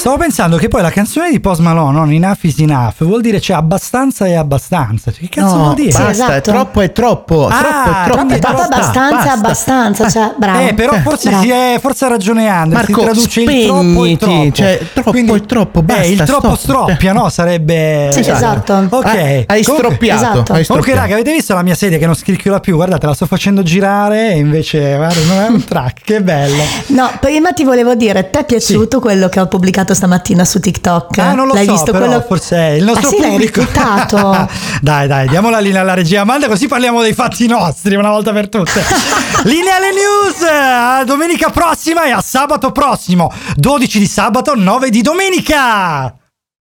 Stavo 0.00 0.16
pensando 0.16 0.56
che 0.56 0.68
poi 0.68 0.80
la 0.80 0.88
canzone 0.90 1.28
di 1.28 1.40
Post 1.40 1.60
Malone, 1.60 1.92
non 1.92 2.10
Enough 2.10 2.38
is 2.44 2.58
Enough, 2.58 2.94
vuol 3.04 3.20
dire 3.20 3.38
c'è 3.38 3.52
abbastanza 3.52 4.24
e 4.24 4.34
abbastanza. 4.34 5.10
Che 5.10 5.28
cazzo 5.28 5.54
No, 5.56 5.62
vuol 5.64 5.74
dire? 5.74 5.88
basta, 5.90 6.08
esatto. 6.10 6.32
è 6.32 6.40
troppo, 6.40 6.80
è 6.80 6.90
troppo, 6.92 7.46
Ah, 7.46 7.58
troppo, 7.58 7.90
è 7.90 8.04
troppo. 8.04 8.16
quindi 8.24 8.38
troppo, 8.38 8.60
abbastanza, 8.62 9.10
basta. 9.16 9.32
abbastanza, 9.32 10.08
cioè, 10.08 10.32
bravo. 10.38 10.66
Eh, 10.68 10.72
però 10.72 10.94
forse, 11.02 11.28
Bravo. 11.28 11.44
si 11.44 11.50
è, 11.50 11.78
forse 11.82 12.04
ha 12.06 12.08
ragione 12.08 12.48
Andre. 12.48 12.76
Marco, 12.78 12.98
si 13.00 13.04
traduce 13.04 13.40
il 13.42 13.66
troppo 13.66 14.04
e 14.06 14.10
il 14.10 14.16
spegniti, 14.16 14.16
troppo. 14.16 14.52
cioè, 14.54 14.80
troppo 14.94 15.10
Quindi- 15.10 15.32
e 15.34 15.40
troppo, 15.44 15.82
basta, 15.82 16.02
Eh, 16.02 16.10
il 16.12 16.22
troppo 16.22 16.54
stop. 16.56 16.58
stroppia, 16.86 17.12
no? 17.12 17.28
Sarebbe. 17.28 18.08
Sì, 18.12 18.20
esatto. 18.20 18.86
Ok. 18.88 19.04
Ah, 19.04 19.10
hai 19.10 19.44
Comunque- 19.46 19.62
stroppiato, 19.74 20.16
esatto. 20.22 20.38
hai 20.38 20.44
Comunque, 20.44 20.64
stroppiato. 20.64 20.98
raga, 20.98 21.12
avete 21.14 21.32
visto 21.32 21.52
la 21.52 21.62
mia 21.62 21.74
sedia 21.74 21.98
che 21.98 22.06
non 22.06 22.14
scricchiola 22.14 22.58
più? 22.60 22.74
Guardate, 22.76 23.04
la 23.04 23.12
sto 23.12 23.26
facendo 23.26 23.62
girare 23.62 24.32
e 24.32 24.38
invece, 24.38 24.96
guarda, 24.96 25.20
non 25.26 25.42
è 25.44 25.48
un 25.48 25.62
track. 25.62 26.00
Che 26.04 26.22
bello. 26.22 26.62
No, 26.86 27.10
prima 27.20 27.52
ti 27.52 27.64
volevo 27.64 27.94
dire, 27.94 28.30
ti 28.30 28.38
è 28.38 28.44
piaciuto 28.46 28.98
quello 28.98 29.28
che 29.28 29.38
ho 29.40 29.46
pubblicato 29.46 29.88
stamattina 29.94 30.44
su 30.44 30.60
TikTok? 30.60 31.18
Ah, 31.18 31.34
non 31.34 31.46
lo 31.46 31.54
L'hai 31.54 31.66
so, 31.66 31.72
visto 31.72 31.92
quello? 31.92 32.20
forse 32.20 32.56
è 32.56 32.70
il 32.70 32.84
nostro 32.84 33.08
ah, 33.08 33.10
sì, 33.10 33.16
pubblico. 33.16 33.66
dai, 34.80 35.06
dai, 35.06 35.28
diamo 35.28 35.50
la 35.50 35.58
linea 35.58 35.80
alla 35.80 35.94
regia 35.94 36.20
Amanda 36.20 36.48
così 36.48 36.66
parliamo 36.66 37.02
dei 37.02 37.14
fatti 37.14 37.46
nostri 37.46 37.94
una 37.96 38.10
volta 38.10 38.32
per 38.32 38.48
tutte. 38.48 38.82
linea 39.44 39.76
alle 39.76 39.92
news 39.92 40.42
a 40.50 41.04
domenica 41.04 41.50
prossima 41.50 42.04
e 42.04 42.10
a 42.10 42.20
sabato 42.20 42.72
prossimo, 42.72 43.32
12 43.56 43.98
di 43.98 44.06
sabato, 44.06 44.54
9 44.54 44.90
di 44.90 45.02
domenica. 45.02 46.14